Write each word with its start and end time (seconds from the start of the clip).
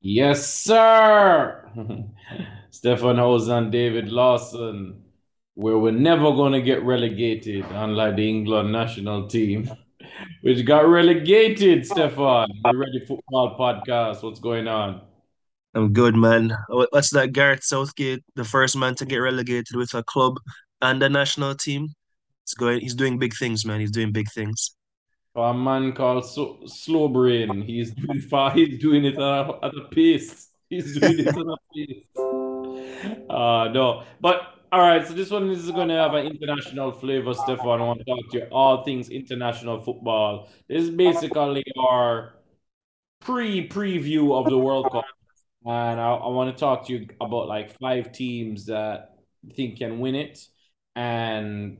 Yes, 0.00 0.46
sir. 0.46 1.68
Stefan 2.70 3.18
Hosen 3.18 3.64
and 3.64 3.72
David 3.72 4.10
Lawson, 4.10 5.02
where 5.54 5.78
we're 5.78 5.90
never 5.90 6.30
going 6.32 6.52
to 6.52 6.62
get 6.62 6.84
relegated, 6.84 7.64
unlike 7.70 8.16
the 8.16 8.28
England 8.28 8.70
national 8.70 9.26
team, 9.26 9.68
which 10.42 10.64
got 10.64 10.86
relegated, 10.86 11.84
Stefan. 11.84 12.48
The 12.62 12.76
Ready 12.76 13.04
Football 13.06 13.58
Podcast. 13.58 14.22
What's 14.22 14.40
going 14.40 14.68
on? 14.68 15.02
I'm 15.74 15.92
good, 15.92 16.14
man. 16.14 16.56
What's 16.68 17.10
that? 17.10 17.32
Gareth 17.32 17.64
Southgate, 17.64 18.22
the 18.36 18.44
first 18.44 18.76
man 18.76 18.94
to 18.96 19.04
get 19.04 19.18
relegated 19.18 19.74
with 19.74 19.94
a 19.94 20.02
club 20.02 20.38
and 20.80 21.02
a 21.02 21.08
national 21.08 21.54
team. 21.54 21.88
It's 22.44 22.54
going. 22.54 22.80
He's 22.80 22.94
doing 22.94 23.18
big 23.18 23.34
things, 23.34 23.66
man. 23.66 23.80
He's 23.80 23.90
doing 23.90 24.12
big 24.12 24.30
things. 24.30 24.74
A 25.34 25.54
man 25.54 25.92
called 25.92 26.24
so, 26.24 26.58
Slow 26.66 27.08
Brain, 27.08 27.62
he's 27.62 27.92
doing 27.92 28.20
far. 28.20 28.50
He's 28.50 28.78
doing 28.78 29.04
it 29.04 29.14
at 29.14 29.20
a, 29.20 29.58
at 29.62 29.74
a 29.74 29.88
pace. 29.90 30.48
He's 30.68 30.98
doing 30.98 31.20
it 31.20 31.28
at 31.28 31.36
a 31.36 31.56
pace. 31.74 32.04
Uh, 33.30 33.68
no, 33.72 34.04
but 34.20 34.58
all 34.72 34.80
right. 34.80 35.06
So 35.06 35.14
this 35.14 35.30
one 35.30 35.48
is 35.50 35.70
going 35.70 35.88
to 35.88 35.94
have 35.94 36.14
an 36.14 36.26
international 36.26 36.92
flavor, 36.92 37.34
Stefan. 37.34 37.80
I 37.80 37.84
want 37.84 38.00
to 38.00 38.04
talk 38.04 38.30
to 38.32 38.38
you 38.38 38.44
all 38.50 38.84
things 38.84 39.10
international 39.10 39.80
football. 39.80 40.48
This 40.68 40.82
is 40.84 40.90
basically 40.90 41.64
our 41.78 42.34
pre-preview 43.20 44.38
of 44.38 44.50
the 44.50 44.58
World 44.58 44.90
Cup, 44.92 45.04
and 45.64 46.00
I, 46.00 46.14
I 46.14 46.28
want 46.28 46.54
to 46.54 46.58
talk 46.58 46.86
to 46.86 46.92
you 46.92 47.06
about 47.20 47.48
like 47.48 47.78
five 47.78 48.12
teams 48.12 48.66
that 48.66 49.16
I 49.48 49.54
think 49.54 49.78
can 49.78 50.00
win 50.00 50.14
it, 50.14 50.38
and 50.96 51.78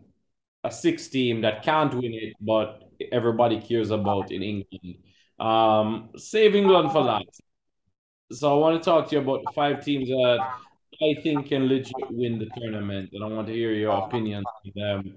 a 0.64 0.70
six 0.70 1.08
team 1.08 1.42
that 1.42 1.62
can't 1.62 1.94
win 1.94 2.14
it, 2.14 2.34
but 2.40 2.87
everybody 3.12 3.60
cares 3.60 3.90
about 3.90 4.30
in 4.30 4.42
England. 4.42 4.98
Um, 5.38 6.10
save 6.16 6.54
England 6.54 6.92
for 6.92 7.02
last. 7.02 7.40
So 8.32 8.54
I 8.54 8.58
want 8.58 8.82
to 8.82 8.84
talk 8.84 9.08
to 9.08 9.16
you 9.16 9.22
about 9.22 9.54
five 9.54 9.84
teams 9.84 10.08
that 10.08 10.38
I 11.00 11.20
think 11.22 11.48
can 11.48 11.66
legit 11.68 11.94
win 12.10 12.38
the 12.38 12.48
tournament, 12.60 13.10
and 13.12 13.24
I 13.24 13.28
want 13.28 13.46
to 13.46 13.52
hear 13.52 13.72
your 13.72 14.04
opinion 14.04 14.44
on 14.44 14.72
them. 14.74 15.14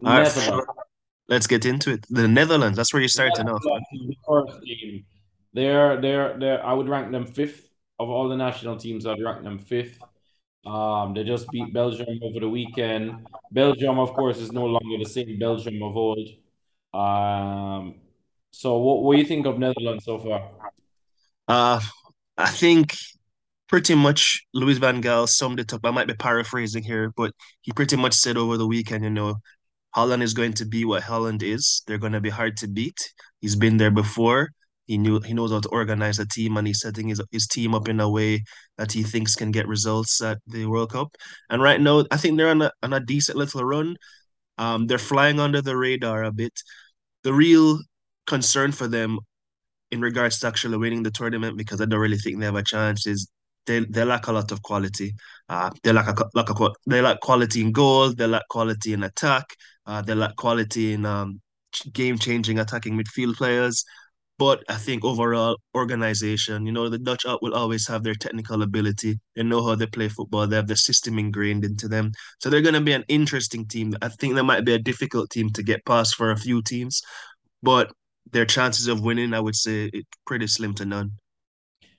Right, 0.00 0.30
sure. 0.30 0.66
Let's 1.28 1.46
get 1.46 1.64
into 1.64 1.92
it. 1.92 2.06
The 2.10 2.28
Netherlands, 2.28 2.76
that's 2.76 2.92
where 2.92 3.02
you 3.02 3.08
starting 3.08 3.48
off. 3.48 3.62
The 3.62 4.16
first 4.26 4.62
team. 4.62 5.04
They're 5.52 6.00
they're 6.00 6.38
they're 6.38 6.64
I 6.64 6.72
would 6.72 6.88
rank 6.88 7.10
them 7.10 7.26
fifth 7.26 7.70
of 8.00 8.08
all 8.08 8.28
the 8.28 8.36
national 8.36 8.78
teams, 8.78 9.06
I'd 9.06 9.22
rank 9.22 9.44
them 9.44 9.58
fifth. 9.58 9.98
Um, 10.64 11.12
they 11.14 11.22
just 11.22 11.50
beat 11.50 11.72
Belgium 11.72 12.18
over 12.22 12.40
the 12.40 12.48
weekend. 12.48 13.26
Belgium, 13.52 13.98
of 13.98 14.14
course, 14.14 14.38
is 14.38 14.52
no 14.52 14.64
longer 14.64 14.96
the 14.98 15.08
same 15.08 15.38
Belgium 15.38 15.82
of 15.82 15.96
old. 15.96 16.26
Um, 16.92 17.94
so 18.50 18.78
what, 18.78 19.02
what 19.02 19.14
do 19.14 19.20
you 19.20 19.26
think 19.26 19.46
of 19.46 19.58
Netherlands 19.58 20.04
so 20.04 20.18
far? 20.18 20.50
Uh, 21.48 21.80
I 22.36 22.50
think 22.50 22.96
pretty 23.68 23.94
much 23.94 24.46
Louis 24.52 24.78
van 24.78 25.00
Gaal 25.00 25.28
summed 25.28 25.60
it 25.60 25.72
up. 25.72 25.80
I 25.84 25.90
might 25.90 26.08
be 26.08 26.14
paraphrasing 26.14 26.82
here, 26.82 27.12
but 27.16 27.32
he 27.62 27.72
pretty 27.72 27.96
much 27.96 28.14
said 28.14 28.36
over 28.36 28.56
the 28.56 28.66
weekend, 28.66 29.04
you 29.04 29.10
know, 29.10 29.36
Holland 29.94 30.22
is 30.22 30.34
going 30.34 30.54
to 30.54 30.64
be 30.64 30.84
what 30.84 31.02
Holland 31.02 31.42
is. 31.42 31.82
They're 31.86 31.98
going 31.98 32.12
to 32.12 32.20
be 32.20 32.30
hard 32.30 32.56
to 32.58 32.68
beat. 32.68 33.12
He's 33.40 33.56
been 33.56 33.76
there 33.76 33.90
before. 33.90 34.50
He 34.86 34.98
knew 34.98 35.20
he 35.20 35.34
knows 35.34 35.52
how 35.52 35.60
to 35.60 35.68
organize 35.68 36.18
a 36.18 36.26
team, 36.26 36.56
and 36.56 36.66
he's 36.66 36.80
setting 36.80 37.08
his 37.08 37.22
his 37.30 37.46
team 37.46 37.76
up 37.76 37.88
in 37.88 38.00
a 38.00 38.10
way 38.10 38.42
that 38.76 38.90
he 38.90 39.04
thinks 39.04 39.36
can 39.36 39.52
get 39.52 39.68
results 39.68 40.20
at 40.20 40.38
the 40.48 40.66
World 40.66 40.90
Cup. 40.90 41.16
And 41.48 41.62
right 41.62 41.80
now, 41.80 42.04
I 42.10 42.16
think 42.16 42.36
they're 42.36 42.48
on 42.48 42.62
a 42.62 42.72
on 42.82 42.92
a 42.92 42.98
decent 42.98 43.38
little 43.38 43.64
run. 43.64 43.96
Um, 44.60 44.86
they're 44.86 45.08
flying 45.12 45.40
under 45.40 45.62
the 45.62 45.76
radar 45.76 46.24
a 46.24 46.32
bit. 46.32 46.56
The 47.24 47.32
real 47.32 47.80
concern 48.26 48.72
for 48.72 48.88
them 48.88 49.18
in 49.90 50.00
regards 50.00 50.38
to 50.40 50.46
actually 50.46 50.76
winning 50.76 51.02
the 51.02 51.10
tournament, 51.10 51.56
because 51.56 51.80
I 51.80 51.86
don't 51.86 52.04
really 52.06 52.18
think 52.18 52.38
they 52.38 52.46
have 52.46 52.56
a 52.56 52.62
chance, 52.74 53.06
is 53.06 53.28
they 53.66 53.80
they 53.94 54.04
lack 54.04 54.26
a 54.26 54.32
lot 54.32 54.52
of 54.52 54.62
quality. 54.62 55.14
Uh, 55.48 55.70
they 55.82 55.92
lack 55.92 56.08
a 56.08 56.14
lack 56.34 56.48
they 56.86 57.00
lack 57.00 57.20
quality 57.20 57.60
in 57.62 57.72
goal. 57.72 58.12
They 58.14 58.26
lack 58.26 58.46
quality 58.48 58.92
in 58.92 59.02
attack. 59.02 59.46
Uh, 59.86 60.02
they 60.02 60.14
lack 60.14 60.36
quality 60.36 60.92
in 60.94 61.06
um, 61.06 61.40
game 61.92 62.18
changing 62.18 62.58
attacking 62.58 62.98
midfield 62.98 63.36
players. 63.36 63.84
But 64.40 64.64
I 64.70 64.76
think 64.76 65.04
overall 65.04 65.58
organization, 65.74 66.64
you 66.64 66.72
know, 66.72 66.88
the 66.88 66.96
Dutch 66.96 67.26
Up 67.26 67.42
will 67.42 67.54
always 67.54 67.86
have 67.88 68.02
their 68.02 68.14
technical 68.14 68.62
ability. 68.62 69.20
They 69.36 69.42
know 69.42 69.62
how 69.62 69.74
they 69.74 69.84
play 69.84 70.08
football. 70.08 70.46
They 70.46 70.56
have 70.56 70.66
the 70.66 70.78
system 70.78 71.18
ingrained 71.18 71.62
into 71.62 71.88
them. 71.88 72.12
So 72.38 72.48
they're 72.48 72.62
going 72.62 72.74
to 72.74 72.80
be 72.80 72.94
an 72.94 73.04
interesting 73.08 73.66
team. 73.66 73.92
I 74.00 74.08
think 74.08 74.34
they 74.34 74.40
might 74.40 74.64
be 74.64 74.72
a 74.72 74.78
difficult 74.78 75.28
team 75.28 75.50
to 75.50 75.62
get 75.62 75.84
past 75.84 76.14
for 76.14 76.30
a 76.30 76.38
few 76.38 76.62
teams, 76.62 77.02
but 77.62 77.92
their 78.32 78.46
chances 78.46 78.86
of 78.86 79.02
winning, 79.02 79.34
I 79.34 79.40
would 79.40 79.56
say, 79.56 79.90
it's 79.92 80.08
pretty 80.26 80.46
slim 80.46 80.72
to 80.76 80.86
none. 80.86 81.10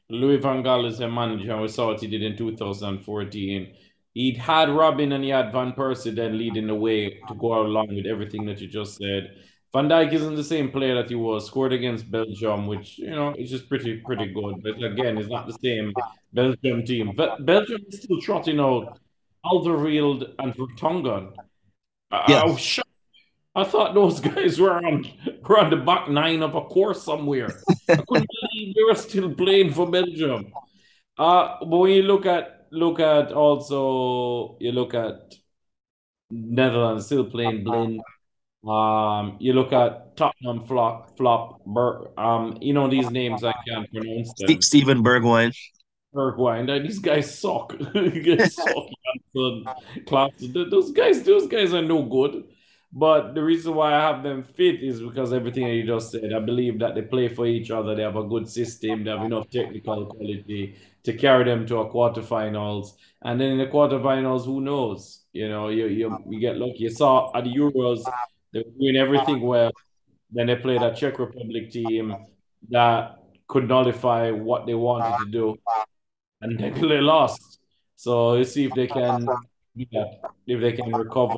Louis 0.10 0.38
van 0.38 0.64
Gaal 0.64 0.88
is 0.88 1.00
a 1.00 1.08
manager, 1.08 1.62
we 1.62 1.68
saw 1.68 1.90
what 1.90 2.02
he 2.02 2.08
did 2.08 2.24
in 2.24 2.36
2014. 2.36 3.72
He'd 4.16 4.38
had 4.38 4.70
Robben 4.70 5.14
and 5.14 5.24
he 5.24 5.30
had 5.30 5.52
Van 5.52 5.74
Persie 5.74 6.16
then 6.16 6.40
leading 6.40 6.66
the 6.66 6.76
way 6.76 7.20
to 7.28 7.36
go 7.36 7.62
along 7.62 7.96
with 7.96 8.08
everything 8.08 8.48
that 8.48 8.60
you 8.60 8.68
just 8.68 8.98
said. 8.98 9.36
Van 9.74 9.88
Dijk 9.88 10.12
isn't 10.12 10.36
the 10.36 10.44
same 10.44 10.70
player 10.70 10.96
that 10.96 11.10
he 11.10 11.16
was. 11.16 11.48
Scored 11.48 11.72
against 11.72 12.12
Belgium, 12.12 12.68
which 12.68 12.98
you 12.98 13.12
know 13.12 13.34
is 13.38 13.50
just 13.50 13.70
pretty 13.70 14.02
pretty 14.02 14.34
good. 14.34 14.62
But 14.62 14.84
again, 14.84 15.18
it's 15.18 15.30
not 15.30 15.48
the 15.48 15.58
same 15.64 15.94
Belgium 16.34 16.86
team. 16.86 17.14
But 17.16 17.46
Belgium 17.46 17.82
is 17.88 18.04
still 18.04 18.20
trotting 18.20 18.60
out 18.60 19.00
Alderweireld 19.46 20.36
and 20.40 20.54
Vertonghen. 20.54 21.34
Yeah. 22.28 22.44
I, 22.44 22.82
I 23.56 23.64
thought 23.64 23.94
those 23.94 24.20
guys 24.30 24.60
were 24.60 24.74
on 24.74 25.06
were 25.48 25.60
on 25.60 25.70
the 25.70 25.78
back 25.78 26.10
nine 26.10 26.44
of 26.44 26.56
a 26.56 26.62
course 26.62 27.04
somewhere. 27.04 27.62
I 27.90 27.96
couldn't 27.96 28.30
believe 28.42 28.76
they 28.76 28.84
were 28.84 28.96
still 28.96 29.34
playing 29.34 29.74
for 29.74 29.90
Belgium. 29.90 30.52
Uh, 31.18 31.58
but 31.62 31.78
when 31.78 31.92
you 31.92 32.04
look 32.04 32.26
at 32.26 32.68
look 32.72 33.00
at 33.00 33.32
also 33.32 34.58
you 34.60 34.72
look 34.72 34.94
at 34.94 35.36
Netherlands 36.30 37.06
still 37.06 37.26
playing 37.26 37.64
Blind. 37.64 38.02
Um, 38.68 39.38
you 39.40 39.54
look 39.54 39.74
at 39.74 40.16
Tottenham 40.16 40.62
flop 40.68 41.18
flop 41.18 41.62
um, 42.18 42.58
you 42.62 42.74
know 42.74 42.88
these 42.88 43.10
names 43.10 43.44
I 43.44 43.54
can't 43.68 43.90
pronounce 43.92 44.32
them. 44.38 44.62
Steven 44.62 45.04
Bergwijn. 45.04 45.56
Bergwijn, 46.14 46.84
these 46.84 47.00
guys 47.00 47.40
suck. 47.40 47.76
guys 47.94 48.56
suck. 48.56 48.88
Those 49.34 50.92
guys, 50.92 51.24
those 51.24 51.48
guys 51.48 51.74
are 51.74 51.82
no 51.82 52.04
good. 52.04 52.44
But 52.94 53.34
the 53.36 53.44
reason 53.44 53.74
why 53.74 53.94
I 53.94 54.02
have 54.02 54.22
them 54.22 54.44
fit 54.44 54.84
is 54.84 55.02
because 55.02 55.32
everything 55.32 55.66
you 55.68 55.86
just 55.88 56.12
said. 56.12 56.34
I 56.34 56.40
believe 56.40 56.80
that 56.80 56.94
they 56.94 57.02
play 57.02 57.30
for 57.30 57.46
each 57.46 57.72
other. 57.72 57.96
They 57.96 58.04
have 58.04 58.18
a 58.18 58.24
good 58.24 58.50
system. 58.50 59.06
They 59.06 59.12
have 59.12 59.24
enough 59.24 59.50
technical 59.50 60.08
quality 60.08 60.76
to 61.04 61.14
carry 61.14 61.46
them 61.46 61.66
to 61.68 61.78
a 61.78 61.90
quarterfinals. 61.90 62.94
And 63.22 63.40
then 63.40 63.54
in 63.54 63.58
the 63.60 63.68
quarterfinals, 63.68 64.46
who 64.46 64.60
knows? 64.60 65.24
You 65.32 65.48
know, 65.48 65.70
you 65.70 65.88
you, 65.88 66.18
you 66.30 66.40
get 66.42 66.58
lucky. 66.58 66.80
You 66.80 66.90
saw 66.90 67.32
at 67.34 67.46
the 67.46 67.54
Euros, 67.54 68.04
they 68.54 68.60
were 68.60 68.72
doing 68.80 68.96
everything 68.96 69.36
uh-huh. 69.36 69.46
well. 69.46 69.72
Then 70.32 70.48
they 70.48 70.56
played 70.56 70.82
a 70.82 70.96
Czech 70.96 71.20
Republic 71.20 71.72
team 71.72 72.16
that 72.70 73.18
could 73.48 73.68
nullify 73.68 74.32
what 74.32 74.66
they 74.66 74.74
wanted 74.74 75.18
to 75.24 75.32
do, 75.32 75.52
uh-huh. 75.52 75.86
and 76.42 76.60
they 76.60 77.02
lost. 77.02 77.60
So 77.96 78.36
you 78.36 78.46
see 78.46 78.66
if 78.66 78.74
they 78.74 78.88
can, 78.88 79.28
yeah, 79.76 80.06
if 80.48 80.60
they 80.62 80.72
can 80.74 80.92
recover 80.92 81.36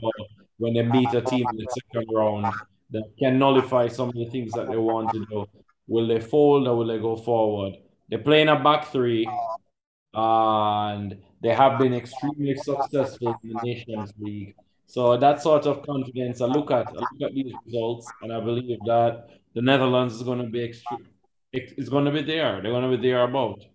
when 0.58 0.74
they 0.74 0.84
meet 0.84 1.14
a 1.14 1.22
team 1.22 1.46
in 1.52 1.58
the 1.58 1.68
second 1.70 2.08
round 2.14 2.46
that 2.92 3.04
can 3.18 3.40
nullify 3.40 3.88
some 3.88 4.10
of 4.10 4.16
the 4.16 4.30
things 4.30 4.54
that 4.54 4.70
they 4.70 4.78
want 4.78 5.12
to 5.12 5.26
do. 5.26 5.46
Will 5.88 6.08
they 6.08 6.22
fold 6.22 6.68
or 6.68 6.78
will 6.78 6.88
they 6.88 7.00
go 7.00 7.18
forward? 7.18 7.74
They're 8.08 8.20
playing 8.20 8.48
a 8.48 8.58
back 8.58 8.92
three, 8.92 9.26
uh-huh. 9.26 10.94
and 10.94 11.18
they 11.42 11.54
have 11.54 11.80
been 11.80 11.94
extremely 11.94 12.56
successful 12.56 13.36
in 13.44 13.50
the 13.54 13.60
Nations 13.64 14.14
League. 14.20 14.56
So 14.94 15.18
that 15.18 15.42
sort 15.42 15.66
of 15.66 15.82
confidence, 15.82 16.40
I 16.40 16.46
look 16.46 16.70
at, 16.70 16.86
I 16.88 16.92
look 16.92 17.24
at 17.24 17.34
these 17.34 17.52
results, 17.66 18.06
and 18.22 18.32
I 18.32 18.40
believe 18.40 18.78
that 18.86 19.28
the 19.56 19.62
Netherlands 19.64 20.14
is 20.14 20.22
going 20.22 20.38
to 20.38 20.46
be 20.46 20.66
extreme. 20.66 21.08
It's 21.52 21.90
going 21.90 22.06
to 22.06 22.12
be 22.12 22.22
there. 22.22 22.62
They're 22.62 22.72
going 22.72 22.92
to 22.92 22.96
be 22.96 23.10
there 23.10 23.24
about. 23.24 23.66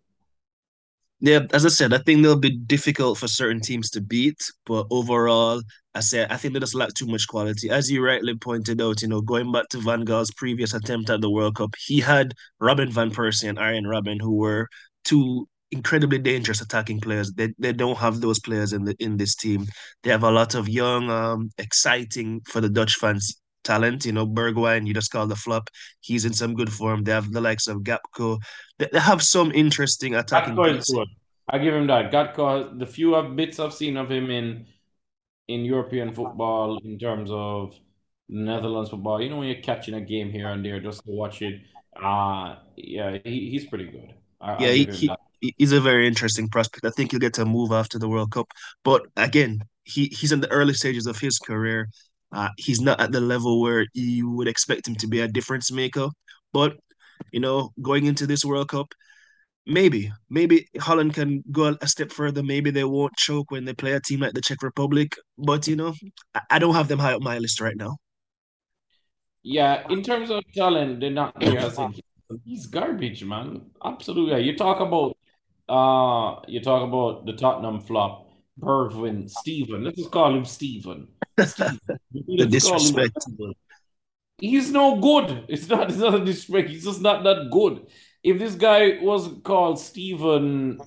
Yeah, 1.18 1.40
as 1.52 1.66
I 1.66 1.70
said, 1.70 1.92
I 1.92 1.98
think 1.98 2.22
they'll 2.22 2.38
be 2.38 2.56
difficult 2.56 3.18
for 3.18 3.26
certain 3.26 3.60
teams 3.60 3.90
to 3.90 4.00
beat, 4.00 4.40
but 4.64 4.86
overall, 4.92 5.60
I 5.92 5.98
said 5.98 6.30
I 6.30 6.36
think 6.36 6.54
they 6.54 6.60
just 6.60 6.76
lack 6.76 6.94
too 6.94 7.08
much 7.08 7.26
quality. 7.26 7.68
As 7.68 7.90
you 7.90 8.00
rightly 8.04 8.36
pointed 8.36 8.80
out, 8.80 9.02
you 9.02 9.08
know, 9.08 9.20
going 9.20 9.50
back 9.50 9.66
to 9.70 9.78
Van 9.78 10.04
Gaal's 10.04 10.30
previous 10.30 10.72
attempt 10.72 11.10
at 11.10 11.20
the 11.20 11.30
World 11.30 11.56
Cup, 11.56 11.74
he 11.84 11.98
had 11.98 12.32
Robin 12.60 12.92
van 12.92 13.10
Persie 13.10 13.48
and 13.48 13.58
Arjen 13.58 13.86
Robben, 13.86 14.20
who 14.20 14.36
were 14.36 14.68
two 15.04 15.48
incredibly 15.70 16.18
dangerous 16.18 16.60
attacking 16.60 17.00
players. 17.00 17.32
They 17.32 17.52
they 17.58 17.72
don't 17.72 17.98
have 17.98 18.20
those 18.20 18.38
players 18.40 18.72
in 18.72 18.84
the 18.84 18.94
in 18.98 19.16
this 19.16 19.34
team. 19.34 19.66
They 20.02 20.10
have 20.10 20.24
a 20.24 20.30
lot 20.30 20.54
of 20.54 20.68
young, 20.68 21.10
um, 21.10 21.50
exciting 21.58 22.40
for 22.48 22.60
the 22.60 22.68
Dutch 22.68 22.94
fans 22.94 23.40
talent. 23.64 24.04
You 24.06 24.12
know, 24.12 24.26
Bergwijn, 24.26 24.86
you 24.86 24.94
just 24.94 25.10
call 25.10 25.26
the 25.26 25.36
flop. 25.36 25.68
He's 26.00 26.24
in 26.24 26.32
some 26.32 26.54
good 26.54 26.72
form. 26.72 27.04
They 27.04 27.12
have 27.12 27.32
the 27.32 27.40
likes 27.40 27.66
of 27.66 27.78
Gakpo. 27.78 28.38
They, 28.78 28.88
they 28.92 29.00
have 29.00 29.22
some 29.22 29.52
interesting 29.52 30.14
attacking. 30.14 30.54
Good. 30.54 30.82
I 31.50 31.58
give 31.58 31.74
him 31.74 31.86
that. 31.86 32.12
Gakpo, 32.12 32.78
the 32.78 32.86
few 32.86 33.20
bits 33.34 33.58
I've 33.58 33.74
seen 33.74 33.96
of 33.96 34.10
him 34.10 34.30
in 34.30 34.66
in 35.48 35.64
European 35.64 36.12
football 36.12 36.78
in 36.84 36.98
terms 36.98 37.30
of 37.32 37.74
Netherlands 38.28 38.90
football. 38.90 39.20
You 39.22 39.30
know, 39.30 39.38
when 39.38 39.48
you're 39.48 39.62
catching 39.62 39.94
a 39.94 40.00
game 40.00 40.30
here 40.30 40.48
and 40.48 40.64
there 40.64 40.80
just 40.80 41.04
to 41.04 41.10
watch 41.10 41.42
it. 41.42 41.60
Uh 42.00 42.56
yeah, 42.76 43.18
he, 43.24 43.50
he's 43.50 43.66
pretty 43.66 43.86
good. 43.86 44.14
I, 44.40 44.62
Yeah, 44.62 44.72
he, 44.72 44.84
he. 44.84 45.10
He's 45.40 45.72
a 45.72 45.80
very 45.80 46.06
interesting 46.06 46.48
prospect. 46.48 46.84
I 46.84 46.90
think 46.90 47.10
he'll 47.10 47.20
get 47.20 47.34
to 47.34 47.44
move 47.44 47.72
after 47.72 47.98
the 47.98 48.08
World 48.08 48.32
Cup. 48.32 48.48
But 48.84 49.02
again, 49.16 49.60
he 49.84 50.06
he's 50.06 50.32
in 50.32 50.40
the 50.40 50.50
early 50.50 50.74
stages 50.74 51.06
of 51.06 51.18
his 51.18 51.38
career. 51.38 51.88
Uh, 52.32 52.48
he's 52.58 52.80
not 52.80 53.00
at 53.00 53.12
the 53.12 53.20
level 53.20 53.60
where 53.60 53.86
you 53.94 54.30
would 54.30 54.48
expect 54.48 54.86
him 54.86 54.94
to 54.96 55.06
be 55.06 55.20
a 55.20 55.28
difference 55.28 55.72
maker. 55.72 56.08
But 56.52 56.76
you 57.32 57.40
know, 57.40 57.70
going 57.82 58.06
into 58.06 58.26
this 58.26 58.44
World 58.44 58.68
Cup, 58.68 58.92
maybe 59.66 60.12
maybe 60.30 60.68
Holland 60.78 61.14
can 61.14 61.42
go 61.50 61.76
a 61.80 61.88
step 61.88 62.12
further. 62.12 62.42
Maybe 62.42 62.70
they 62.70 62.84
won't 62.84 63.16
choke 63.16 63.50
when 63.50 63.64
they 63.64 63.74
play 63.74 63.92
a 63.92 64.00
team 64.00 64.20
like 64.20 64.34
the 64.34 64.40
Czech 64.40 64.62
Republic. 64.62 65.16
But 65.38 65.66
you 65.68 65.76
know, 65.76 65.94
I, 66.34 66.40
I 66.50 66.58
don't 66.58 66.74
have 66.74 66.88
them 66.88 66.98
high 66.98 67.14
up 67.14 67.22
my 67.22 67.38
list 67.38 67.60
right 67.60 67.76
now. 67.76 67.96
Yeah, 69.42 69.86
in 69.88 70.02
terms 70.02 70.30
of 70.30 70.42
talent, 70.54 71.00
they're 71.00 71.10
not 71.10 71.34
said 71.42 72.02
he's 72.44 72.66
garbage, 72.66 73.24
man. 73.24 73.62
Absolutely. 73.84 74.42
You 74.42 74.56
talk 74.56 74.80
about 74.80 75.16
uh 75.68 76.40
you 76.46 76.60
talk 76.60 76.82
about 76.86 77.26
the 77.26 77.32
Tottenham 77.32 77.80
flop, 77.80 78.30
Bergwijn, 78.60 79.28
Stephen. 79.30 79.84
Let's 79.84 79.98
just 79.98 80.10
call 80.10 80.34
him 80.34 80.44
Stephen. 80.44 81.08
Steven. 81.38 81.78
The 81.86 81.98
Let's 82.12 82.68
call 82.68 82.74
him 82.74 82.94
disrespect. 82.94 83.24
He's 84.38 84.70
no 84.70 85.00
good. 85.00 85.44
It's 85.48 85.68
not 85.68 85.90
it's 85.90 85.98
not 85.98 86.14
a 86.14 86.24
disrespect. 86.24 86.70
He's 86.70 86.84
just 86.84 87.00
not 87.00 87.24
that 87.24 87.50
good. 87.50 87.86
If 88.22 88.38
this 88.38 88.54
guy 88.54 88.98
was 89.00 89.28
called 89.44 89.78
Stephen, 89.78 90.80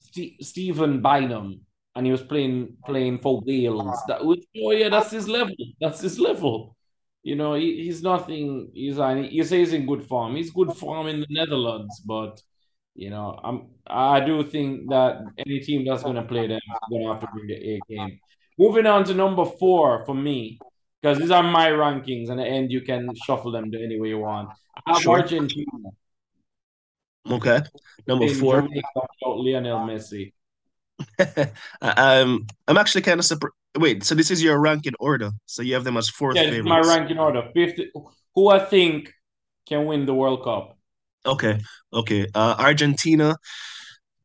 St- 0.00 0.42
Stephen 0.44 1.00
Bynum 1.00 1.60
and 1.96 2.06
he 2.06 2.12
was 2.12 2.22
playing 2.22 2.76
playing 2.86 3.18
for 3.18 3.42
Wales. 3.44 3.98
That 4.08 4.24
would 4.24 4.40
oh 4.58 4.70
yeah, 4.72 4.88
that's 4.88 5.10
his 5.10 5.28
level. 5.28 5.54
That's 5.80 6.00
his 6.00 6.18
level. 6.18 6.76
You 7.22 7.36
know, 7.36 7.54
he, 7.54 7.84
he's 7.84 8.02
nothing. 8.02 8.70
He's 8.72 8.98
on. 8.98 9.24
You 9.24 9.44
say 9.44 9.58
he's 9.58 9.74
in 9.74 9.86
good 9.86 10.06
form. 10.06 10.36
He's 10.36 10.50
good 10.50 10.72
form 10.72 11.06
in 11.06 11.20
the 11.20 11.26
Netherlands, 11.28 12.00
but 12.00 12.40
you 12.94 13.10
know, 13.10 13.38
I'm. 13.42 13.68
I 13.86 14.20
do 14.20 14.44
think 14.44 14.90
that 14.90 15.22
any 15.38 15.60
team 15.60 15.84
that's 15.84 16.02
going 16.02 16.16
to 16.16 16.22
play 16.22 16.46
them 16.46 16.58
is 16.58 16.88
going 16.90 17.02
to 17.02 17.12
have 17.12 17.20
to 17.20 17.28
bring 17.32 17.46
the 17.46 17.54
A 17.54 17.80
game. 17.88 18.20
Moving 18.58 18.86
on 18.86 19.04
to 19.04 19.14
number 19.14 19.44
four 19.44 20.04
for 20.04 20.14
me, 20.14 20.58
because 21.00 21.18
these 21.18 21.30
are 21.30 21.42
my 21.42 21.70
rankings, 21.70 22.30
and 22.30 22.38
the 22.38 22.44
end 22.44 22.70
you 22.70 22.82
can 22.82 23.14
shuffle 23.24 23.52
them 23.52 23.70
to 23.72 23.82
any 23.82 23.98
way 24.00 24.08
you 24.08 24.18
want. 24.18 24.50
I 24.86 24.92
have 24.92 25.02
Sure. 25.02 25.20
Argentina 25.20 25.90
Okay. 27.28 27.60
Number 28.06 28.26
in 28.26 28.34
four. 28.34 28.68
Lionel 29.22 29.80
Messi. 29.80 30.32
um, 31.82 32.46
I'm 32.68 32.76
actually 32.76 33.02
kind 33.02 33.18
of 33.18 33.24
surprised. 33.24 33.54
Wait, 33.78 34.04
so 34.04 34.14
this 34.14 34.30
is 34.30 34.42
your 34.42 34.58
ranking 34.58 34.94
order. 34.98 35.30
So 35.46 35.62
you 35.62 35.74
have 35.74 35.84
them 35.84 35.96
as 35.96 36.08
fourth 36.08 36.36
Yeah, 36.36 36.60
my 36.62 36.80
ranking 36.80 37.18
order. 37.18 37.48
Fifth, 37.54 37.78
who 38.34 38.48
I 38.48 38.58
think 38.58 39.12
can 39.66 39.86
win 39.86 40.06
the 40.06 40.14
World 40.14 40.44
Cup. 40.44 40.76
Okay, 41.26 41.60
okay. 41.92 42.26
Uh, 42.34 42.56
Argentina. 42.58 43.36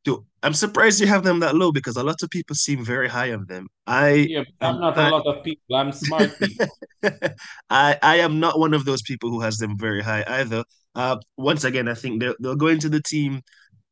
Do 0.04 0.24
I'm 0.44 0.54
surprised 0.54 1.02
you 1.02 1.08
have 1.08 1.24
them 1.24 1.40
that 1.40 1.56
low 1.56 1.72
because 1.72 1.98
a 1.98 2.04
lot 2.04 2.22
of 2.22 2.30
people 2.30 2.56
seem 2.56 2.86
very 2.86 3.08
high 3.10 3.34
on 3.34 3.46
them. 3.48 3.68
I 3.88 4.28
Yeah, 4.30 4.44
I'm 4.62 4.80
not 4.80 4.98
a 4.98 5.02
I, 5.02 5.10
lot 5.10 5.26
of 5.26 5.44
people. 5.44 5.76
I'm 5.76 5.92
smart 5.92 6.38
people. 6.40 6.78
I 7.70 7.98
I 8.02 8.16
am 8.18 8.40
not 8.40 8.60
one 8.60 8.74
of 8.74 8.86
those 8.86 9.02
people 9.02 9.30
who 9.32 9.42
has 9.42 9.58
them 9.58 9.78
very 9.80 10.02
high 10.04 10.24
either. 10.28 10.64
Uh, 10.94 11.18
once 11.38 11.64
again, 11.64 11.88
I 11.88 11.96
think 11.96 12.22
they'll 12.22 12.36
they'll 12.40 12.56
go 12.56 12.68
into 12.68 12.90
the 12.90 13.02
team 13.02 13.42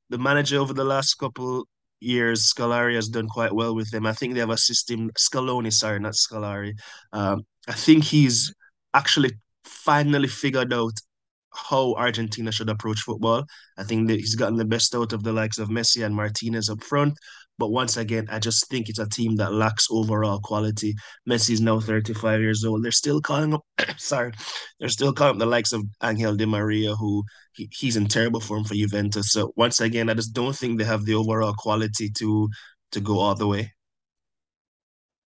the 0.10 0.18
manager 0.18 0.60
over 0.60 0.74
the 0.74 0.84
last 0.84 1.16
couple 1.16 1.68
years, 2.00 2.54
Scolari 2.54 2.96
has 2.96 3.08
done 3.10 3.28
quite 3.28 3.54
well 3.54 3.76
with 3.76 3.90
them. 3.92 4.06
I 4.06 4.14
think 4.14 4.34
they 4.34 4.42
have 4.42 4.50
a 4.50 4.58
system, 4.58 5.10
Scaloni, 5.18 5.72
sorry, 5.72 6.00
not 6.00 6.14
Scolari. 6.14 6.74
Um, 7.12 7.46
I 7.68 7.74
think 7.74 8.04
he's 8.04 8.54
actually 8.94 9.32
finally 9.64 10.28
figured 10.28 10.74
out 10.74 10.94
how 11.54 11.94
Argentina 11.96 12.52
should 12.52 12.70
approach 12.70 13.00
football. 13.02 13.46
I 13.78 13.84
think 13.84 14.08
that 14.08 14.20
he's 14.20 14.36
gotten 14.36 14.58
the 14.58 14.66
best 14.66 14.96
out 14.96 15.14
of 15.14 15.24
the 15.24 15.34
likes 15.34 15.58
of 15.58 15.70
Messi 15.70 16.06
and 16.06 16.16
Martinez 16.16 16.70
up 16.70 16.84
front. 16.84 17.16
But 17.60 17.70
once 17.70 17.98
again, 17.98 18.28
I 18.32 18.40
just 18.40 18.68
think 18.70 18.90
it's 18.90 19.00
a 19.00 19.08
team 19.08 19.36
that 19.36 19.54
lacks 19.54 19.88
overall 19.92 20.40
quality. 20.40 20.96
Messi 21.30 21.52
is 21.52 21.62
now 21.62 21.80
35 21.80 22.42
years 22.42 22.66
old. 22.66 22.84
They're 22.84 22.92
still 22.92 23.22
calling 23.22 23.54
up, 23.54 23.64
sorry, 23.98 24.34
they're 24.80 24.90
still 24.90 25.14
calling 25.14 25.36
up 25.36 25.40
the 25.40 25.46
likes 25.46 25.72
of 25.72 25.84
Angel 26.04 26.36
Di 26.36 26.46
Maria, 26.46 26.96
who 26.96 27.24
he, 27.54 27.70
he's 27.72 27.96
in 27.96 28.08
terrible 28.08 28.40
form 28.40 28.64
for 28.64 28.74
Juventus. 28.74 29.32
So 29.32 29.54
once 29.56 29.82
again, 29.82 30.10
I 30.10 30.16
just 30.16 30.34
don't 30.34 30.56
think 30.56 30.80
they 30.80 30.86
have 30.86 31.06
the 31.06 31.14
overall 31.14 31.54
quality 31.54 32.10
to 32.18 32.50
to 32.94 33.00
go 33.00 33.20
all 33.20 33.36
the 33.36 33.48
way. 33.48 33.72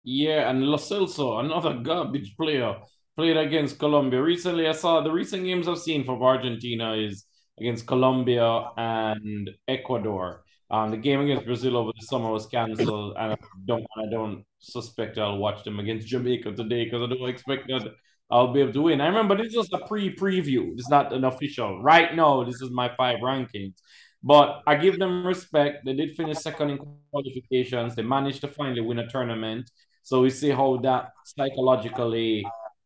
Yeah, 0.04 0.50
and 0.50 0.62
Lo 0.62 0.76
Celso, 0.76 1.40
another 1.40 1.78
garbage 1.82 2.36
player, 2.36 2.76
played 3.16 3.36
against 3.36 3.78
Colombia. 3.78 4.22
Recently, 4.22 4.66
I 4.66 4.72
saw 4.72 5.00
the 5.00 5.12
recent 5.12 5.44
games 5.44 5.68
I've 5.68 5.78
seen 5.78 6.04
from 6.04 6.22
Argentina 6.22 6.94
is 6.94 7.24
against 7.58 7.86
Colombia 7.86 8.68
and 8.76 9.50
Ecuador. 9.68 10.44
Um, 10.70 10.90
the 10.90 10.96
game 10.96 11.20
against 11.20 11.46
Brazil 11.46 11.76
over 11.76 11.92
the 11.94 12.06
summer 12.06 12.30
was 12.30 12.46
canceled, 12.46 13.16
and 13.18 13.32
I 13.32 13.36
don't, 13.66 13.86
I 13.96 14.10
don't 14.10 14.44
suspect 14.58 15.18
I'll 15.18 15.38
watch 15.38 15.62
them 15.62 15.78
against 15.78 16.08
Jamaica 16.08 16.52
today 16.52 16.84
because 16.84 17.02
I 17.02 17.14
don't 17.14 17.28
expect 17.28 17.68
that 17.68 17.92
I'll 18.30 18.52
be 18.52 18.60
able 18.60 18.72
to 18.72 18.82
win. 18.82 19.00
I 19.00 19.06
remember 19.06 19.36
this 19.36 19.54
was 19.54 19.68
a 19.72 19.86
pre-preview. 19.86 20.72
It's 20.72 20.88
not 20.88 21.12
an 21.12 21.24
official. 21.24 21.82
Right 21.82 22.14
now, 22.16 22.42
this 22.42 22.60
is 22.62 22.70
my 22.70 22.90
five 22.96 23.18
rankings. 23.18 23.74
But 24.22 24.62
I 24.66 24.76
give 24.76 24.98
them 24.98 25.26
respect. 25.26 25.84
They 25.84 25.92
did 25.92 26.16
finish 26.16 26.38
second 26.38 26.70
in 26.70 26.78
qualifications. 27.12 27.94
They 27.94 28.02
managed 28.02 28.40
to 28.40 28.48
finally 28.48 28.80
win 28.80 28.98
a 28.98 29.06
tournament. 29.06 29.70
So 30.02 30.22
we 30.22 30.30
see 30.30 30.48
how 30.48 30.78
that 30.78 31.10
psychologically 31.26 32.44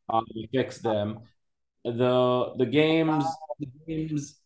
um, 0.08 0.24
affects 0.44 0.78
them. 0.78 1.20
The 1.84 2.54
the 2.58 2.66
games 2.66 3.24
the 3.58 3.66
games 3.86 4.38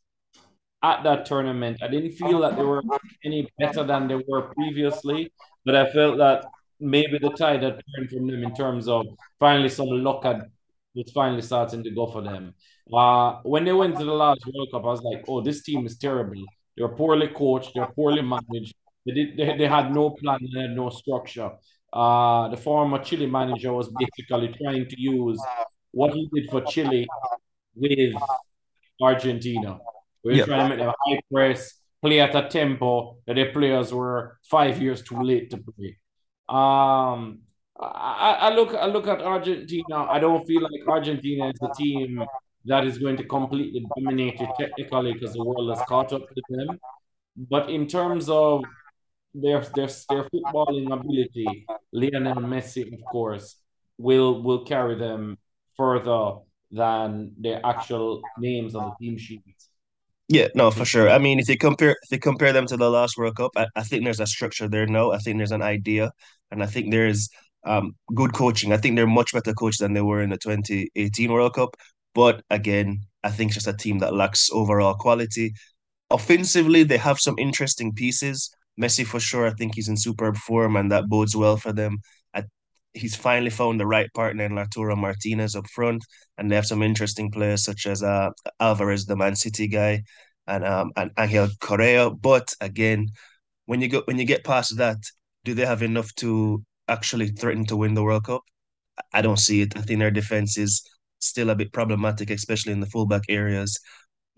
at 0.82 1.03
that 1.05 1.26
tournament, 1.26 1.79
I 1.82 1.88
didn't 1.88 2.12
feel 2.12 2.41
that 2.41 2.56
they 2.56 2.62
were 2.64 2.82
any 3.25 3.49
better 3.59 3.85
than 3.85 4.09
they 4.09 4.17
were 4.29 4.43
previously, 4.55 5.32
but 5.64 5.76
I 5.76 5.91
felt 5.93 6.19
that 6.19 6.47
maybe 6.81 7.19
the 7.19 7.31
tide 7.31 7.62
had 7.62 7.81
turned 7.97 8.11
from 8.11 8.26
them 8.26 8.43
in 8.43 8.55
terms 8.55 8.88
of 8.88 9.06
finally 9.38 9.69
some 9.69 9.88
luck 9.88 10.25
had 10.25 10.50
was 10.94 11.11
finally 11.12 11.43
starting 11.43 11.82
to 11.85 11.91
go 11.91 12.06
for 12.06 12.23
them. 12.23 12.55
Uh, 12.93 13.41
when 13.44 13.64
they 13.64 13.73
went 13.73 13.97
to 13.99 14.05
the 14.05 14.12
last 14.12 14.44
World 14.47 14.69
Cup, 14.70 14.85
I 14.85 14.88
was 14.88 15.03
like, 15.03 15.25
oh, 15.29 15.41
this 15.41 15.62
team 15.62 15.87
is 15.87 15.97
terrible. 15.97 16.44
They're 16.76 16.88
poorly 16.88 17.29
coached, 17.29 17.73
They're 17.75 17.87
poorly 17.87 18.23
managed. 18.23 18.75
They 19.06 19.12
did 19.12 19.37
they, 19.37 19.56
they 19.56 19.67
had 19.67 19.93
no 19.94 20.11
plan, 20.11 20.38
they 20.53 20.61
had 20.62 20.70
no 20.70 20.91
structure. 20.91 21.50
Uh, 21.93 22.49
the 22.49 22.56
former 22.56 22.99
Chile 23.03 23.27
manager 23.27 23.73
was 23.73 23.89
basically 23.91 24.55
trying 24.62 24.89
to 24.89 25.00
use 25.00 25.49
what 25.93 26.12
he 26.15 26.29
did 26.35 26.50
for 26.50 26.62
Chile 26.62 27.12
with 27.75 28.23
Argentina. 29.00 29.81
We 30.25 30.33
were 30.33 30.39
Yeah, 30.39 30.44
trying 30.44 30.61
to 30.61 30.65
make 30.67 30.79
them 30.79 30.93
high 31.06 31.21
press, 31.33 31.75
play 32.02 32.21
at 32.21 32.35
a 32.35 32.49
tempo 32.49 33.19
that 33.26 33.35
the 33.37 33.47
players 33.52 33.93
were 33.93 34.38
five 34.50 34.81
years 34.81 35.02
too 35.02 35.23
late 35.23 35.50
to 35.50 35.59
play. 35.59 35.99
Um, 36.49 37.40
I, 37.81 38.37
I 38.43 38.55
look 38.55 38.75
I 38.75 38.87
look 38.87 39.09
at 39.09 39.23
Argentina. 39.23 40.05
I 40.05 40.19
don't 40.21 40.47
feel 40.47 40.62
like 40.62 40.87
Argentina 40.88 41.49
is 41.49 41.61
a 41.62 41.71
team 41.73 42.28
that 42.66 42.87
is 42.87 42.99
going 42.99 43.16
to 43.16 43.25
completely 43.25 43.90
dominate 43.97 44.40
it 44.40 44.55
technically 44.57 45.14
because 45.14 45.33
the 45.35 45.43
world 45.43 45.69
has 45.71 45.83
caught 45.83 46.12
up 46.12 46.23
to 46.35 46.43
them. 46.49 46.78
But 47.37 47.71
in 47.71 47.87
terms 47.88 48.28
of 48.28 48.66
their 49.35 49.61
their 49.75 49.89
their 50.11 50.25
footballing 50.25 50.93
ability, 50.93 51.71
Lionel 51.93 52.43
Messi, 52.43 52.93
of 52.93 53.05
course, 53.05 53.57
will 53.99 54.43
will 54.43 54.65
carry 54.65 54.95
them 54.97 55.39
further 55.77 56.39
than 56.71 57.33
their 57.39 57.61
actual 57.65 58.31
names 58.37 58.75
on 58.75 58.85
the 58.85 58.95
team 59.05 59.17
sheets. 59.19 59.71
yeah, 60.29 60.49
no, 60.55 60.71
for 60.71 60.85
sure. 60.85 61.11
I 61.11 61.19
mean, 61.19 61.39
if 61.39 61.49
you 61.49 61.59
compare 61.59 61.91
if 62.03 62.11
you 62.11 62.19
compare 62.19 62.53
them 62.53 62.67
to 62.67 62.77
the 62.77 62.91
last 62.91 63.19
World 63.19 63.37
Cup, 63.37 63.53
I, 63.57 63.67
I 63.77 63.83
think 63.83 64.05
there's 64.05 64.21
a 64.21 64.27
structure 64.27 64.69
there 64.69 64.87
now. 64.87 65.12
I 65.12 65.19
think 65.19 65.39
there's 65.39 65.53
an 65.53 65.62
idea, 65.62 66.11
and 66.51 66.62
I 66.62 66.67
think 66.67 66.91
there's 66.91 67.29
um 67.65 67.95
good 68.15 68.33
coaching. 68.35 68.73
I 68.73 68.77
think 68.79 68.97
they're 68.97 69.07
much 69.07 69.33
better 69.33 69.53
coached 69.55 69.81
than 69.81 69.93
they 69.95 70.01
were 70.03 70.23
in 70.23 70.31
the 70.31 70.39
2018 70.39 71.33
World 71.33 71.55
Cup. 71.55 71.77
But 72.15 72.43
again, 72.51 73.01
I 73.25 73.31
think 73.31 73.51
it's 73.51 73.57
just 73.65 73.67
a 73.67 73.77
team 73.77 73.99
that 73.99 74.15
lacks 74.15 74.49
overall 74.53 74.95
quality. 74.95 75.55
Offensively, 76.11 76.83
they 76.85 76.99
have 76.99 77.19
some 77.21 77.39
interesting 77.39 77.93
pieces. 77.93 78.51
Messi, 78.81 79.05
for 79.07 79.21
sure, 79.21 79.47
I 79.47 79.50
think 79.50 79.75
he's 79.75 79.88
in 79.88 79.97
superb 79.97 80.37
form, 80.37 80.76
and 80.76 80.91
that 80.93 81.09
bodes 81.09 81.37
well 81.37 81.57
for 81.57 81.73
them. 81.73 81.99
He's 82.95 83.17
finally 83.17 83.50
found 83.50 83.81
the 83.81 83.87
right 83.87 84.12
partner 84.14 84.45
in 84.45 84.52
Lautaro 84.52 84.97
Martinez 84.97 85.57
up 85.57 85.67
front, 85.71 86.05
and 86.37 86.50
they 86.50 86.57
have 86.57 86.67
some 86.67 86.83
interesting 86.83 87.31
players 87.31 87.64
such 87.64 87.87
as 87.87 88.02
uh, 88.02 88.31
Alvarez, 88.61 89.07
the 89.07 89.17
Man 89.17 89.35
City 89.35 89.67
guy, 89.67 90.02
and 90.47 90.62
um, 90.64 90.93
and 90.97 91.11
Angel 91.19 91.49
Correa. 91.61 92.11
But 92.11 92.55
again, 92.61 93.09
when 93.67 93.81
you 93.83 93.88
go 93.88 94.02
when 94.07 94.19
you 94.19 94.26
get 94.26 94.45
past 94.45 94.76
that, 94.79 94.99
do 95.45 95.55
they 95.55 95.67
have 95.67 95.83
enough 95.83 96.14
to 96.17 96.64
actually 96.88 97.29
threaten 97.29 97.67
to 97.67 97.76
win 97.76 97.95
the 97.95 98.02
World 98.05 98.25
Cup? 98.25 98.43
I 99.12 99.23
don't 99.23 99.38
see 99.38 99.62
it. 99.62 99.76
I 99.76 99.83
think 99.83 100.00
their 100.00 100.11
defense 100.11 100.59
is 100.59 100.83
still 101.19 101.50
a 101.50 101.55
bit 101.57 101.73
problematic, 101.73 102.31
especially 102.31 102.73
in 102.73 102.81
the 102.81 102.87
fullback 102.87 103.23
areas. 103.29 103.79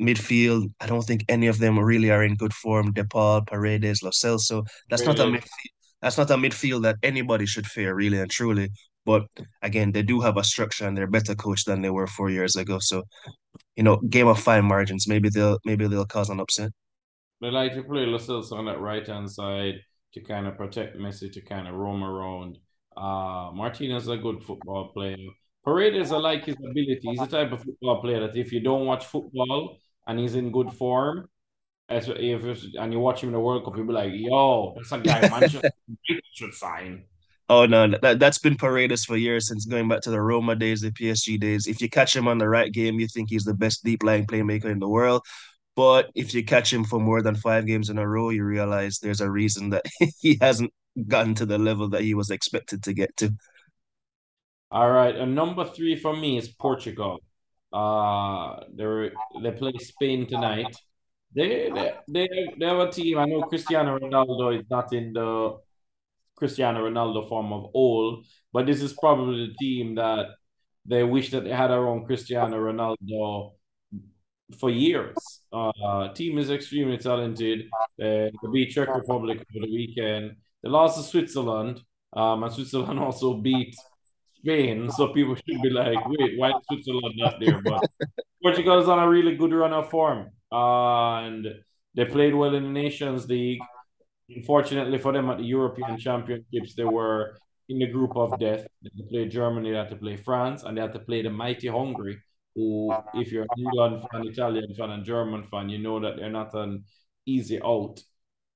Midfield, 0.00 0.72
I 0.80 0.86
don't 0.86 1.02
think 1.02 1.24
any 1.28 1.46
of 1.46 1.58
them 1.58 1.78
really 1.78 2.10
are 2.10 2.24
in 2.24 2.34
good 2.34 2.52
form. 2.52 2.92
DePaul, 2.92 3.46
Paredes, 3.46 4.02
Lo 4.02 4.10
Celso. 4.10 4.66
That's 4.90 5.04
not 5.04 5.18
a 5.18 5.24
midfield. 5.24 5.48
That's 6.02 6.18
not 6.18 6.30
a 6.30 6.36
midfield 6.36 6.82
that 6.82 6.96
anybody 7.02 7.46
should 7.46 7.66
fear, 7.66 7.94
really 7.94 8.20
and 8.20 8.30
truly. 8.30 8.70
But 9.06 9.26
again, 9.62 9.92
they 9.92 10.02
do 10.02 10.20
have 10.20 10.36
a 10.36 10.44
structure 10.44 10.86
and 10.86 10.96
they're 10.96 11.06
better 11.06 11.34
coached 11.34 11.66
than 11.66 11.82
they 11.82 11.90
were 11.90 12.06
four 12.06 12.30
years 12.30 12.56
ago. 12.56 12.78
So, 12.80 13.04
you 13.76 13.82
know, 13.82 13.96
game 13.96 14.28
of 14.28 14.40
fine 14.40 14.64
margins. 14.64 15.06
Maybe 15.06 15.28
they'll 15.28 15.58
maybe 15.64 15.86
they'll 15.86 16.06
cause 16.06 16.30
an 16.30 16.40
upset. 16.40 16.72
They 17.40 17.50
like 17.50 17.74
to 17.74 17.82
play 17.82 18.06
Lo 18.06 18.18
Celso 18.18 18.52
on 18.52 18.66
that 18.66 18.80
right 18.80 19.06
hand 19.06 19.30
side 19.30 19.74
to 20.14 20.20
kind 20.20 20.46
of 20.46 20.56
protect 20.56 20.96
Messi 20.96 21.30
to 21.32 21.40
kind 21.42 21.68
of 21.68 21.74
roam 21.74 22.02
around. 22.02 22.58
Uh, 22.96 23.50
Martinez 23.52 24.04
is 24.04 24.08
a 24.08 24.16
good 24.16 24.42
football 24.42 24.88
player. 24.92 25.16
Paredes, 25.64 26.12
I 26.12 26.16
like 26.18 26.44
his 26.44 26.56
ability. 26.56 27.00
He's 27.02 27.18
the 27.18 27.26
type 27.26 27.52
of 27.52 27.62
football 27.62 28.00
player 28.00 28.20
that 28.20 28.36
if 28.36 28.52
you 28.52 28.60
don't 28.60 28.86
watch 28.86 29.06
football 29.06 29.78
and 30.06 30.18
he's 30.18 30.34
in 30.34 30.52
good 30.52 30.72
form, 30.72 31.28
as 31.88 32.08
if 32.08 32.44
and 32.78 32.92
you 32.92 32.98
watch 32.98 33.22
him 33.22 33.30
in 33.30 33.34
the 33.34 33.40
World 33.40 33.64
Cup, 33.64 33.76
you'll 33.76 33.86
be 33.86 33.92
like, 33.92 34.12
"Yo, 34.14 34.74
that's 34.76 34.92
a 34.92 34.98
guy 34.98 35.20
Manchester 35.28 35.70
should 36.32 36.54
sign." 36.54 37.04
Oh 37.48 37.66
no, 37.66 37.88
that 38.00 38.18
that's 38.18 38.38
been 38.38 38.56
Paredes 38.56 39.04
for 39.04 39.16
years 39.16 39.48
since 39.48 39.66
going 39.66 39.88
back 39.88 40.00
to 40.02 40.10
the 40.10 40.20
Roma 40.20 40.56
days, 40.56 40.80
the 40.80 40.90
PSG 40.90 41.38
days. 41.38 41.66
If 41.66 41.82
you 41.82 41.90
catch 41.90 42.16
him 42.16 42.26
on 42.26 42.38
the 42.38 42.48
right 42.48 42.72
game, 42.72 42.98
you 42.98 43.06
think 43.06 43.28
he's 43.28 43.44
the 43.44 43.54
best 43.54 43.84
deep 43.84 44.02
lying 44.02 44.26
playmaker 44.26 44.66
in 44.66 44.78
the 44.78 44.88
world. 44.88 45.22
But 45.76 46.10
if 46.14 46.32
you 46.32 46.44
catch 46.44 46.72
him 46.72 46.84
for 46.84 47.00
more 47.00 47.20
than 47.20 47.34
five 47.34 47.66
games 47.66 47.90
in 47.90 47.98
a 47.98 48.08
row, 48.08 48.30
you 48.30 48.44
realize 48.44 48.98
there's 48.98 49.20
a 49.20 49.30
reason 49.30 49.70
that 49.70 49.84
he 50.20 50.38
hasn't 50.40 50.72
gotten 51.08 51.34
to 51.34 51.46
the 51.46 51.58
level 51.58 51.88
that 51.90 52.02
he 52.02 52.14
was 52.14 52.30
expected 52.30 52.82
to 52.84 52.94
get 52.94 53.14
to. 53.18 53.34
All 54.70 54.90
right, 54.90 55.14
and 55.14 55.34
number 55.34 55.64
three 55.64 55.96
for 55.96 56.16
me 56.16 56.38
is 56.38 56.48
Portugal. 56.48 57.20
Uh, 57.74 58.60
they 58.72 59.10
they 59.42 59.50
play 59.50 59.72
Spain 59.78 60.28
tonight. 60.28 60.76
They, 61.34 61.70
they 61.74 61.92
they 62.08 62.28
they 62.56 62.66
have 62.66 62.78
a 62.78 62.90
team. 62.92 63.18
I 63.18 63.24
know 63.24 63.42
Cristiano 63.42 63.98
Ronaldo 63.98 64.60
is 64.60 64.64
not 64.70 64.92
in 64.92 65.12
the 65.12 65.58
Cristiano 66.36 66.88
Ronaldo 66.88 67.28
form 67.28 67.52
of 67.52 67.70
old, 67.74 68.26
but 68.52 68.66
this 68.66 68.80
is 68.80 68.92
probably 68.92 69.48
the 69.48 69.54
team 69.54 69.96
that 69.96 70.26
they 70.86 71.02
wish 71.02 71.30
that 71.32 71.42
they 71.42 71.50
had 71.50 71.72
around 71.72 72.06
Cristiano 72.06 72.56
Ronaldo 72.58 73.54
for 74.58 74.70
years. 74.70 75.16
Uh, 75.52 76.12
team 76.12 76.38
is 76.38 76.50
extremely 76.50 76.98
talented. 76.98 77.66
Uh, 78.00 78.30
they 78.30 78.48
beat 78.52 78.70
Czech 78.70 78.88
Republic 78.94 79.38
over 79.38 79.66
the 79.66 79.72
weekend. 79.72 80.36
They 80.62 80.68
lost 80.68 80.96
to 80.96 81.02
Switzerland, 81.02 81.80
um, 82.12 82.44
and 82.44 82.52
Switzerland 82.52 83.00
also 83.06 83.34
beat 83.34 83.74
Spain. 84.44 84.90
So 84.90 85.08
people 85.08 85.34
should 85.34 85.62
be 85.62 85.70
like, 85.70 85.98
wait, 86.06 86.38
why 86.38 86.50
is 86.50 86.54
Switzerland 86.68 87.14
not 87.16 87.40
there? 87.40 87.60
But 87.62 87.84
Portugal 88.42 88.80
is 88.80 88.88
on 88.88 88.98
a 88.98 89.08
really 89.08 89.36
good 89.36 89.52
run 89.52 89.72
of 89.72 89.90
form. 89.90 90.30
Uh, 90.52 91.26
and 91.26 91.46
they 91.94 92.04
played 92.04 92.34
well 92.34 92.54
in 92.54 92.64
the 92.64 92.70
Nations 92.70 93.28
League. 93.28 93.60
Unfortunately 94.28 94.98
for 94.98 95.12
them 95.12 95.30
at 95.30 95.38
the 95.38 95.44
European 95.44 95.98
Championships, 95.98 96.74
they 96.74 96.84
were 96.84 97.36
in 97.68 97.78
the 97.78 97.86
group 97.86 98.16
of 98.16 98.38
death. 98.38 98.66
They 98.82 98.90
had 98.96 98.98
to 98.98 99.10
play 99.10 99.28
Germany, 99.28 99.70
they 99.70 99.76
had 99.76 99.90
to 99.90 99.96
play 99.96 100.16
France, 100.16 100.62
and 100.62 100.76
they 100.76 100.82
had 100.82 100.92
to 100.94 100.98
play 101.00 101.22
the 101.22 101.30
mighty 101.30 101.68
Hungary, 101.68 102.18
who, 102.54 102.94
if 103.14 103.32
you're 103.32 103.42
an 103.42 103.48
England 103.58 104.04
fan, 104.10 104.26
Italian 104.26 104.74
fan, 104.74 104.90
and 104.90 105.04
German 105.04 105.44
fan, 105.50 105.68
you 105.68 105.78
know 105.78 106.00
that 106.00 106.16
they're 106.16 106.30
not 106.30 106.54
an 106.54 106.84
easy 107.26 107.60
out. 107.62 108.00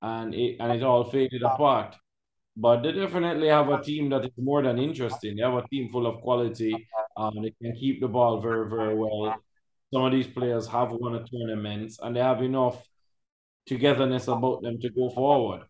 And 0.00 0.34
it 0.34 0.56
and 0.60 0.72
it 0.72 0.82
all 0.82 1.04
faded 1.10 1.42
apart. 1.42 1.96
But 2.58 2.82
they 2.82 2.92
definitely 2.92 3.48
have 3.48 3.68
a 3.68 3.80
team 3.80 4.10
that 4.10 4.24
is 4.24 4.32
more 4.36 4.62
than 4.62 4.78
interesting. 4.80 5.36
They 5.36 5.42
have 5.42 5.54
a 5.54 5.68
team 5.68 5.90
full 5.90 6.08
of 6.08 6.20
quality. 6.22 6.88
Um, 7.16 7.34
they 7.42 7.54
can 7.62 7.76
keep 7.76 8.00
the 8.00 8.08
ball 8.08 8.40
very, 8.40 8.68
very 8.68 8.96
well. 8.96 9.36
Some 9.94 10.04
of 10.04 10.12
these 10.12 10.26
players 10.26 10.66
have 10.66 10.90
won 10.92 11.14
a 11.14 11.24
tournament 11.24 11.92
and 12.02 12.16
they 12.16 12.20
have 12.20 12.42
enough 12.42 12.84
togetherness 13.66 14.26
about 14.28 14.62
them 14.62 14.80
to 14.80 14.90
go 14.90 15.08
forward. 15.10 15.67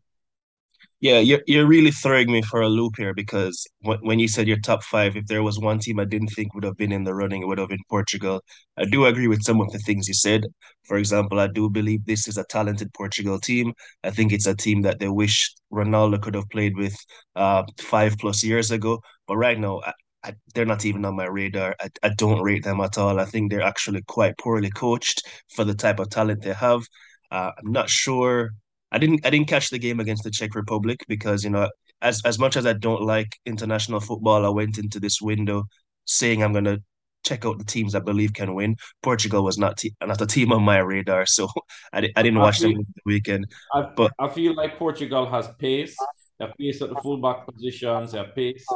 Yeah, 1.00 1.21
you're 1.21 1.43
you're 1.47 1.67
really 1.67 1.93
throwing 1.93 2.33
me 2.33 2.43
for 2.43 2.61
a 2.61 2.69
loop 2.69 2.95
here 2.97 3.14
because 3.14 3.64
when, 3.83 3.99
when 4.00 4.19
you 4.19 4.26
said 4.26 4.49
your 4.49 4.59
top 4.59 4.83
five, 4.83 5.17
if 5.17 5.26
there 5.26 5.45
was 5.45 5.59
one 5.61 5.78
team 5.78 6.00
I 6.00 6.05
didn't 6.05 6.28
think 6.31 6.55
would 6.55 6.64
have 6.64 6.76
been 6.76 6.90
in 6.90 7.05
the 7.05 7.14
running, 7.14 7.43
it 7.43 7.47
would 7.47 7.59
have 7.59 7.69
been 7.69 7.85
Portugal. 7.88 8.43
I 8.76 8.85
do 8.85 9.07
agree 9.07 9.28
with 9.28 9.45
some 9.45 9.61
of 9.61 9.71
the 9.71 9.78
things 9.78 10.09
you 10.09 10.14
said. 10.14 10.47
For 10.87 10.97
example, 10.97 11.38
I 11.38 11.47
do 11.47 11.71
believe 11.71 12.05
this 12.05 12.26
is 12.26 12.37
a 12.37 12.45
talented 12.50 12.93
Portugal 12.95 13.38
team. 13.38 13.75
I 14.02 14.11
think 14.11 14.33
it's 14.33 14.47
a 14.49 14.57
team 14.57 14.83
that 14.83 14.99
they 14.99 15.09
wish 15.09 15.55
Ronaldo 15.73 16.21
could 16.21 16.35
have 16.35 16.49
played 16.50 16.76
with 16.76 16.97
uh, 17.37 17.62
five 17.81 18.17
plus 18.19 18.43
years 18.43 18.73
ago. 18.73 19.00
But 19.28 19.37
right 19.37 19.59
now, 19.59 19.81
I, 19.87 19.93
I, 20.25 20.33
they're 20.55 20.67
not 20.67 20.85
even 20.85 21.05
on 21.05 21.14
my 21.14 21.26
radar. 21.26 21.76
I, 21.81 21.90
I 22.02 22.11
don't 22.17 22.43
rate 22.43 22.64
them 22.64 22.81
at 22.81 22.99
all. 22.99 23.21
I 23.21 23.25
think 23.25 23.50
they're 23.52 23.62
actually 23.62 24.02
quite 24.09 24.37
poorly 24.38 24.71
coached 24.71 25.23
for 25.55 25.64
the 25.64 25.75
type 25.75 26.00
of 26.00 26.11
talent 26.11 26.43
they 26.43 26.55
have. 26.55 26.83
Uh, 27.31 27.52
I'm 27.57 27.71
not 27.73 27.88
sure 27.88 28.50
I 28.90 28.99
didn't 28.99 29.25
I 29.26 29.30
didn't 29.30 29.49
catch 29.49 29.71
the 29.71 29.78
game 29.78 30.00
against 30.00 30.25
the 30.25 30.30
Czech 30.30 30.54
Republic 30.54 31.04
because 31.09 31.45
you 31.45 31.50
know 31.50 31.68
as 32.00 32.23
as 32.25 32.38
much 32.38 32.57
as 32.57 32.66
I 32.66 32.73
don't 32.73 33.02
like 33.02 33.38
international 33.45 34.00
football, 34.00 34.47
I 34.47 34.49
went 34.49 34.78
into 34.78 35.00
this 35.00 35.21
window 35.21 35.64
saying 36.04 36.42
I'm 36.42 36.52
gonna 36.52 36.78
check 37.25 37.45
out 37.45 37.59
the 37.59 37.64
teams 37.64 37.95
I 37.95 38.00
believe 38.00 38.33
can 38.33 38.54
win. 38.54 38.76
Portugal 39.02 39.45
was 39.45 39.59
not 39.59 39.76
te- 39.76 39.95
not 40.04 40.21
a 40.21 40.26
team 40.26 40.52
on 40.52 40.62
my 40.62 40.78
radar, 40.78 41.26
so 41.37 41.49
I, 41.92 42.09
I 42.16 42.23
didn't 42.23 42.38
watch 42.38 42.61
I 42.61 42.68
feel, 42.68 42.76
them 42.76 42.87
the 42.95 43.02
weekend. 43.04 43.47
I, 43.75 43.83
but 43.97 44.12
I 44.18 44.28
feel 44.28 44.54
like 44.54 44.78
Portugal 44.78 45.28
has 45.30 45.49
pace. 45.59 45.97
They 46.38 46.47
have 46.47 46.54
pace 46.57 46.80
at 46.83 46.88
the 46.88 46.97
fullback 46.97 47.47
positions. 47.47 48.12
They 48.12 48.18
have 48.18 48.35
pace 48.35 48.66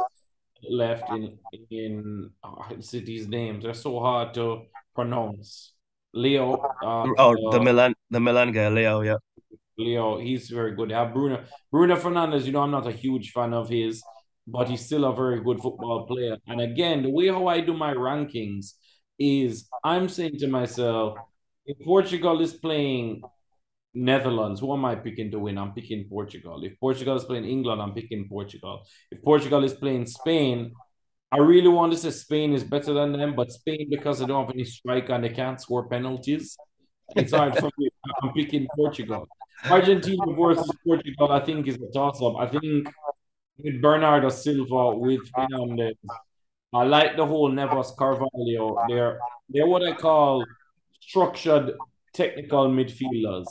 left 0.69 1.09
in 1.09 1.37
in 1.71 2.29
oh, 2.43 2.65
these 2.79 3.27
names. 3.27 3.63
They're 3.63 3.73
so 3.73 3.99
hard 3.99 4.33
to 4.35 4.63
pronounce. 4.93 5.73
Leo. 6.13 6.61
Uh, 6.83 7.07
oh, 7.17 7.51
the 7.51 7.59
Milan, 7.59 7.95
the 8.11 8.19
Milan 8.19 8.51
guy, 8.51 8.69
Leo. 8.69 9.01
Yeah. 9.01 9.17
Leo, 9.77 10.19
he's 10.19 10.49
very 10.49 10.75
good. 10.75 10.91
Have 10.91 11.13
Bruno. 11.13 11.43
Bruno 11.71 11.95
Fernandes. 11.95 12.45
you 12.45 12.51
know, 12.51 12.61
I'm 12.61 12.71
not 12.71 12.87
a 12.87 12.91
huge 12.91 13.31
fan 13.31 13.53
of 13.53 13.69
his, 13.69 14.03
but 14.47 14.69
he's 14.69 14.85
still 14.85 15.05
a 15.05 15.15
very 15.15 15.41
good 15.41 15.59
football 15.59 16.05
player. 16.05 16.37
And 16.47 16.61
again, 16.61 17.03
the 17.03 17.09
way 17.09 17.27
how 17.27 17.47
I 17.47 17.61
do 17.61 17.73
my 17.73 17.93
rankings 17.93 18.73
is 19.17 19.67
I'm 19.83 20.09
saying 20.09 20.37
to 20.39 20.47
myself, 20.47 21.17
if 21.65 21.77
Portugal 21.85 22.41
is 22.41 22.53
playing 22.53 23.21
Netherlands, 23.93 24.59
who 24.59 24.73
am 24.73 24.85
I 24.85 24.95
picking 24.95 25.31
to 25.31 25.39
win? 25.39 25.57
I'm 25.57 25.73
picking 25.73 26.05
Portugal. 26.09 26.63
If 26.63 26.79
Portugal 26.79 27.15
is 27.15 27.23
playing 27.23 27.45
England, 27.45 27.81
I'm 27.81 27.93
picking 27.93 28.27
Portugal. 28.27 28.83
If 29.11 29.21
Portugal 29.23 29.63
is 29.63 29.73
playing 29.73 30.07
Spain, 30.07 30.73
I 31.31 31.37
really 31.37 31.69
want 31.69 31.93
to 31.93 31.97
say 31.97 32.11
Spain 32.11 32.53
is 32.53 32.63
better 32.63 32.93
than 32.93 33.13
them, 33.13 33.35
but 33.35 33.51
Spain, 33.51 33.87
because 33.89 34.19
they 34.19 34.25
don't 34.25 34.45
have 34.45 34.53
any 34.53 34.65
striker 34.65 35.13
and 35.13 35.23
they 35.23 35.29
can't 35.29 35.59
score 35.59 35.87
penalties, 35.87 36.57
it's 37.15 37.33
hard 37.33 37.57
for 37.57 37.69
me. 37.77 37.89
I'm 38.21 38.33
picking 38.33 38.67
Portugal. 38.75 39.27
Argentina 39.69 40.25
versus 40.37 40.71
Portugal, 40.85 41.31
I 41.31 41.39
think, 41.39 41.67
is 41.67 41.75
a 41.75 41.91
toss 41.93 42.21
up. 42.21 42.35
I 42.37 42.47
think 42.47 42.87
with 43.57 43.81
Bernardo 43.81 44.29
Silva, 44.29 44.95
with 44.95 45.21
Fernandes, 45.31 45.97
I 46.73 46.83
like 46.83 47.15
the 47.15 47.25
whole 47.25 47.51
Neves 47.51 47.95
Carvalho. 47.95 48.77
They're 48.87 49.19
they're 49.49 49.67
what 49.67 49.83
I 49.83 49.93
call 49.93 50.43
structured 50.99 51.73
technical 52.13 52.67
midfielders. 52.67 53.45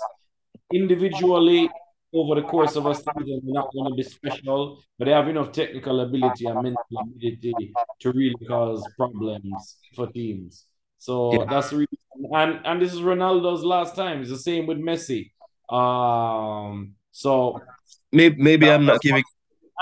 Individually, 0.73 1.71
over 2.12 2.40
the 2.40 2.47
course 2.47 2.76
of 2.76 2.87
a 2.87 2.95
season, 2.95 3.40
they're 3.45 3.54
not 3.54 3.73
going 3.73 3.90
to 3.90 3.95
be 3.95 4.02
special, 4.02 4.83
but 4.99 5.07
they 5.07 5.12
have 5.12 5.28
enough 5.28 5.52
technical 5.52 6.00
ability 6.00 6.47
and 6.47 6.62
mental 6.62 6.99
ability 6.99 7.73
to 8.00 8.12
really 8.12 8.35
cause 8.47 8.85
problems 8.97 9.76
for 9.95 10.07
teams. 10.09 10.66
So 10.99 11.33
yeah. 11.33 11.47
that's 11.49 11.71
the 11.71 11.76
reason. 11.76 11.99
And 12.35 12.61
and 12.64 12.83
this 12.83 12.92
is 12.92 13.00
Ronaldo's 13.00 13.64
last 13.64 13.97
time. 13.97 14.21
It's 14.21 14.31
the 14.31 14.38
same 14.38 14.66
with 14.66 14.78
Messi. 14.78 15.31
Um, 15.73 16.95
so 17.12 17.61
maybe 18.12 18.43
maybe 18.43 18.71
I'm 18.71 18.85
not 18.85 19.00
giving. 19.00 19.25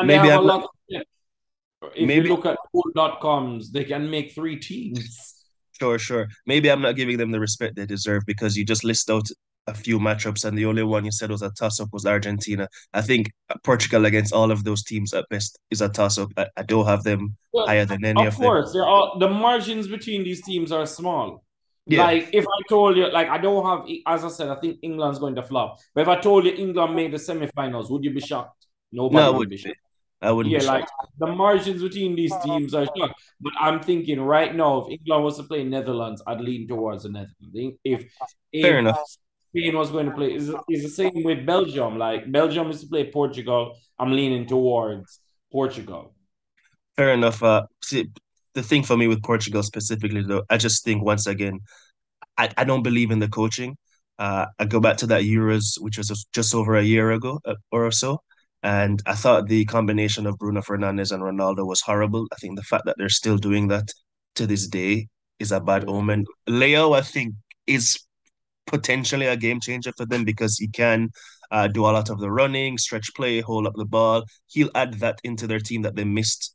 maybe 0.02 0.30
I'm 0.30 0.46
not, 0.46 0.68
if 0.88 1.04
maybe, 2.06 2.28
you 2.28 2.34
look 2.34 2.46
at 2.46 2.58
cool.coms, 2.72 3.72
they 3.72 3.84
can 3.84 4.10
make 4.10 4.32
three 4.32 4.56
teams. 4.56 5.44
Sure, 5.78 5.98
sure. 5.98 6.28
Maybe 6.46 6.70
I'm 6.70 6.82
not 6.82 6.96
giving 6.96 7.16
them 7.16 7.30
the 7.30 7.40
respect 7.40 7.74
they 7.74 7.86
deserve 7.86 8.22
because 8.26 8.56
you 8.56 8.64
just 8.64 8.84
list 8.84 9.10
out 9.10 9.26
a 9.66 9.74
few 9.74 9.98
matchups 9.98 10.44
and 10.44 10.56
the 10.56 10.66
only 10.66 10.82
one 10.82 11.04
you 11.04 11.12
said 11.12 11.30
was 11.30 11.42
a 11.42 11.50
toss 11.50 11.80
up 11.80 11.88
was 11.92 12.04
Argentina. 12.06 12.68
I 12.92 13.02
think 13.02 13.32
Portugal 13.62 14.04
against 14.06 14.32
all 14.32 14.50
of 14.50 14.64
those 14.64 14.82
teams 14.82 15.14
at 15.14 15.26
best 15.30 15.58
is 15.70 15.80
a 15.80 15.88
toss 15.88 16.18
up. 16.18 16.32
I, 16.36 16.48
I, 16.56 16.62
don't 16.62 16.86
have 16.86 17.02
them 17.02 17.36
well, 17.52 17.66
higher 17.66 17.84
than 17.84 18.04
any 18.04 18.26
of, 18.26 18.36
them. 18.36 18.42
of 18.42 18.48
course, 18.48 18.72
them. 18.72 18.82
All, 18.82 19.18
the 19.18 19.28
margins 19.28 19.86
between 19.88 20.24
these 20.24 20.42
teams 20.42 20.72
are 20.72 20.86
small. 20.86 21.44
Yeah. 21.86 22.04
Like 22.04 22.30
if 22.32 22.46
I 22.46 22.68
told 22.68 22.96
you, 22.96 23.10
like 23.10 23.28
I 23.28 23.38
don't 23.38 23.64
have, 23.66 23.88
as 24.06 24.24
I 24.24 24.28
said, 24.28 24.48
I 24.48 24.56
think 24.56 24.78
England's 24.82 25.18
going 25.18 25.34
to 25.36 25.42
flop. 25.42 25.78
But 25.94 26.02
if 26.02 26.08
I 26.08 26.16
told 26.20 26.44
you 26.44 26.52
England 26.52 26.94
made 26.94 27.12
the 27.12 27.16
semifinals, 27.16 27.90
would 27.90 28.04
you 28.04 28.12
be 28.12 28.20
shocked? 28.20 28.66
Nobody 28.92 29.16
no, 29.16 29.32
would 29.32 29.48
be 29.48 29.56
shocked. 29.56 29.76
I 30.22 30.30
wouldn't. 30.32 30.52
Yeah, 30.52 30.68
like 30.68 30.86
the 31.18 31.26
margins 31.26 31.82
between 31.82 32.14
these 32.14 32.34
teams 32.44 32.74
are 32.74 32.84
shocked. 32.84 33.22
But 33.40 33.52
I'm 33.58 33.80
thinking 33.80 34.20
right 34.20 34.54
now, 34.54 34.82
if 34.82 34.90
England 34.90 35.24
was 35.24 35.38
to 35.38 35.44
play 35.44 35.64
Netherlands, 35.64 36.22
I'd 36.26 36.40
lean 36.40 36.68
towards 36.68 37.04
the 37.04 37.08
Netherlands. 37.08 37.78
If, 37.84 38.04
if 38.52 38.62
fair 38.62 38.78
enough. 38.78 39.00
Spain 39.48 39.76
was 39.76 39.90
going 39.90 40.06
to 40.06 40.12
play, 40.12 40.34
is 40.34 40.52
is 40.68 40.82
the 40.82 40.88
same 40.88 41.24
with 41.24 41.44
Belgium. 41.44 41.98
Like 41.98 42.30
Belgium 42.30 42.70
is 42.70 42.82
to 42.82 42.86
play 42.86 43.10
Portugal. 43.10 43.76
I'm 43.98 44.12
leaning 44.12 44.46
towards 44.46 45.20
Portugal. 45.50 46.14
Fair 46.96 47.14
enough. 47.14 47.42
Uh, 47.42 47.66
see, 47.82 48.10
the 48.54 48.62
thing 48.62 48.82
for 48.82 48.96
me 48.96 49.06
with 49.06 49.22
Portugal 49.22 49.62
specifically, 49.62 50.22
though, 50.22 50.44
I 50.50 50.56
just 50.56 50.84
think 50.84 51.04
once 51.04 51.26
again, 51.26 51.60
I, 52.36 52.50
I 52.56 52.64
don't 52.64 52.82
believe 52.82 53.10
in 53.10 53.18
the 53.18 53.28
coaching. 53.28 53.76
Uh, 54.18 54.46
I 54.58 54.64
go 54.66 54.80
back 54.80 54.98
to 54.98 55.06
that 55.06 55.22
Euros, 55.22 55.80
which 55.80 55.98
was 55.98 56.26
just 56.32 56.54
over 56.54 56.76
a 56.76 56.82
year 56.82 57.10
ago 57.12 57.40
uh, 57.44 57.54
or 57.72 57.90
so. 57.90 58.20
And 58.62 59.02
I 59.06 59.14
thought 59.14 59.48
the 59.48 59.64
combination 59.64 60.26
of 60.26 60.36
Bruno 60.36 60.60
Fernandes 60.60 61.12
and 61.12 61.22
Ronaldo 61.22 61.66
was 61.66 61.80
horrible. 61.80 62.26
I 62.32 62.36
think 62.36 62.56
the 62.56 62.62
fact 62.62 62.84
that 62.84 62.96
they're 62.98 63.08
still 63.08 63.38
doing 63.38 63.68
that 63.68 63.88
to 64.34 64.46
this 64.46 64.68
day 64.68 65.08
is 65.38 65.52
a 65.52 65.60
bad 65.60 65.86
omen. 65.88 66.26
Leo, 66.46 66.92
I 66.92 67.00
think, 67.00 67.34
is 67.66 67.98
potentially 68.66 69.26
a 69.26 69.36
game 69.36 69.60
changer 69.60 69.92
for 69.96 70.04
them 70.04 70.24
because 70.24 70.58
he 70.58 70.68
can 70.68 71.08
uh, 71.50 71.68
do 71.68 71.84
a 71.84 71.92
lot 71.96 72.10
of 72.10 72.20
the 72.20 72.30
running, 72.30 72.76
stretch 72.76 73.10
play, 73.16 73.40
hold 73.40 73.66
up 73.66 73.72
the 73.76 73.86
ball. 73.86 74.24
He'll 74.48 74.70
add 74.74 74.94
that 74.94 75.18
into 75.24 75.46
their 75.46 75.60
team 75.60 75.82
that 75.82 75.96
they 75.96 76.04
missed 76.04 76.54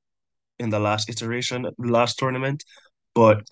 in 0.60 0.70
the 0.70 0.80
last 0.80 1.10
iteration, 1.10 1.68
last 1.78 2.18
tournament. 2.18 2.64
But 3.14 3.44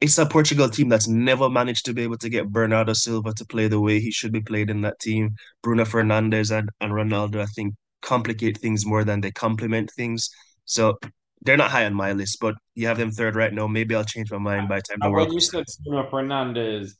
it's 0.00 0.18
a 0.18 0.26
Portugal 0.26 0.68
team 0.68 0.88
that's 0.88 1.08
never 1.08 1.50
managed 1.50 1.84
to 1.86 1.92
be 1.92 2.02
able 2.02 2.18
to 2.18 2.28
get 2.28 2.50
Bernardo 2.50 2.94
Silva 2.94 3.34
to 3.34 3.44
play 3.44 3.68
the 3.68 3.80
way 3.80 4.00
he 4.00 4.10
should 4.10 4.32
be 4.32 4.40
played 4.40 4.70
in 4.70 4.80
that 4.82 4.98
team. 4.98 5.34
Bruno 5.62 5.84
Fernandes 5.84 6.56
and, 6.56 6.70
and 6.80 6.92
Ronaldo, 6.92 7.40
I 7.40 7.46
think, 7.46 7.74
complicate 8.02 8.58
things 8.58 8.86
more 8.86 9.04
than 9.04 9.20
they 9.20 9.30
complement 9.30 9.90
things. 9.94 10.30
So 10.64 10.98
they're 11.42 11.56
not 11.56 11.70
high 11.70 11.84
on 11.84 11.94
my 11.94 12.12
list, 12.12 12.38
but 12.40 12.54
you 12.74 12.86
have 12.86 12.98
them 12.98 13.10
third 13.10 13.36
right 13.36 13.52
now. 13.52 13.66
Maybe 13.66 13.94
I'll 13.94 14.04
change 14.04 14.30
my 14.30 14.38
mind 14.38 14.68
by 14.68 14.76
the 14.76 14.82
time 14.82 14.98
the 15.02 15.10
World 15.10 15.32
you 15.32 15.40
said. 15.40 15.64
Bruno 15.84 16.08
Fernandes, 16.10 16.92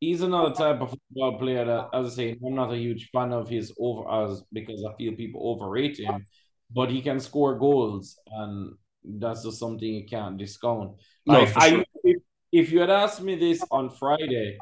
he's 0.00 0.22
another 0.22 0.54
type 0.54 0.80
of 0.80 0.90
football 0.90 1.38
player 1.38 1.64
that, 1.64 1.88
as 1.92 2.12
I 2.12 2.16
say, 2.16 2.36
I'm 2.44 2.54
not 2.54 2.72
a 2.72 2.76
huge 2.76 3.10
fan 3.12 3.32
of 3.32 3.48
his 3.48 3.72
over 3.78 4.08
as 4.30 4.42
because 4.52 4.84
I 4.88 4.94
feel 4.96 5.14
people 5.14 5.40
overrate 5.42 5.98
him, 5.98 6.24
but 6.70 6.90
he 6.90 7.02
can 7.02 7.20
score 7.20 7.58
goals, 7.58 8.18
and 8.26 8.74
that's 9.04 9.44
just 9.44 9.58
something 9.58 9.88
you 9.88 10.06
can't 10.06 10.38
discount. 10.38 10.92
No, 11.26 11.40
Like 11.40 11.48
for 11.48 11.60
sure. 11.60 11.84
If, 12.04 12.22
if 12.52 12.72
you 12.72 12.80
had 12.80 12.90
asked 12.90 13.22
me 13.22 13.36
this 13.36 13.64
on 13.70 13.90
Friday, 13.90 14.58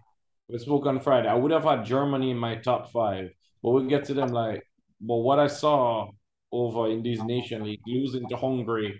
we 0.48 0.58
spoke 0.58 0.86
on 0.86 1.00
Friday, 1.00 1.28
I 1.28 1.34
would 1.34 1.52
have 1.52 1.64
had 1.64 1.84
Germany 1.84 2.30
in 2.30 2.38
my 2.38 2.56
top 2.56 2.90
five, 2.90 3.30
but 3.62 3.70
we'll 3.70 3.84
get 3.88 4.04
to 4.06 4.14
them 4.14 4.28
like, 4.28 4.62
but 5.00 5.16
what 5.16 5.38
I 5.38 5.46
saw 5.46 6.08
over 6.52 6.88
in 6.88 7.02
these 7.02 7.22
nation 7.24 7.64
league, 7.64 7.80
losing 7.86 8.28
to 8.28 8.36
Hungary 8.36 8.98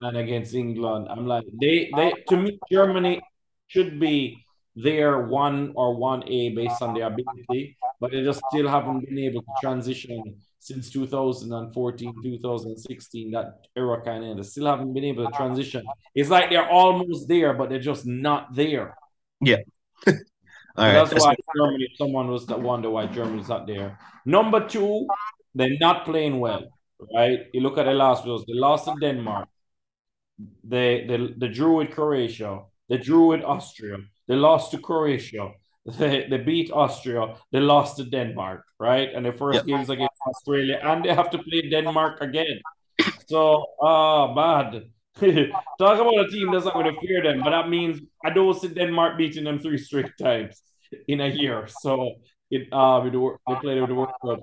and 0.00 0.16
against 0.16 0.54
England. 0.54 1.08
I'm 1.10 1.26
like 1.26 1.44
they 1.60 1.90
they 1.94 2.12
to 2.28 2.36
me 2.36 2.58
Germany 2.70 3.20
should 3.66 4.00
be 4.00 4.44
there 4.74 5.26
one 5.26 5.72
or 5.74 5.96
one 5.96 6.22
A 6.28 6.50
based 6.50 6.82
on 6.82 6.94
their 6.94 7.06
ability, 7.06 7.76
but 8.00 8.10
they 8.10 8.22
just 8.22 8.42
still 8.50 8.68
haven't 8.68 9.06
been 9.06 9.18
able 9.18 9.42
to 9.42 9.52
transition 9.60 10.36
since 10.58 10.90
2014, 10.90 12.14
2016, 12.22 13.30
that 13.32 13.66
era 13.76 14.00
kind 14.02 14.24
of 14.24 14.36
they 14.36 14.42
still 14.42 14.66
haven't 14.66 14.92
been 14.94 15.04
able 15.04 15.26
to 15.26 15.32
transition. 15.32 15.84
It's 16.14 16.30
like 16.30 16.50
they're 16.50 16.68
almost 16.68 17.28
there, 17.28 17.54
but 17.54 17.68
they're 17.70 17.78
just 17.80 18.06
not 18.06 18.54
there. 18.54 18.96
Yeah. 19.40 19.58
All 20.06 20.14
So 20.76 20.92
right. 20.92 20.92
that's 20.92 21.10
That's 21.10 21.24
why 21.24 21.34
Germany, 21.56 21.88
someone 21.96 22.28
was 22.28 22.46
to 22.46 22.56
wonder 22.56 22.90
why 22.90 23.06
Germany's 23.06 23.48
not 23.48 23.66
there. 23.66 23.98
Number 24.24 24.66
two, 24.66 25.06
they're 25.54 25.78
not 25.80 26.04
playing 26.04 26.40
well, 26.40 26.64
right? 27.14 27.40
You 27.52 27.60
look 27.62 27.78
at 27.78 27.84
the 27.84 27.92
last 27.94 28.24
results, 28.24 28.44
they 28.46 28.54
lost 28.54 28.86
to 28.86 28.94
Denmark. 29.00 29.48
They, 30.64 31.06
they 31.06 31.16
they 31.38 31.48
drew 31.48 31.76
with 31.76 31.90
Croatia. 31.92 32.60
They 32.88 32.98
drew 32.98 33.28
with 33.28 33.42
Austria. 33.42 33.98
They 34.28 34.34
lost 34.36 34.70
to 34.72 34.78
Croatia. 34.78 35.52
They, 35.98 36.26
they 36.28 36.38
beat 36.38 36.72
Austria. 36.72 37.36
They 37.52 37.60
lost 37.60 37.98
to 37.98 38.04
Denmark, 38.04 38.64
right? 38.80 39.08
And 39.14 39.24
the 39.24 39.30
yeah. 39.30 39.36
first 39.38 39.66
games 39.66 39.88
against 39.88 40.20
Australia, 40.26 40.80
and 40.82 41.04
they 41.04 41.14
have 41.14 41.30
to 41.30 41.38
play 41.38 41.68
Denmark 41.70 42.20
again. 42.20 42.60
So, 43.28 43.64
ah, 43.80 44.24
uh, 44.24 44.34
bad. 44.34 44.90
Talk 45.78 45.98
about 46.00 46.26
a 46.26 46.28
team 46.28 46.52
that's 46.52 46.66
not 46.66 46.74
going 46.74 46.92
to 46.92 47.00
fear 47.00 47.22
them, 47.22 47.40
but 47.42 47.50
that 47.50 47.68
means 47.70 48.00
I 48.24 48.30
don't 48.30 48.52
see 48.60 48.68
Denmark 48.68 49.16
beating 49.16 49.44
them 49.44 49.58
three 49.58 49.78
straight 49.78 50.12
times 50.20 50.60
in 51.08 51.20
a 51.20 51.28
year. 51.28 51.66
So 51.68 52.16
it 52.50 52.68
uh 52.72 53.00
with 53.02 53.12
the, 53.12 53.36
they 53.48 53.54
played 53.56 53.80
with 53.80 53.88
the 53.88 53.94
World 53.94 54.12
Cup. 54.22 54.40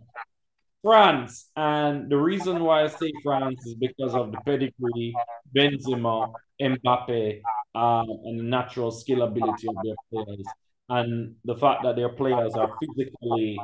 France, 0.81 1.49
and 1.55 2.09
the 2.09 2.17
reason 2.17 2.61
why 2.61 2.83
I 2.83 2.87
say 2.87 3.09
France 3.23 3.65
is 3.65 3.75
because 3.75 4.13
of 4.13 4.33
the 4.33 4.37
pedigree, 4.45 5.15
Benzema, 5.55 6.33
Mbappe, 6.61 7.39
um, 7.73 8.07
and 8.25 8.39
the 8.39 8.43
natural 8.43 8.91
skill 8.91 9.21
ability 9.21 9.67
of 9.69 9.75
their 9.81 9.95
players, 10.11 10.45
and 10.89 11.35
the 11.45 11.55
fact 11.55 11.83
that 11.83 11.95
their 11.95 12.09
players 12.09 12.53
are 12.53 12.71
physically 12.79 13.57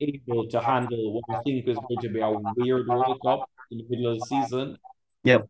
able 0.00 0.48
to 0.48 0.60
handle 0.60 1.14
what 1.14 1.38
I 1.38 1.40
think 1.42 1.68
is 1.68 1.76
going 1.76 2.00
to 2.02 2.08
be 2.08 2.20
a 2.20 2.32
weird 2.56 2.86
World 2.88 3.18
Cup 3.24 3.48
in 3.70 3.78
the 3.78 3.84
middle 3.88 4.12
of 4.12 4.18
the 4.18 4.26
season. 4.26 4.76
Yep. 5.24 5.48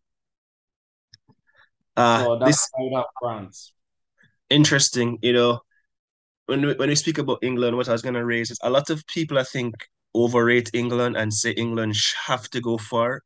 Uh, 1.97 2.25
so 2.25 2.39
that's 2.39 2.69
this 2.71 2.71
France. 3.21 3.73
Interesting, 4.51 5.19
you 5.23 5.33
know, 5.33 5.61
when 6.47 6.67
we, 6.67 6.75
when 6.75 6.89
we 6.89 6.95
speak 6.95 7.19
about 7.19 7.39
England, 7.43 7.77
what 7.77 7.89
I 7.89 7.93
was 7.93 8.03
going 8.03 8.15
to 8.15 8.25
raise 8.25 8.51
is 8.51 8.59
a 8.63 8.71
lot 8.71 8.91
of 8.91 9.07
people, 9.07 9.39
I 9.39 9.45
think, 9.45 9.75
overrate 10.15 10.71
England 10.75 11.17
and 11.17 11.33
say 11.33 11.53
England 11.53 11.97
have 12.27 12.49
to 12.51 12.61
go 12.61 12.79
far. 12.79 13.23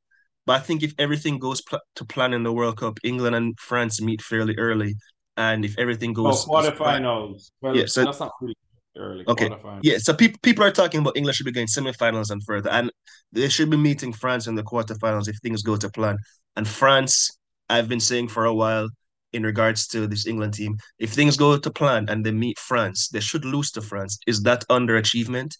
But 0.46 0.60
I 0.60 0.60
think 0.60 0.82
if 0.82 0.94
everything 0.98 1.38
goes 1.38 1.60
pl- 1.60 1.80
to 1.96 2.04
plan 2.04 2.32
in 2.32 2.42
the 2.42 2.52
World 2.52 2.78
Cup, 2.78 2.98
England 3.02 3.36
and 3.36 3.58
France 3.58 4.00
meet 4.00 4.22
fairly 4.22 4.54
early. 4.56 4.94
And 5.38 5.64
if 5.64 5.78
everything 5.78 6.12
goes, 6.12 6.44
oh, 6.44 6.50
quarterfinals. 6.50 7.52
Well, 7.60 7.76
yeah, 7.76 7.86
so 7.86 8.04
that's 8.04 8.18
not 8.18 8.32
really 8.40 8.56
early. 8.96 9.24
Okay, 9.28 9.48
yeah. 9.82 9.98
So 9.98 10.12
people 10.12 10.40
people 10.42 10.64
are 10.64 10.72
talking 10.72 11.00
about 11.00 11.16
England 11.16 11.36
should 11.36 11.46
be 11.46 11.52
going 11.52 11.68
semifinals 11.68 12.30
and 12.30 12.42
further, 12.44 12.70
and 12.70 12.90
they 13.30 13.48
should 13.48 13.70
be 13.70 13.76
meeting 13.76 14.12
France 14.12 14.48
in 14.48 14.56
the 14.56 14.64
quarterfinals 14.64 15.28
if 15.28 15.36
things 15.38 15.62
go 15.62 15.76
to 15.76 15.88
plan. 15.90 16.16
And 16.56 16.66
France, 16.66 17.30
I've 17.70 17.88
been 17.88 18.00
saying 18.00 18.28
for 18.28 18.46
a 18.46 18.52
while, 18.52 18.88
in 19.32 19.44
regards 19.44 19.86
to 19.88 20.08
this 20.08 20.26
England 20.26 20.54
team, 20.54 20.76
if 20.98 21.12
things 21.12 21.36
go 21.36 21.56
to 21.56 21.70
plan 21.70 22.08
and 22.08 22.26
they 22.26 22.32
meet 22.32 22.58
France, 22.58 23.08
they 23.08 23.20
should 23.20 23.44
lose 23.44 23.70
to 23.72 23.80
France. 23.80 24.18
Is 24.26 24.42
that 24.42 24.64
underachievement? 24.68 25.52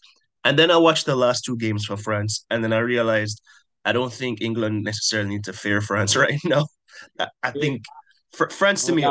And 0.43 0.59
then 0.59 0.71
I 0.71 0.77
watched 0.77 1.05
the 1.05 1.15
last 1.15 1.45
two 1.45 1.55
games 1.55 1.85
for 1.85 1.95
France, 1.95 2.45
and 2.49 2.61
then 2.61 2.73
I 2.73 2.79
realized 2.79 3.41
I 3.85 3.93
don't 3.93 4.11
think 4.11 4.41
England 4.41 4.83
necessarily 4.83 5.29
need 5.29 5.45
to 5.45 5.53
fear 5.53 5.79
France 5.79 6.15
right 6.25 6.39
now. 6.43 6.67
I, 7.17 7.27
I 7.43 7.51
think 7.51 7.83
for 8.33 8.49
France 8.49 8.85
to 8.85 8.93
me, 8.93 9.05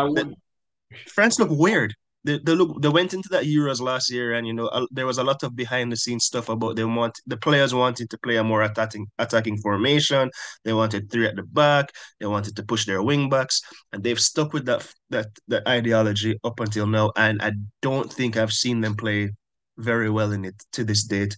France 1.07 1.39
look 1.39 1.51
weird. 1.51 1.95
They, 2.25 2.39
they 2.45 2.55
look 2.55 2.83
they 2.83 2.89
went 2.89 3.15
into 3.15 3.29
that 3.31 3.45
Euros 3.45 3.81
last 3.81 4.11
year, 4.11 4.33
and 4.33 4.47
you 4.47 4.53
know 4.53 4.69
there 4.91 5.07
was 5.07 5.19
a 5.19 5.25
lot 5.25 5.43
of 5.45 5.55
behind 5.55 5.93
the 5.93 5.97
scenes 5.97 6.25
stuff 6.25 6.49
about 6.49 6.77
they 6.77 6.85
want 6.85 7.15
the 7.27 7.37
players 7.37 7.75
wanted 7.75 8.11
to 8.11 8.19
play 8.19 8.37
a 8.37 8.45
more 8.45 8.63
attacking 8.63 9.07
attacking 9.19 9.59
formation. 9.59 10.31
They 10.65 10.73
wanted 10.73 11.11
three 11.11 11.27
at 11.27 11.37
the 11.37 11.45
back. 11.45 11.93
They 12.19 12.27
wanted 12.27 12.57
to 12.57 12.65
push 12.65 12.87
their 12.87 13.03
wing 13.03 13.31
backs, 13.31 13.61
and 13.93 14.03
they've 14.03 14.19
stuck 14.21 14.53
with 14.53 14.67
that 14.67 14.87
that 15.11 15.29
that 15.47 15.67
ideology 15.69 16.37
up 16.43 16.59
until 16.61 16.87
now. 16.87 17.13
And 17.17 17.41
I 17.41 17.53
don't 17.83 18.13
think 18.13 18.37
I've 18.37 18.53
seen 18.53 18.81
them 18.81 18.97
play 18.97 19.31
very 19.77 20.11
well 20.11 20.33
in 20.33 20.45
it 20.45 20.61
to 20.73 20.85
this 20.85 21.05
date. 21.05 21.37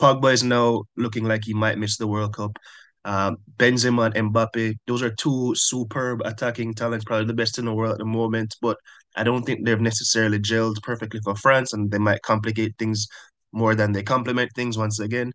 Pogba 0.00 0.32
is 0.32 0.42
now 0.42 0.82
looking 0.96 1.24
like 1.24 1.44
he 1.44 1.54
might 1.54 1.78
miss 1.78 1.96
the 1.96 2.06
World 2.06 2.34
Cup. 2.34 2.58
Um, 3.06 3.36
Benzema 3.56 4.12
and 4.14 4.34
Mbappe, 4.34 4.74
those 4.86 5.02
are 5.02 5.14
two 5.14 5.54
superb 5.54 6.22
attacking 6.24 6.74
talents, 6.74 7.04
probably 7.04 7.26
the 7.26 7.34
best 7.34 7.58
in 7.58 7.64
the 7.66 7.74
world 7.74 7.92
at 7.92 7.98
the 7.98 8.04
moment. 8.04 8.56
But 8.60 8.78
I 9.16 9.22
don't 9.24 9.44
think 9.44 9.64
they've 9.64 9.80
necessarily 9.80 10.40
gelled 10.40 10.82
perfectly 10.82 11.20
for 11.24 11.36
France, 11.36 11.72
and 11.72 11.90
they 11.90 11.98
might 11.98 12.22
complicate 12.22 12.74
things 12.78 13.06
more 13.52 13.74
than 13.76 13.92
they 13.92 14.02
complement 14.02 14.50
things 14.54 14.76
once 14.76 15.00
again. 15.00 15.32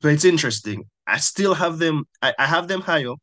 But 0.00 0.12
it's 0.12 0.24
interesting. 0.24 0.84
I 1.06 1.18
still 1.18 1.54
have 1.54 1.78
them. 1.78 2.04
I, 2.22 2.34
I 2.38 2.46
have 2.46 2.68
them 2.68 2.80
high 2.82 3.04
up. 3.06 3.18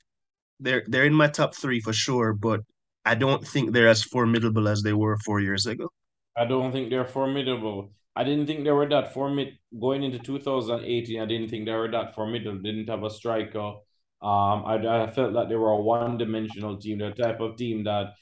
They're 0.60 0.84
they're 0.88 1.06
in 1.06 1.14
my 1.14 1.28
top 1.28 1.56
three 1.56 1.82
for 1.82 1.94
sure, 1.94 2.34
but 2.34 2.62
I 3.06 3.16
don't 3.16 3.46
think 3.48 3.74
they're 3.74 3.90
as 3.90 4.04
formidable 4.04 4.68
as 4.68 4.84
they 4.84 4.94
were 4.94 5.18
four 5.26 5.40
years 5.42 5.66
ago. 5.66 5.90
I 6.38 6.46
don't 6.46 6.72
think 6.72 6.90
they're 6.90 7.06
formidable. 7.06 7.92
I 8.16 8.24
didn't 8.24 8.46
think 8.46 8.64
they 8.64 8.72
were 8.72 8.88
that 8.90 9.14
formid 9.14 9.58
going 9.80 10.04
into 10.04 10.20
2018. 10.20 11.20
I 11.20 11.26
didn't 11.26 11.50
think 11.50 11.66
they 11.66 11.72
were 11.74 11.90
that 11.92 12.14
formidable. 12.14 12.60
Didn't 12.60 12.90
have 12.90 13.04
a 13.04 13.10
striker. 13.10 13.74
Um, 14.22 14.64
I, 14.66 15.04
I 15.04 15.10
felt 15.10 15.34
that 15.34 15.50
they 15.50 15.56
were 15.56 15.72
a 15.72 15.82
one-dimensional 15.82 16.78
team, 16.78 17.00
the 17.00 17.12
type 17.12 17.40
of 17.42 17.58
team 17.58 17.84
that 17.84 18.14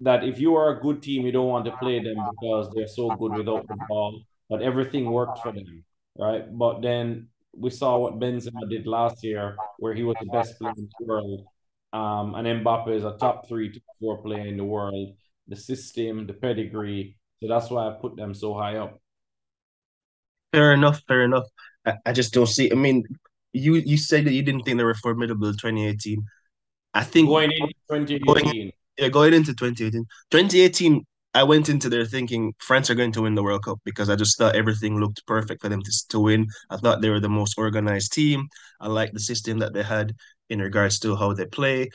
that 0.00 0.24
if 0.24 0.38
you 0.40 0.54
are 0.56 0.76
a 0.76 0.80
good 0.80 1.02
team, 1.02 1.26
you 1.26 1.32
don't 1.32 1.48
want 1.48 1.64
to 1.66 1.76
play 1.76 2.02
them 2.02 2.16
because 2.40 2.70
they're 2.74 2.88
so 2.88 3.10
good 3.16 3.32
without 3.36 3.66
the 3.68 3.76
ball. 3.88 4.22
But 4.48 4.62
everything 4.62 5.10
worked 5.10 5.40
for 5.40 5.52
them, 5.52 5.84
right? 6.18 6.44
But 6.56 6.80
then 6.82 7.28
we 7.56 7.70
saw 7.70 7.98
what 7.98 8.18
Benzema 8.18 8.68
did 8.68 8.86
last 8.86 9.22
year, 9.22 9.56
where 9.78 9.94
he 9.94 10.02
was 10.02 10.16
the 10.20 10.26
best 10.26 10.58
player 10.58 10.72
in 10.76 10.88
the 10.98 11.06
world. 11.06 11.44
Um, 11.92 12.34
and 12.34 12.46
Mbappe 12.64 12.94
is 12.94 13.04
a 13.04 13.16
top 13.18 13.48
three, 13.48 13.72
top 13.72 13.82
four 14.00 14.22
player 14.22 14.46
in 14.46 14.56
the 14.56 14.64
world. 14.64 15.16
The 15.48 15.56
system, 15.56 16.26
the 16.26 16.32
pedigree. 16.32 17.16
So 17.42 17.48
that's 17.48 17.70
why 17.70 17.88
I 17.88 17.96
put 18.00 18.16
them 18.16 18.34
so 18.34 18.54
high 18.54 18.76
up. 18.76 18.99
Fair 20.52 20.72
enough, 20.72 21.02
fair 21.06 21.22
enough. 21.22 21.46
I, 21.86 21.94
I 22.06 22.12
just 22.12 22.32
don't 22.32 22.46
see. 22.46 22.70
I 22.70 22.74
mean, 22.74 23.04
you 23.52 23.74
you 23.74 23.96
said 23.96 24.24
that 24.26 24.32
you 24.32 24.42
didn't 24.42 24.62
think 24.62 24.78
they 24.78 24.84
were 24.84 24.94
formidable 24.94 25.48
in 25.48 25.56
2018. 25.56 26.24
I 26.94 27.04
think 27.04 27.28
going 27.28 27.52
into 27.52 27.74
2018. 27.88 28.24
Going, 28.26 28.72
yeah, 28.98 29.08
going 29.08 29.34
into 29.34 29.54
2018. 29.54 30.04
2018, 30.30 31.04
I 31.34 31.44
went 31.44 31.68
into 31.68 31.88
there 31.88 32.04
thinking 32.04 32.54
France 32.58 32.90
are 32.90 32.94
going 32.94 33.12
to 33.12 33.22
win 33.22 33.34
the 33.34 33.42
World 33.42 33.64
Cup 33.64 33.78
because 33.84 34.10
I 34.10 34.16
just 34.16 34.36
thought 34.36 34.56
everything 34.56 34.98
looked 34.98 35.24
perfect 35.26 35.62
for 35.62 35.68
them 35.68 35.82
to, 35.82 35.92
to 36.08 36.20
win. 36.20 36.46
I 36.68 36.76
thought 36.76 37.00
they 37.00 37.10
were 37.10 37.20
the 37.20 37.28
most 37.28 37.56
organized 37.58 38.12
team. 38.12 38.48
I 38.80 38.88
liked 38.88 39.14
the 39.14 39.20
system 39.20 39.58
that 39.60 39.72
they 39.72 39.84
had 39.84 40.14
in 40.48 40.60
regards 40.60 40.98
to 41.00 41.14
how 41.14 41.32
they 41.32 41.46
play. 41.46 41.90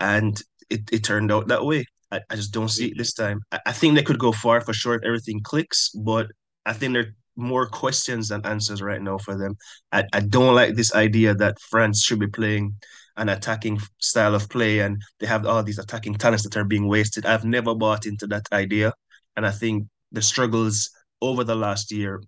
And 0.00 0.40
it, 0.70 0.80
it 0.90 1.04
turned 1.04 1.30
out 1.30 1.48
that 1.48 1.64
way. 1.64 1.84
I, 2.10 2.20
I 2.30 2.36
just 2.36 2.52
don't 2.52 2.70
see 2.70 2.86
it 2.86 2.96
this 2.96 3.12
time. 3.12 3.42
I, 3.52 3.60
I 3.66 3.72
think 3.72 3.94
they 3.94 4.02
could 4.02 4.18
go 4.18 4.32
far 4.32 4.62
for 4.62 4.72
sure 4.72 4.94
if 4.94 5.04
everything 5.04 5.42
clicks, 5.42 5.90
but 5.90 6.28
I 6.64 6.72
think 6.72 6.94
they're 6.94 7.14
more 7.38 7.66
questions 7.66 8.28
than 8.28 8.44
answers 8.44 8.82
right 8.82 9.00
now 9.00 9.16
for 9.16 9.38
them. 9.38 9.56
I, 9.92 10.04
I 10.12 10.20
don't 10.20 10.54
like 10.54 10.74
this 10.74 10.94
idea 10.94 11.34
that 11.34 11.60
France 11.60 12.02
should 12.04 12.18
be 12.18 12.26
playing 12.26 12.74
an 13.16 13.28
attacking 13.28 13.80
style 13.98 14.34
of 14.34 14.48
play 14.48 14.80
and 14.80 15.00
they 15.18 15.26
have 15.26 15.46
all 15.46 15.62
these 15.62 15.78
attacking 15.78 16.14
talents 16.14 16.44
that 16.44 16.56
are 16.56 16.64
being 16.64 16.86
wasted. 16.86 17.26
I've 17.26 17.44
never 17.44 17.74
bought 17.74 18.06
into 18.06 18.26
that 18.28 18.46
idea. 18.52 18.92
And 19.36 19.46
I 19.46 19.50
think 19.50 19.86
the 20.12 20.22
struggles 20.22 20.90
over 21.20 21.44
the 21.44 21.54
last 21.54 21.90
year 21.92 22.20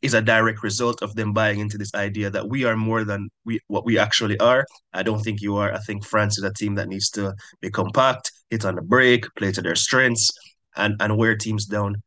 is 0.00 0.14
a 0.14 0.20
direct 0.20 0.62
result 0.62 1.00
of 1.02 1.14
them 1.14 1.32
buying 1.32 1.60
into 1.60 1.78
this 1.78 1.94
idea 1.94 2.28
that 2.30 2.48
we 2.48 2.64
are 2.64 2.76
more 2.76 3.04
than 3.04 3.28
we 3.44 3.60
what 3.68 3.84
we 3.84 3.98
actually 3.98 4.38
are. 4.40 4.66
I 4.92 5.04
don't 5.04 5.22
think 5.22 5.40
you 5.40 5.56
are. 5.56 5.72
I 5.72 5.78
think 5.78 6.04
France 6.04 6.38
is 6.38 6.44
a 6.44 6.52
team 6.52 6.74
that 6.74 6.88
needs 6.88 7.08
to 7.10 7.34
be 7.60 7.70
compact, 7.70 8.32
hit 8.50 8.64
on 8.64 8.74
the 8.74 8.82
break, 8.82 9.24
play 9.36 9.52
to 9.52 9.62
their 9.62 9.76
strengths, 9.76 10.30
and 10.76 10.96
and 11.00 11.16
wear 11.16 11.36
teams 11.36 11.66
down. 11.66 12.02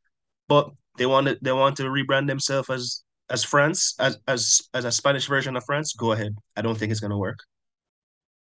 But 0.49 0.69
they 0.97 1.05
want 1.05 1.27
to 1.27 1.37
they 1.41 1.51
want 1.51 1.77
to 1.77 1.83
rebrand 1.83 2.27
themselves 2.27 2.69
as 2.69 3.03
as 3.29 3.43
France, 3.43 3.95
as 3.99 4.17
as 4.27 4.61
as 4.73 4.85
a 4.85 4.91
Spanish 4.91 5.27
version 5.27 5.55
of 5.55 5.63
France. 5.65 5.93
Go 5.93 6.11
ahead. 6.11 6.35
I 6.55 6.61
don't 6.61 6.77
think 6.77 6.91
it's 6.91 7.01
gonna 7.01 7.17
work. 7.17 7.39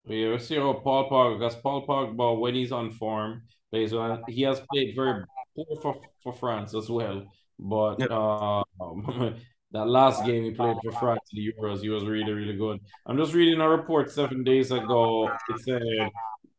Yeah, 0.05 0.29
we'll 0.29 0.39
see 0.39 0.55
how 0.55 0.73
Paul 0.73 1.09
Pogba, 1.09 1.39
because 1.39 1.55
Paul 1.57 1.85
Pogba, 1.85 2.39
when 2.39 2.55
he's 2.55 2.71
on 2.71 2.91
form, 2.91 3.43
plays 3.69 3.93
well. 3.93 4.23
He 4.27 4.41
has 4.43 4.61
played 4.71 4.95
very 4.95 5.23
poor 5.55 5.65
for, 5.81 6.01
for 6.23 6.33
France 6.33 6.73
as 6.73 6.89
well. 6.89 7.23
But 7.59 7.99
yep. 7.99 8.09
uh, 8.11 8.63
that 9.71 9.87
last 9.87 10.25
game 10.25 10.43
he 10.43 10.51
played 10.51 10.77
for 10.83 10.91
France 10.93 11.21
in 11.33 11.43
the 11.43 11.53
Euros, 11.53 11.81
he 11.81 11.89
was 11.89 12.05
really, 12.05 12.31
really 12.31 12.57
good. 12.57 12.79
I'm 13.05 13.17
just 13.17 13.33
reading 13.33 13.61
a 13.61 13.69
report 13.69 14.11
seven 14.11 14.43
days 14.43 14.71
ago. 14.71 15.29
It 15.49 15.59
said 15.61 15.83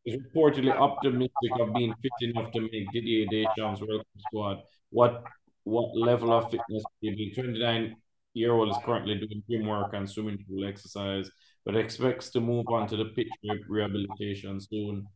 it's 0.05 0.23
reportedly 0.23 0.71
optimistic 0.71 1.51
of 1.59 1.73
being 1.73 1.93
fit 2.01 2.29
enough 2.29 2.51
to 2.53 2.61
make 2.61 2.91
Didier 2.93 3.25
Deschamps' 3.29 3.81
World 3.81 3.99
Cup 3.99 4.21
squad. 4.27 4.61
What 4.89 5.23
what 5.63 5.95
level 5.95 6.33
of 6.33 6.51
fitness 6.51 6.83
you 7.01 7.15
The 7.15 7.33
29 7.33 7.95
year 8.33 8.51
old 8.51 8.69
is 8.69 8.77
currently 8.83 9.15
doing 9.15 9.43
gym 9.49 9.67
work 9.67 9.93
and 9.93 10.09
swimming 10.09 10.43
pool 10.47 10.67
exercise, 10.67 11.29
but 11.65 11.75
expects 11.75 12.29
to 12.31 12.41
move 12.41 12.65
on 12.67 12.87
to 12.87 12.97
the 12.97 13.05
pitch 13.05 13.29
rehabilitation 13.69 14.59
soon. 14.59 15.07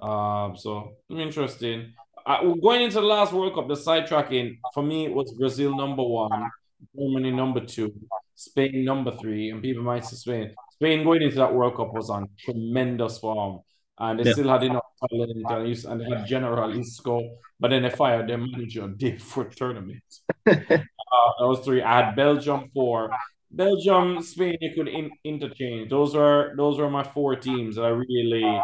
Um, 0.00 0.56
so 0.56 0.96
interesting. 1.10 1.92
Uh, 2.26 2.42
going 2.62 2.82
into 2.82 3.00
the 3.00 3.06
last 3.06 3.32
World 3.32 3.54
Cup, 3.54 3.68
the 3.68 3.74
sidetracking 3.74 4.58
for 4.72 4.82
me 4.82 5.08
was 5.08 5.32
Brazil 5.32 5.76
number 5.76 6.02
one, 6.02 6.50
Germany 6.96 7.30
number 7.30 7.60
two, 7.60 7.92
Spain 8.34 8.84
number 8.84 9.10
three, 9.12 9.50
and 9.50 9.60
people 9.62 9.82
might 9.82 10.04
say 10.04 10.16
Spain. 10.16 10.54
Spain 10.72 11.04
going 11.04 11.22
into 11.22 11.36
that 11.36 11.52
World 11.52 11.76
Cup 11.76 11.92
was 11.92 12.08
on 12.08 12.28
tremendous 12.38 13.18
form, 13.18 13.60
and 13.98 14.18
they 14.18 14.24
yeah. 14.24 14.32
still 14.32 14.48
had 14.48 14.62
enough 14.64 14.84
talent 15.08 15.30
and, 15.32 15.84
and 15.84 16.00
they 16.00 16.04
had 16.04 16.26
General 16.26 16.78
Isco, 16.78 17.36
but 17.60 17.68
then 17.70 17.82
they 17.82 17.90
fired 17.90 18.28
their 18.28 18.38
manager 18.38 18.88
day 18.88 19.18
for 19.30 19.44
tournament. 19.44 20.02
uh, 20.46 20.52
those 21.38 21.60
three. 21.60 21.82
I 21.82 22.04
had 22.04 22.16
Belgium 22.16 22.70
four. 22.74 23.10
Belgium, 23.50 24.20
Spain, 24.20 24.56
you 24.60 24.74
could 24.74 24.88
in, 24.88 25.10
interchange. 25.22 25.88
Those 25.88 26.16
are 26.16 26.54
those 26.56 26.78
were 26.78 26.90
my 26.90 27.04
four 27.04 27.36
teams 27.36 27.76
that 27.76 27.84
I 27.84 27.90
really, 27.90 28.60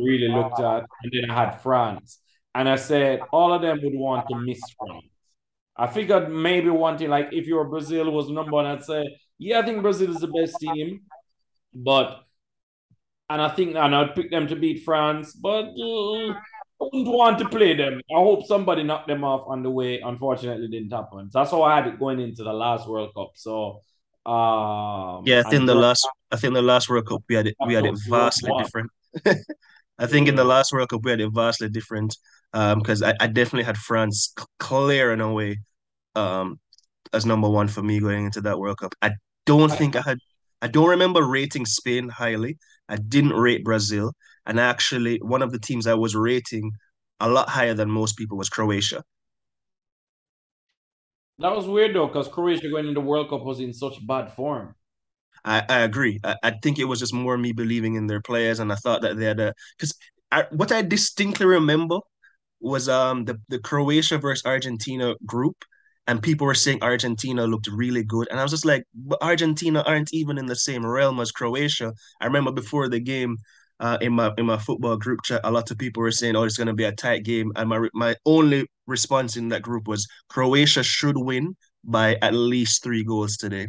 really 0.00 0.28
looked 0.28 0.58
at, 0.58 0.84
and 1.02 1.12
then 1.12 1.30
I 1.30 1.34
had 1.34 1.60
France. 1.60 2.20
And 2.54 2.68
I 2.68 2.76
said 2.76 3.20
all 3.32 3.52
of 3.52 3.62
them 3.62 3.78
would 3.82 3.94
want 3.94 4.28
to 4.30 4.36
miss 4.36 4.60
France. 4.78 5.06
I 5.76 5.86
figured 5.86 6.30
maybe 6.30 6.70
one 6.70 6.96
thing, 6.96 7.10
like 7.10 7.28
if 7.32 7.46
you 7.46 7.56
were 7.56 7.68
Brazil 7.68 8.10
was 8.10 8.30
number 8.30 8.52
one, 8.52 8.66
I'd 8.66 8.82
say, 8.82 9.04
yeah, 9.38 9.60
I 9.60 9.62
think 9.62 9.82
Brazil 9.82 10.10
is 10.10 10.20
the 10.20 10.28
best 10.28 10.58
team. 10.58 11.02
But 11.74 12.25
and 13.28 13.42
I 13.42 13.48
think 13.48 13.76
and 13.76 13.94
I'd 13.94 14.14
pick 14.14 14.30
them 14.30 14.46
to 14.48 14.56
beat 14.56 14.84
France, 14.84 15.32
but 15.32 15.64
uh, 15.64 16.30
I 16.30 16.34
wouldn't 16.80 17.08
want 17.08 17.38
to 17.38 17.48
play 17.48 17.74
them. 17.74 18.00
I 18.10 18.18
hope 18.18 18.46
somebody 18.46 18.82
knocked 18.82 19.08
them 19.08 19.24
off 19.24 19.44
on 19.48 19.62
the 19.62 19.70
way. 19.70 20.00
Unfortunately, 20.00 20.68
didn't 20.68 20.92
happen. 20.92 21.30
So 21.30 21.40
that's 21.40 21.50
how 21.50 21.62
I 21.62 21.76
had 21.76 21.86
it 21.86 21.98
going 21.98 22.20
into 22.20 22.44
the 22.44 22.52
last 22.52 22.88
World 22.88 23.12
Cup. 23.16 23.32
So 23.34 23.80
um, 24.26 25.22
yeah, 25.24 25.42
I 25.44 25.50
think 25.50 25.66
the 25.66 25.74
last 25.74 26.06
I 26.30 26.36
think 26.36 26.54
the 26.54 26.62
last 26.62 26.88
World 26.88 27.06
Cup 27.06 27.22
we 27.28 27.34
had 27.34 27.46
it 27.46 27.56
we 27.66 27.74
had 27.74 27.86
it 27.86 27.98
vastly 28.08 28.52
different. 28.58 28.90
I 29.98 30.06
think 30.06 30.28
in 30.28 30.36
the 30.36 30.44
last 30.44 30.72
World 30.72 30.90
Cup 30.90 31.04
we 31.04 31.10
had 31.10 31.20
it 31.20 31.30
vastly 31.32 31.68
different 31.68 32.16
because 32.52 33.02
um, 33.02 33.12
I, 33.20 33.24
I 33.24 33.26
definitely 33.28 33.64
had 33.64 33.76
France 33.76 34.34
clear 34.58 35.12
in 35.12 35.20
a 35.20 35.32
way 35.32 35.58
um, 36.14 36.60
as 37.12 37.24
number 37.24 37.48
one 37.48 37.68
for 37.68 37.82
me 37.82 38.00
going 38.00 38.26
into 38.26 38.40
that 38.42 38.58
World 38.58 38.78
Cup. 38.78 38.94
I 39.00 39.12
don't 39.46 39.72
think 39.72 39.96
I 39.96 40.02
had 40.02 40.18
I 40.60 40.68
don't 40.68 40.88
remember 40.88 41.22
rating 41.22 41.64
Spain 41.64 42.08
highly. 42.08 42.58
I 42.88 42.96
didn't 42.96 43.32
rate 43.34 43.64
Brazil, 43.64 44.12
and 44.46 44.60
actually 44.60 45.18
one 45.18 45.42
of 45.42 45.52
the 45.52 45.58
teams 45.58 45.86
I 45.86 45.94
was 45.94 46.14
rating 46.16 46.72
a 47.20 47.28
lot 47.28 47.48
higher 47.48 47.74
than 47.74 47.90
most 47.90 48.16
people 48.16 48.36
was 48.38 48.48
Croatia. 48.48 49.02
That 51.38 51.56
was 51.56 51.66
weird 51.66 51.94
though, 51.94 52.08
because 52.08 52.28
Croatia 52.28 52.68
going 52.68 52.88
into 52.88 53.00
the 53.00 53.06
World 53.06 53.30
Cup 53.30 53.42
was 53.42 53.58
in 53.60 53.72
such 53.72 54.06
bad 54.06 54.32
form. 54.34 54.74
I, 55.44 55.62
I 55.68 55.78
agree. 55.80 56.20
I, 56.24 56.36
I 56.42 56.50
think 56.62 56.78
it 56.78 56.84
was 56.84 57.00
just 57.00 57.14
more 57.14 57.38
me 57.38 57.52
believing 57.52 57.94
in 57.94 58.06
their 58.06 58.20
players, 58.20 58.58
and 58.58 58.72
I 58.72 58.76
thought 58.76 59.02
that 59.02 59.16
they 59.16 59.24
had 59.26 59.40
a 59.40 59.54
because 59.78 59.94
what 60.50 60.72
I 60.72 60.82
distinctly 60.82 61.46
remember 61.46 61.98
was 62.60 62.88
um 62.88 63.24
the, 63.26 63.40
the 63.48 63.58
Croatia 63.60 64.18
versus 64.18 64.46
Argentina 64.46 65.14
group, 65.26 65.56
and 66.06 66.22
people 66.22 66.46
were 66.46 66.54
saying 66.54 66.82
Argentina 66.82 67.46
looked 67.46 67.68
really 67.68 68.04
good, 68.04 68.28
and 68.30 68.38
I 68.38 68.42
was 68.42 68.52
just 68.52 68.64
like, 68.64 68.84
but 68.94 69.18
Argentina 69.22 69.82
aren't 69.86 70.12
even 70.12 70.38
in 70.38 70.46
the 70.46 70.56
same 70.56 70.86
realm 70.86 71.20
as 71.20 71.32
Croatia. 71.32 71.92
I 72.20 72.26
remember 72.26 72.52
before 72.52 72.88
the 72.88 73.00
game, 73.00 73.36
uh, 73.80 73.98
in 74.00 74.12
my 74.12 74.32
in 74.38 74.46
my 74.46 74.56
football 74.58 74.96
group 74.96 75.20
chat, 75.22 75.40
a 75.44 75.50
lot 75.50 75.70
of 75.70 75.78
people 75.78 76.02
were 76.02 76.12
saying, 76.12 76.36
"Oh, 76.36 76.44
it's 76.44 76.56
going 76.56 76.68
to 76.68 76.74
be 76.74 76.84
a 76.84 76.92
tight 76.92 77.24
game," 77.24 77.52
and 77.56 77.68
my 77.68 77.88
my 77.94 78.14
only 78.24 78.66
response 78.86 79.36
in 79.36 79.48
that 79.48 79.62
group 79.62 79.88
was 79.88 80.06
Croatia 80.28 80.82
should 80.82 81.16
win 81.16 81.56
by 81.84 82.16
at 82.22 82.34
least 82.34 82.82
three 82.82 83.04
goals 83.04 83.36
today. 83.36 83.68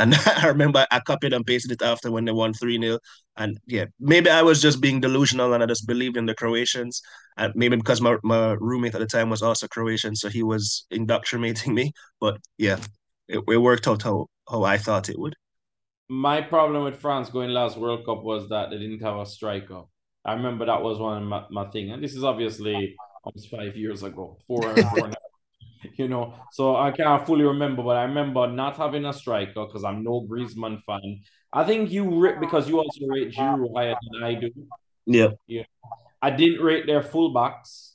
And 0.00 0.14
I 0.26 0.46
remember 0.46 0.86
I 0.90 1.00
copied 1.00 1.34
and 1.34 1.46
pasted 1.46 1.72
it 1.72 1.82
after 1.82 2.10
when 2.10 2.24
they 2.24 2.32
won 2.32 2.54
3 2.54 2.80
0. 2.80 2.98
And 3.36 3.58
yeah, 3.66 3.84
maybe 4.00 4.30
I 4.30 4.42
was 4.42 4.60
just 4.62 4.80
being 4.80 5.00
delusional 5.00 5.52
and 5.52 5.62
I 5.62 5.66
just 5.66 5.86
believed 5.86 6.16
in 6.16 6.26
the 6.26 6.34
Croatians. 6.34 7.02
And 7.36 7.52
maybe 7.54 7.76
because 7.76 8.00
my, 8.00 8.16
my 8.22 8.52
roommate 8.52 8.94
at 8.94 9.00
the 9.00 9.06
time 9.06 9.28
was 9.28 9.42
also 9.42 9.68
Croatian, 9.68 10.16
so 10.16 10.28
he 10.28 10.42
was 10.42 10.86
indoctrinating 10.90 11.74
me. 11.80 11.92
But 12.18 12.38
yeah, 12.56 12.78
it, 13.28 13.40
it 13.46 13.58
worked 13.58 13.86
out 13.86 14.02
how, 14.02 14.26
how 14.48 14.64
I 14.64 14.78
thought 14.78 15.10
it 15.10 15.18
would. 15.18 15.36
My 16.08 16.40
problem 16.40 16.84
with 16.84 16.96
France 16.96 17.30
going 17.30 17.50
last 17.50 17.76
World 17.76 18.04
Cup 18.06 18.24
was 18.24 18.48
that 18.48 18.70
they 18.70 18.78
didn't 18.78 19.02
have 19.02 19.16
a 19.16 19.26
striker. 19.26 19.82
I 20.24 20.32
remember 20.32 20.66
that 20.66 20.82
was 20.82 20.98
one 20.98 21.22
of 21.22 21.28
my, 21.28 21.44
my 21.50 21.70
thing. 21.70 21.90
And 21.92 22.02
this 22.02 22.14
is 22.14 22.24
obviously 22.24 22.96
almost 23.22 23.50
five 23.50 23.76
years 23.76 24.02
ago, 24.02 24.38
four, 24.46 24.74
four 24.76 25.12
you 25.96 26.08
know. 26.08 26.34
So 26.52 26.76
I 26.76 26.90
can't 26.90 27.26
fully 27.26 27.44
remember, 27.44 27.82
but 27.82 27.96
I 27.96 28.04
remember 28.04 28.46
not 28.46 28.76
having 28.76 29.04
a 29.04 29.12
striker 29.12 29.66
because 29.66 29.84
I'm 29.84 30.02
no 30.02 30.26
Griezmann 30.28 30.82
fan. 30.84 31.20
I 31.52 31.64
think 31.64 31.90
you 31.90 32.20
rate 32.20 32.40
because 32.40 32.68
you 32.68 32.78
also 32.78 33.06
rate 33.06 33.32
Giroud 33.32 33.74
higher 33.74 33.96
than 34.12 34.22
I 34.22 34.34
do. 34.34 34.50
Yeah. 35.06 35.30
Yeah. 35.46 35.64
I 36.22 36.30
didn't 36.30 36.62
rate 36.62 36.86
their 36.86 37.02
fullbacks. 37.02 37.94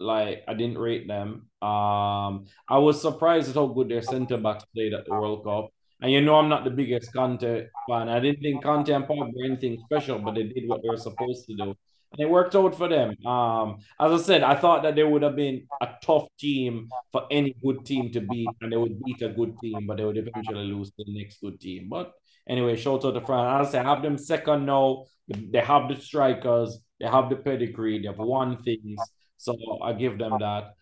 Like 0.00 0.44
I 0.46 0.54
didn't 0.54 0.78
rate 0.78 1.08
them. 1.08 1.48
Um, 1.60 2.46
I 2.68 2.78
was 2.78 3.02
surprised 3.02 3.50
at 3.50 3.56
how 3.56 3.66
good 3.66 3.88
their 3.88 4.02
centre 4.02 4.38
backs 4.38 4.64
played 4.74 4.94
at 4.94 5.04
the 5.06 5.12
World 5.12 5.44
Cup. 5.44 5.70
And 6.00 6.12
you 6.12 6.20
know 6.20 6.36
I'm 6.36 6.48
not 6.48 6.62
the 6.62 6.70
biggest 6.70 7.12
Kante 7.12 7.66
fan. 7.88 8.08
I 8.08 8.20
didn't 8.20 8.40
think 8.40 8.62
Kante 8.62 8.94
and 8.94 9.04
Pogba 9.04 9.32
were 9.34 9.44
anything 9.44 9.82
special, 9.84 10.20
but 10.20 10.36
they 10.36 10.44
did 10.44 10.68
what 10.68 10.80
they 10.82 10.88
were 10.88 10.96
supposed 10.96 11.46
to 11.46 11.56
do 11.56 11.74
and 12.12 12.20
it 12.20 12.30
worked 12.30 12.54
out 12.54 12.74
for 12.74 12.88
them. 12.88 13.14
Um, 13.26 13.78
as 14.00 14.20
I 14.20 14.24
said, 14.24 14.42
I 14.42 14.54
thought 14.54 14.82
that 14.82 14.94
they 14.96 15.04
would 15.04 15.22
have 15.22 15.36
been 15.36 15.66
a 15.80 15.88
tough 16.02 16.26
team 16.38 16.88
for 17.12 17.26
any 17.30 17.54
good 17.62 17.84
team 17.84 18.10
to 18.12 18.20
beat, 18.20 18.48
and 18.60 18.72
they 18.72 18.76
would 18.76 19.02
beat 19.04 19.22
a 19.22 19.28
good 19.28 19.58
team, 19.60 19.86
but 19.86 19.98
they 19.98 20.04
would 20.04 20.16
eventually 20.16 20.64
lose 20.64 20.90
to 20.92 21.04
the 21.04 21.18
next 21.18 21.40
good 21.40 21.60
team. 21.60 21.88
But 21.88 22.12
anyway, 22.48 22.76
shout 22.76 23.04
out 23.04 23.12
to 23.12 23.20
France. 23.20 23.68
As 23.68 23.74
I 23.74 23.78
say, 23.78 23.84
have 23.84 24.02
them 24.02 24.16
second 24.16 24.66
now. 24.66 25.04
They 25.28 25.60
have 25.60 25.88
the 25.88 25.96
strikers, 25.96 26.78
they 26.98 27.06
have 27.06 27.28
the 27.28 27.36
pedigree, 27.36 27.98
they 28.00 28.08
have 28.08 28.18
won 28.18 28.62
things. 28.62 28.98
So 29.36 29.54
I 29.82 29.92
give 29.92 30.18
them 30.18 30.38
that. 30.40 30.72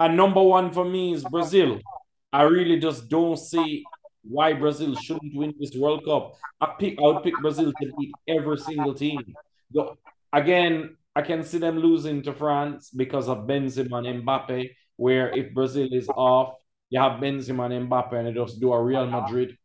And 0.00 0.16
number 0.16 0.42
one 0.42 0.72
for 0.72 0.84
me 0.84 1.14
is 1.14 1.22
Brazil. 1.22 1.78
I 2.32 2.42
really 2.42 2.80
just 2.80 3.08
don't 3.08 3.36
see 3.36 3.84
why 4.24 4.52
Brazil 4.54 4.96
shouldn't 4.96 5.34
win 5.34 5.54
this 5.58 5.76
World 5.76 6.04
Cup. 6.04 6.34
I 6.60 6.74
pick 6.78 6.98
I 6.98 7.02
would 7.02 7.22
pick 7.22 7.34
Brazil 7.40 7.72
to 7.80 7.92
beat 7.98 8.12
every 8.26 8.58
single 8.58 8.94
team. 8.94 9.20
The 9.70 9.94
again, 10.32 10.96
I 11.14 11.22
can 11.22 11.42
see 11.42 11.58
them 11.58 11.78
losing 11.78 12.22
to 12.22 12.32
France 12.32 12.90
because 12.90 13.28
of 13.28 13.46
Benzema 13.46 14.06
and 14.08 14.24
Mbappe, 14.24 14.70
where 14.96 15.30
if 15.36 15.52
Brazil 15.52 15.88
is 15.92 16.08
off, 16.08 16.54
you 16.90 17.00
have 17.00 17.20
Benzema 17.20 17.70
and 17.70 17.88
Mbappe 17.88 18.14
and 18.14 18.28
they 18.28 18.32
just 18.32 18.60
do 18.60 18.72
a 18.72 18.82
Real 18.82 19.06
Madrid. 19.06 19.56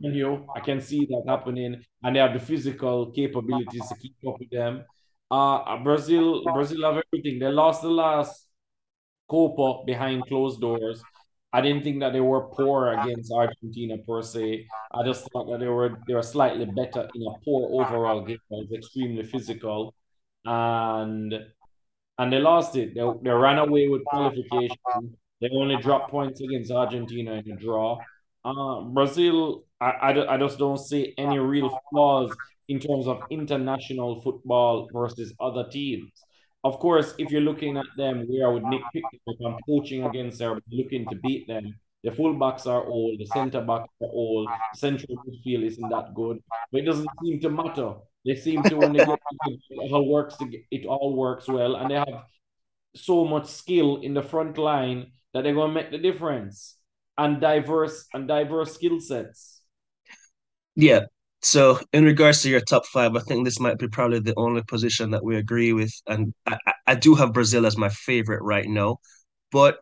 You 0.00 0.46
I 0.54 0.60
can 0.60 0.80
see 0.80 1.04
that 1.06 1.24
happening, 1.26 1.82
and 2.04 2.14
they 2.14 2.20
have 2.20 2.32
the 2.32 2.38
physical 2.38 3.10
capabilities 3.10 3.88
to 3.88 3.94
keep 3.96 4.14
up 4.26 4.38
with 4.38 4.50
them. 4.50 4.84
Uh, 5.28 5.82
Brazil, 5.82 6.44
Brazil 6.44 6.82
have 6.84 7.02
everything. 7.04 7.40
They 7.40 7.48
lost 7.48 7.82
the 7.82 7.90
last 7.90 8.46
Copa 9.28 9.84
behind 9.84 10.26
closed 10.26 10.60
doors. 10.60 11.02
I 11.52 11.60
didn't 11.60 11.82
think 11.82 12.00
that 12.00 12.12
they 12.12 12.20
were 12.20 12.46
poor 12.48 12.92
against 12.92 13.32
Argentina 13.32 13.96
per 14.06 14.22
se. 14.22 14.66
I 14.94 15.04
just 15.04 15.28
thought 15.32 15.50
that 15.50 15.58
they 15.58 15.66
were 15.66 15.98
they 16.06 16.14
were 16.14 16.22
slightly 16.22 16.66
better 16.66 17.08
in 17.14 17.22
a 17.22 17.34
poor 17.44 17.82
overall 17.82 18.24
game. 18.24 18.38
It 18.50 18.68
was 18.70 18.72
extremely 18.72 19.24
physical 19.24 19.94
and 20.44 21.34
and 22.18 22.32
they 22.32 22.38
lost 22.38 22.76
it. 22.76 22.94
They, 22.94 23.02
they 23.22 23.30
ran 23.30 23.58
away 23.58 23.88
with 23.88 24.04
qualification. 24.04 24.76
They 25.40 25.48
only 25.54 25.76
dropped 25.76 26.10
points 26.10 26.40
against 26.42 26.70
Argentina 26.70 27.34
in 27.34 27.52
a 27.52 27.56
draw. 27.56 27.98
Uh, 28.44 28.82
Brazil, 28.82 29.64
I, 29.80 29.90
I, 29.90 30.34
I 30.34 30.38
just 30.38 30.58
don't 30.58 30.78
see 30.78 31.14
any 31.16 31.38
real 31.38 31.80
flaws 31.90 32.30
in 32.68 32.78
terms 32.78 33.06
of 33.06 33.22
international 33.30 34.20
football 34.20 34.88
versus 34.92 35.32
other 35.40 35.66
teams. 35.70 36.10
Of 36.62 36.78
course, 36.78 37.14
if 37.18 37.30
you're 37.30 37.40
looking 37.40 37.78
at 37.78 37.86
them, 37.96 38.26
where 38.28 38.46
I 38.48 38.50
would 38.50 38.64
nitpick 38.64 39.02
if 39.26 39.38
I'm 39.44 39.56
coaching 39.66 40.04
against 40.04 40.38
them, 40.38 40.60
looking 40.70 41.06
to 41.08 41.16
beat 41.16 41.48
them. 41.48 41.74
The 42.02 42.10
fullbacks 42.10 42.66
are 42.66 42.84
old, 42.84 43.18
the 43.18 43.26
centre 43.26 43.60
backs 43.60 43.88
are 44.00 44.08
old, 44.10 44.48
central 44.74 45.16
midfield 45.18 45.64
isn't 45.66 45.88
that 45.90 46.14
good, 46.14 46.42
but 46.72 46.80
it 46.80 46.84
doesn't 46.84 47.08
seem 47.22 47.40
to 47.40 47.50
matter. 47.50 47.94
They 48.24 48.34
seem 48.36 48.62
to 48.64 48.76
when 48.76 48.92
they 48.92 49.00
it 49.00 49.92
all 49.92 50.08
works 50.08 50.36
it 50.70 50.86
all 50.86 51.16
works 51.16 51.48
well, 51.48 51.76
and 51.76 51.90
they 51.90 51.94
have 51.94 52.24
so 52.94 53.24
much 53.24 53.46
skill 53.46 54.00
in 54.02 54.14
the 54.14 54.22
front 54.22 54.58
line 54.58 55.12
that 55.32 55.44
they're 55.44 55.54
gonna 55.54 55.72
make 55.72 55.90
the 55.90 55.98
difference 55.98 56.76
and 57.16 57.40
diverse 57.40 58.06
and 58.12 58.28
diverse 58.28 58.74
skill 58.74 59.00
sets. 59.00 59.62
Yeah. 60.74 61.06
So 61.42 61.78
in 61.92 62.04
regards 62.04 62.42
to 62.42 62.50
your 62.50 62.60
top 62.60 62.86
five, 62.86 63.16
I 63.16 63.20
think 63.20 63.44
this 63.44 63.60
might 63.60 63.78
be 63.78 63.88
probably 63.88 64.20
the 64.20 64.34
only 64.36 64.62
position 64.62 65.10
that 65.12 65.24
we 65.24 65.36
agree 65.36 65.72
with. 65.72 65.92
And 66.06 66.34
I, 66.46 66.58
I 66.86 66.94
do 66.94 67.14
have 67.14 67.32
Brazil 67.32 67.66
as 67.66 67.76
my 67.76 67.88
favorite 67.88 68.42
right 68.42 68.68
now. 68.68 68.98
But 69.50 69.78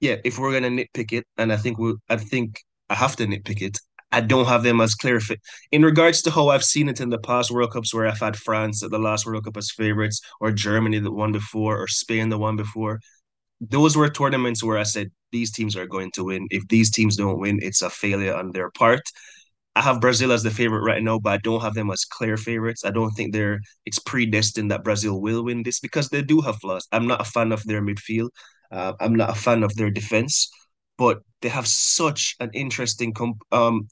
yeah, 0.00 0.16
if 0.24 0.38
we're 0.38 0.52
gonna 0.52 0.70
nitpick 0.70 1.12
it, 1.12 1.26
and 1.38 1.52
I 1.52 1.56
think 1.56 1.78
we 1.78 1.94
I 2.08 2.16
think 2.16 2.62
I 2.90 2.94
have 2.94 3.16
to 3.16 3.26
nitpick 3.26 3.62
it, 3.62 3.78
I 4.12 4.20
don't 4.20 4.46
have 4.46 4.62
them 4.62 4.80
as 4.80 4.94
clear 4.94 5.20
fit. 5.20 5.40
In 5.70 5.82
regards 5.84 6.22
to 6.22 6.30
how 6.30 6.48
I've 6.48 6.64
seen 6.64 6.88
it 6.88 7.00
in 7.00 7.10
the 7.10 7.18
past 7.18 7.50
World 7.50 7.72
Cups 7.72 7.94
where 7.94 8.06
I've 8.06 8.18
had 8.20 8.36
France 8.36 8.82
at 8.82 8.90
the 8.90 8.98
last 8.98 9.26
World 9.26 9.44
Cup 9.44 9.56
as 9.56 9.70
favorites, 9.70 10.20
or 10.40 10.50
Germany 10.50 10.98
the 10.98 11.12
one 11.12 11.32
before, 11.32 11.80
or 11.80 11.86
Spain 11.86 12.28
the 12.28 12.38
one 12.38 12.56
before, 12.56 13.00
those 13.60 13.96
were 13.96 14.08
tournaments 14.08 14.62
where 14.62 14.78
I 14.78 14.84
said 14.84 15.10
these 15.32 15.52
teams 15.52 15.76
are 15.76 15.86
going 15.86 16.10
to 16.12 16.24
win. 16.24 16.46
If 16.50 16.66
these 16.68 16.90
teams 16.90 17.16
don't 17.16 17.38
win, 17.38 17.58
it's 17.62 17.82
a 17.82 17.90
failure 17.90 18.34
on 18.34 18.52
their 18.52 18.70
part. 18.70 19.02
I 19.76 19.82
have 19.82 20.00
Brazil 20.00 20.32
as 20.32 20.42
the 20.42 20.50
favorite 20.50 20.82
right 20.82 21.02
now, 21.02 21.18
but 21.20 21.32
I 21.32 21.36
don't 21.38 21.60
have 21.62 21.74
them 21.74 21.90
as 21.90 22.04
clear 22.04 22.36
favorites. 22.36 22.84
I 22.84 22.90
don't 22.90 23.12
think 23.12 23.32
they're 23.32 23.60
it's 23.86 23.98
predestined 24.00 24.70
that 24.70 24.84
Brazil 24.84 25.20
will 25.20 25.44
win 25.44 25.62
this 25.62 25.80
because 25.80 26.08
they 26.08 26.22
do 26.22 26.40
have 26.40 26.56
flaws. 26.58 26.88
I'm 26.92 27.06
not 27.06 27.20
a 27.20 27.24
fan 27.24 27.52
of 27.52 27.64
their 27.64 27.80
midfield. 27.82 28.30
Uh, 28.72 28.94
I'm 29.00 29.14
not 29.14 29.30
a 29.30 29.34
fan 29.34 29.62
of 29.62 29.74
their 29.76 29.90
defense, 29.90 30.50
but 30.98 31.18
they 31.40 31.48
have 31.48 31.66
such 31.66 32.36
an 32.40 32.50
interesting 32.52 33.12
comp- 33.14 33.42
um, 33.52 33.88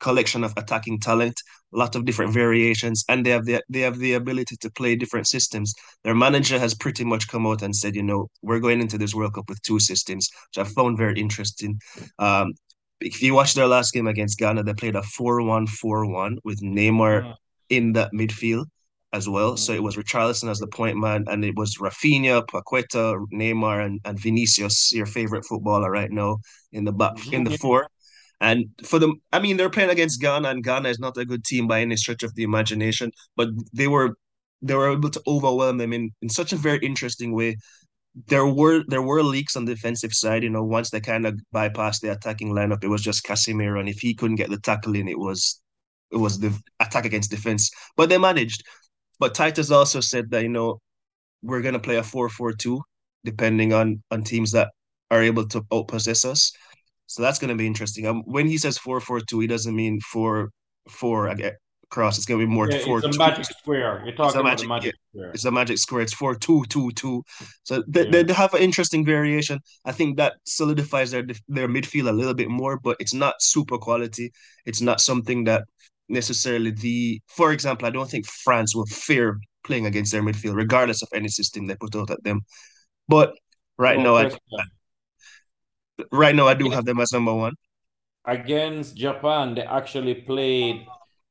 collection 0.00 0.44
of 0.44 0.52
attacking 0.56 1.00
talent, 1.00 1.40
a 1.74 1.76
lot 1.76 1.94
of 1.96 2.04
different 2.04 2.32
variations, 2.32 3.04
and 3.08 3.24
they 3.24 3.30
have 3.30 3.44
the 3.44 3.62
they 3.68 3.80
have 3.80 3.98
the 3.98 4.14
ability 4.14 4.56
to 4.56 4.70
play 4.70 4.96
different 4.96 5.26
systems. 5.26 5.74
Their 6.04 6.14
manager 6.14 6.58
has 6.58 6.74
pretty 6.74 7.04
much 7.04 7.28
come 7.28 7.46
out 7.46 7.62
and 7.62 7.74
said, 7.74 7.94
you 7.94 8.02
know, 8.02 8.28
we're 8.42 8.60
going 8.60 8.80
into 8.80 8.98
this 8.98 9.14
World 9.14 9.34
Cup 9.34 9.48
with 9.48 9.62
two 9.62 9.80
systems, 9.80 10.30
which 10.48 10.66
I 10.66 10.68
found 10.70 10.98
very 10.98 11.20
interesting. 11.20 11.78
Um, 12.18 12.52
if 13.00 13.22
you 13.22 13.34
watch 13.34 13.54
their 13.54 13.66
last 13.66 13.92
game 13.92 14.08
against 14.08 14.38
Ghana, 14.38 14.64
they 14.64 14.74
played 14.74 14.96
a 14.96 15.02
4-1-4-1 15.02 16.38
with 16.44 16.60
Neymar 16.60 17.24
yeah. 17.24 17.34
in 17.68 17.92
that 17.92 18.10
midfield 18.12 18.66
as 19.12 19.28
well. 19.28 19.56
So 19.56 19.72
it 19.72 19.82
was 19.82 19.96
mm. 19.96 20.02
Richarlison 20.02 20.50
as 20.50 20.58
the 20.58 20.66
point 20.66 20.98
man, 20.98 21.24
and 21.28 21.44
it 21.44 21.56
was 21.56 21.76
Raphinha, 21.76 22.46
Paqueta, 22.46 23.24
Neymar, 23.32 23.84
and, 23.84 24.00
and 24.04 24.18
Vinicius, 24.18 24.92
your 24.92 25.06
favorite 25.06 25.44
footballer 25.44 25.90
right 25.90 26.10
now, 26.10 26.38
in 26.72 26.84
the 26.84 26.92
back 26.92 27.32
in 27.32 27.44
the 27.44 27.50
mm-hmm. 27.50 27.56
four. 27.56 27.88
And 28.40 28.66
for 28.84 28.98
them, 28.98 29.20
I 29.32 29.40
mean, 29.40 29.56
they're 29.56 29.70
playing 29.70 29.90
against 29.90 30.20
Ghana, 30.20 30.48
and 30.48 30.62
Ghana 30.64 30.88
is 30.88 30.98
not 31.00 31.16
a 31.16 31.24
good 31.24 31.44
team 31.44 31.66
by 31.66 31.80
any 31.80 31.96
stretch 31.96 32.22
of 32.22 32.34
the 32.34 32.44
imagination. 32.44 33.10
But 33.36 33.48
they 33.72 33.88
were 33.88 34.14
they 34.62 34.74
were 34.74 34.92
able 34.92 35.10
to 35.10 35.22
overwhelm 35.26 35.78
them 35.78 35.92
in, 35.92 36.10
in 36.22 36.28
such 36.28 36.52
a 36.52 36.56
very 36.56 36.78
interesting 36.78 37.34
way. 37.34 37.56
There 38.26 38.46
were 38.46 38.84
there 38.88 39.02
were 39.02 39.22
leaks 39.22 39.56
on 39.56 39.64
the 39.64 39.74
defensive 39.74 40.12
side. 40.12 40.42
You 40.44 40.50
know, 40.50 40.64
once 40.64 40.90
they 40.90 41.00
kind 41.00 41.26
of 41.26 41.38
bypassed 41.54 42.00
the 42.00 42.12
attacking 42.12 42.50
lineup, 42.50 42.84
it 42.84 42.88
was 42.88 43.02
just 43.02 43.24
Casemiro, 43.24 43.80
and 43.80 43.88
if 43.88 43.98
he 44.00 44.14
couldn't 44.14 44.36
get 44.36 44.50
the 44.50 44.60
tackle 44.60 44.94
in, 44.96 45.08
it 45.08 45.18
was 45.18 45.60
it 46.12 46.16
was 46.16 46.38
the 46.38 46.56
attack 46.80 47.04
against 47.06 47.30
defense. 47.30 47.70
But 47.96 48.08
they 48.08 48.18
managed. 48.18 48.64
But 49.20 49.34
Titus 49.34 49.70
also 49.70 50.00
said 50.00 50.30
that 50.30 50.42
you 50.42 50.48
know 50.48 50.80
we're 51.42 51.62
gonna 51.62 51.80
play 51.80 51.96
a 51.96 52.02
four 52.02 52.28
four 52.28 52.52
two, 52.52 52.82
depending 53.24 53.72
on 53.72 54.02
on 54.10 54.22
teams 54.24 54.52
that 54.52 54.70
are 55.10 55.22
able 55.22 55.46
to 55.48 55.62
outpossess 55.72 56.24
us. 56.24 56.52
So 57.08 57.22
that's 57.22 57.38
going 57.38 57.48
to 57.48 57.56
be 57.56 57.66
interesting. 57.66 58.06
Um, 58.06 58.22
when 58.26 58.46
he 58.46 58.58
says 58.58 58.78
four 58.78 59.00
four 59.00 59.20
two, 59.20 59.40
he 59.40 59.46
doesn't 59.46 59.74
mean 59.74 59.98
four 60.00 60.50
four 60.88 61.34
across. 61.90 62.18
It's 62.18 62.26
going 62.26 62.38
to 62.38 62.46
be 62.46 62.52
more 62.52 62.70
yeah, 62.70 62.84
four. 62.84 62.98
It's 62.98 63.16
a 63.16 63.18
magic 63.18 63.46
square. 63.46 64.02
You're 64.04 64.14
talking 64.14 64.40
about 64.40 64.50
magic, 64.50 64.68
magic 64.68 64.94
yeah, 64.94 65.20
square. 65.20 65.30
It's 65.32 65.44
a 65.46 65.50
magic 65.50 65.78
square. 65.78 66.02
It's 66.02 66.12
four 66.12 66.34
two 66.34 66.64
two 66.68 66.90
two. 66.92 67.24
So 67.62 67.82
they, 67.88 68.06
yeah. 68.06 68.22
they 68.22 68.32
have 68.34 68.52
an 68.52 68.60
interesting 68.60 69.06
variation. 69.06 69.58
I 69.86 69.92
think 69.92 70.18
that 70.18 70.34
solidifies 70.44 71.10
their 71.10 71.24
their 71.48 71.66
midfield 71.66 72.08
a 72.08 72.12
little 72.12 72.34
bit 72.34 72.50
more, 72.50 72.78
but 72.78 72.98
it's 73.00 73.14
not 73.14 73.34
super 73.40 73.78
quality. 73.78 74.30
It's 74.66 74.82
not 74.82 75.00
something 75.00 75.44
that 75.44 75.64
necessarily 76.10 76.72
the. 76.72 77.20
For 77.28 77.52
example, 77.52 77.88
I 77.88 77.90
don't 77.90 78.10
think 78.10 78.26
France 78.26 78.76
will 78.76 78.86
fear 78.86 79.40
playing 79.64 79.86
against 79.86 80.12
their 80.12 80.22
midfield, 80.22 80.56
regardless 80.56 81.02
of 81.02 81.08
any 81.14 81.28
system 81.28 81.66
they 81.66 81.76
put 81.76 81.96
out 81.96 82.10
at 82.10 82.22
them. 82.22 82.42
But 83.08 83.32
right 83.78 83.96
well, 83.96 84.18
now, 84.18 84.28
I, 84.28 84.64
Right 86.12 86.34
now, 86.34 86.46
I 86.46 86.54
do 86.54 86.70
have 86.70 86.84
them 86.84 87.00
as 87.00 87.12
number 87.12 87.34
one. 87.34 87.54
Against 88.24 88.96
Japan, 88.96 89.54
they 89.54 89.62
actually 89.62 90.14
played 90.14 90.86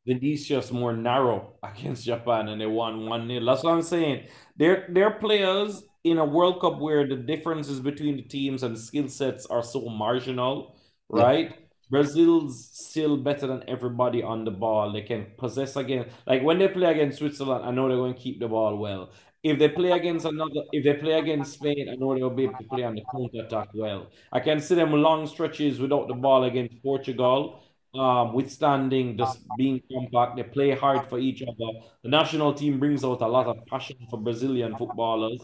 the 0.06 0.13
Vinicius 0.13 0.71
more 0.71 0.93
narrow 0.95 1.56
against 1.63 2.06
Japan 2.06 2.47
and 2.49 2.60
they 2.60 2.65
won 2.65 3.06
1 3.08 3.27
0. 3.27 3.45
That's 3.45 3.63
what 3.63 3.73
I'm 3.73 3.82
saying. 3.82 4.27
They're, 4.56 4.88
they're 4.89 5.12
players 5.12 5.84
in 6.03 6.17
a 6.17 6.25
World 6.25 6.62
Cup 6.62 6.80
where 6.80 7.08
the 7.08 7.17
differences 7.17 7.80
between 7.80 8.17
the 8.17 8.23
teams 8.23 8.63
and 8.63 8.77
skill 8.80 9.10
sets 9.10 9.45
are 9.45 9.63
so 9.63 9.89
marginal, 9.89 10.77
right? 11.10 11.51
Yeah. 11.51 11.66
Brazil's 11.89 12.69
still 12.73 13.17
better 13.17 13.47
than 13.47 13.63
everybody 13.67 14.21
on 14.23 14.43
the 14.45 14.52
ball. 14.52 14.91
They 14.91 15.02
can 15.02 15.28
possess 15.38 15.76
again. 15.76 16.08
Like 16.26 16.43
when 16.43 16.60
they 16.60 16.67
play 16.67 16.91
against 16.91 17.19
Switzerland, 17.19 17.65
I 17.65 17.71
know 17.71 17.88
they're 17.88 17.97
going 17.97 18.13
to 18.13 18.19
keep 18.19 18.39
the 18.39 18.47
ball 18.47 18.78
well 18.78 19.12
if 19.43 19.60
they 19.60 19.69
play 19.69 19.91
against 19.91 20.26
another, 20.26 20.62
if 20.71 20.84
they 20.84 20.93
play 20.95 21.13
against 21.13 21.54
Spain, 21.54 21.88
I 21.89 21.95
know 21.95 22.15
they'll 22.15 22.30
be 22.30 22.45
able 22.45 22.58
to 22.58 22.63
play 22.65 22.84
on 22.84 22.95
the 22.95 23.04
counter 23.12 23.45
attack 23.45 23.69
well. 23.73 24.08
I 24.32 24.39
can 24.39 24.60
see 24.60 24.76
them 24.76 24.91
long 24.91 25.28
stretches 25.28 25.80
without 25.80 26.08
the 26.08 26.13
ball 26.15 26.43
against 26.43 26.82
Portugal, 26.82 27.63
um, 27.93 28.34
withstanding 28.34 29.17
just 29.17 29.39
being 29.58 29.82
compact. 29.91 30.38
They 30.38 30.43
play 30.43 30.71
hard 30.71 31.08
for 31.08 31.19
each 31.19 31.41
other. 31.43 31.71
The 32.04 32.10
national 32.10 32.54
team 32.54 32.80
brings 32.80 33.04
out 33.04 33.21
a 33.21 33.28
lot 33.28 33.47
of 33.47 33.65
passion 33.67 33.97
for 34.10 34.19
Brazilian 34.19 34.76
footballers. 34.76 35.41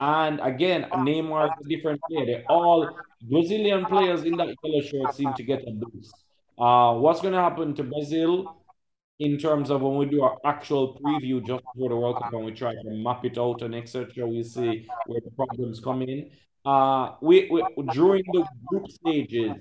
And 0.00 0.40
again, 0.40 0.88
Neymar 0.92 1.46
is 1.46 1.66
a 1.66 1.68
different 1.68 2.00
player. 2.08 2.26
They 2.26 2.44
all 2.48 2.96
Brazilian 3.22 3.84
players 3.86 4.24
in 4.24 4.36
that 4.36 4.54
yellow 4.62 4.80
shirt 4.82 5.14
seem 5.14 5.32
to 5.34 5.42
get 5.42 5.62
a 5.66 5.70
boost. 5.70 6.14
Uh, 6.58 6.94
what's 6.94 7.20
going 7.20 7.34
to 7.34 7.40
happen 7.40 7.74
to 7.74 7.82
Brazil? 7.82 8.62
in 9.22 9.38
terms 9.38 9.70
of 9.70 9.82
when 9.82 9.96
we 9.96 10.06
do 10.06 10.22
our 10.22 10.36
actual 10.44 10.98
preview 11.00 11.44
just 11.46 11.62
before 11.72 11.90
the 11.90 11.96
World 11.96 12.18
Cup 12.20 12.32
and 12.32 12.44
we 12.44 12.52
try 12.52 12.74
to 12.74 12.90
map 12.90 13.24
it 13.24 13.38
out 13.38 13.62
and 13.62 13.72
etc. 13.72 14.26
We 14.26 14.42
see 14.42 14.88
where 15.06 15.20
the 15.20 15.30
problems 15.30 15.78
come 15.78 16.02
in. 16.02 16.30
Uh, 16.64 17.12
we, 17.20 17.48
we 17.50 17.62
during 17.92 18.24
the 18.32 18.44
group 18.66 18.90
stages, 18.90 19.52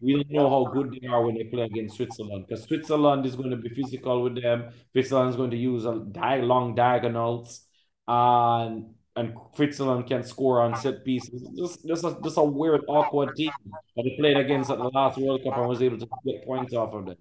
we 0.00 0.14
don't 0.14 0.30
know 0.30 0.50
how 0.50 0.70
good 0.70 0.98
they 1.00 1.08
are 1.08 1.24
when 1.24 1.34
they 1.34 1.44
play 1.44 1.62
against 1.62 1.96
Switzerland 1.96 2.44
because 2.46 2.64
Switzerland 2.64 3.24
is 3.24 3.36
going 3.36 3.50
to 3.50 3.56
be 3.56 3.70
physical 3.70 4.22
with 4.22 4.42
them. 4.42 4.70
Switzerland 4.92 5.30
is 5.30 5.36
going 5.36 5.50
to 5.50 5.56
use 5.56 5.86
a 5.86 5.98
di- 6.12 6.42
long 6.42 6.74
diagonals, 6.74 7.62
and 8.06 8.95
and 9.16 9.34
Switzerland 9.54 10.06
can 10.06 10.22
score 10.22 10.60
on 10.60 10.76
set 10.76 11.04
pieces. 11.04 11.48
Just 11.56 11.86
just 11.86 12.04
a, 12.04 12.16
just 12.22 12.36
a 12.36 12.44
weird 12.44 12.82
awkward 12.88 13.34
team 13.36 13.50
that 13.64 14.02
they 14.04 14.16
played 14.18 14.36
against 14.36 14.70
at 14.70 14.78
the 14.78 14.84
last 14.84 15.18
World 15.18 15.42
Cup 15.42 15.56
and 15.56 15.68
was 15.68 15.82
able 15.82 15.98
to 15.98 16.06
get 16.24 16.44
points 16.44 16.74
off 16.74 16.92
of 16.92 17.06
them. 17.06 17.16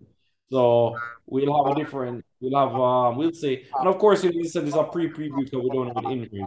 So 0.49 0.95
we'll 1.25 1.65
have 1.65 1.75
a 1.75 1.79
different, 1.79 2.23
we'll 2.39 2.59
have, 2.59 2.75
um, 2.79 3.17
we'll 3.17 3.31
see. 3.31 3.65
And 3.79 3.87
of 3.87 3.97
course, 3.97 4.23
you 4.23 4.31
know, 4.31 4.47
said 4.47 4.65
it's 4.65 4.75
a 4.75 4.83
pre-preview 4.83 5.43
because 5.43 5.63
we 5.63 5.69
don't 5.69 5.93
the 5.93 6.09
injuries. 6.09 6.45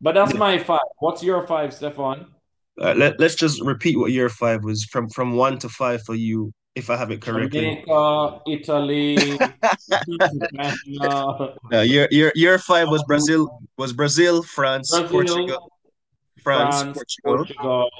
But 0.00 0.14
that's 0.14 0.34
my 0.34 0.58
five. 0.58 0.80
What's 0.98 1.22
your 1.22 1.46
five, 1.46 1.72
Stefan? 1.72 2.26
Uh, 2.80 2.94
let, 2.94 3.18
let's 3.20 3.34
just 3.34 3.62
repeat 3.62 3.98
what 3.98 4.12
your 4.12 4.28
five 4.28 4.64
was 4.64 4.84
from 4.84 5.08
from 5.10 5.34
one 5.34 5.58
to 5.58 5.68
five 5.68 6.02
for 6.02 6.14
you, 6.14 6.52
if 6.74 6.90
I 6.90 6.96
have 6.96 7.10
it 7.10 7.20
correctly. 7.20 7.84
Jamaica, 7.86 8.40
Italy. 8.46 9.16
no, 11.70 11.82
your 11.82 12.08
your 12.10 12.32
your 12.34 12.58
five 12.58 12.88
was 12.88 13.02
Brazil 13.04 13.60
was 13.76 13.92
Brazil, 13.92 14.42
France, 14.42 14.90
Brazil, 14.90 15.08
Portugal, 15.08 15.72
France, 16.42 16.82
France 16.82 16.98
Portugal, 17.24 17.36
Portugal, 17.36 17.90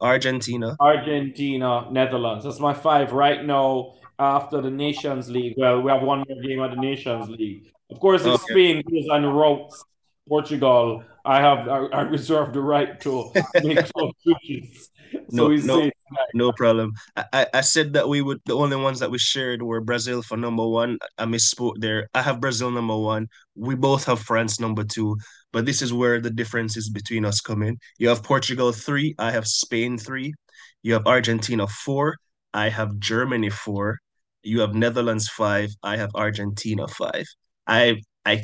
Argentina, 0.00 0.76
Argentina, 0.80 1.88
Netherlands. 1.90 2.44
That's 2.44 2.60
my 2.60 2.74
five 2.74 3.12
right 3.12 3.44
now 3.44 3.94
after 4.18 4.60
the 4.60 4.70
Nations 4.70 5.30
League. 5.30 5.54
Well, 5.56 5.82
we 5.82 5.90
have 5.90 6.02
one 6.02 6.24
more 6.28 6.42
game 6.42 6.60
at 6.60 6.70
the 6.70 6.80
Nations 6.80 7.28
League. 7.28 7.70
Of 7.90 8.00
course, 8.00 8.22
if 8.22 8.28
okay. 8.28 8.52
Spain 8.52 8.82
goes 8.90 9.06
and 9.10 9.36
routes 9.36 9.84
Portugal, 10.26 11.04
I 11.24 11.40
have 11.40 11.68
I, 11.68 11.86
I 11.86 12.00
reserve 12.02 12.54
the 12.54 12.60
right 12.60 12.98
to 13.00 13.30
make 13.62 13.86
some 13.86 14.12
switches. 14.22 14.90
So 15.12 15.20
no, 15.30 15.48
we 15.48 15.62
no. 15.62 15.80
say 15.80 15.92
no 16.34 16.52
problem. 16.52 16.92
I, 17.16 17.46
I, 17.54 17.60
said 17.60 17.92
that 17.94 18.08
we 18.08 18.22
would 18.22 18.40
the 18.46 18.56
only 18.56 18.76
ones 18.76 18.98
that 19.00 19.10
we 19.10 19.18
shared 19.18 19.62
were 19.62 19.80
Brazil 19.80 20.22
for 20.22 20.36
number 20.36 20.66
one. 20.66 20.98
I 21.18 21.24
misspoke 21.24 21.74
there. 21.78 22.08
I 22.14 22.22
have 22.22 22.40
Brazil 22.40 22.70
number 22.70 22.96
one. 22.96 23.28
We 23.54 23.74
both 23.74 24.04
have 24.06 24.20
France 24.20 24.60
number 24.60 24.84
two. 24.84 25.16
But 25.52 25.66
this 25.66 25.82
is 25.82 25.92
where 25.92 26.20
the 26.20 26.30
differences 26.30 26.90
between 26.90 27.24
us 27.24 27.40
come 27.40 27.62
in. 27.62 27.78
You 27.98 28.08
have 28.08 28.22
Portugal 28.22 28.72
three. 28.72 29.14
I 29.18 29.30
have 29.30 29.46
Spain 29.46 29.98
three. 29.98 30.34
You 30.82 30.92
have 30.94 31.06
Argentina 31.06 31.66
four. 31.66 32.16
I 32.52 32.68
have 32.68 32.98
Germany 32.98 33.50
four. 33.50 33.98
You 34.42 34.60
have 34.60 34.74
Netherlands 34.74 35.28
five. 35.28 35.70
I 35.82 35.96
have 35.96 36.10
Argentina 36.14 36.86
five. 36.88 37.26
I 37.66 38.02
I 38.24 38.42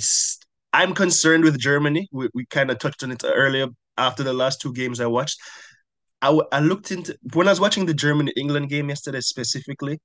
I'm 0.73 0.95
concerned 0.95 1.45
with 1.45 1.59
Germany. 1.59 2.09
We, 2.13 2.29
we 2.35 2.47
kind 2.47 2.71
of 2.71 2.79
touched 2.79 3.03
on 3.03 3.11
it 3.11 3.23
earlier 3.25 3.67
after 3.99 4.23
the 4.23 4.33
last 4.33 4.61
two 4.61 4.73
games 4.73 5.01
I 5.01 5.07
watched. 5.07 5.39
I, 6.23 6.39
I 6.53 6.61
looked 6.61 6.91
into 6.91 7.17
when 7.33 7.49
I 7.49 7.53
was 7.53 7.61
watching 7.61 7.87
the 7.87 7.95
Germany 7.95 8.33
England 8.37 8.69
game 8.69 8.89
yesterday 8.89 9.21
specifically. 9.21 9.99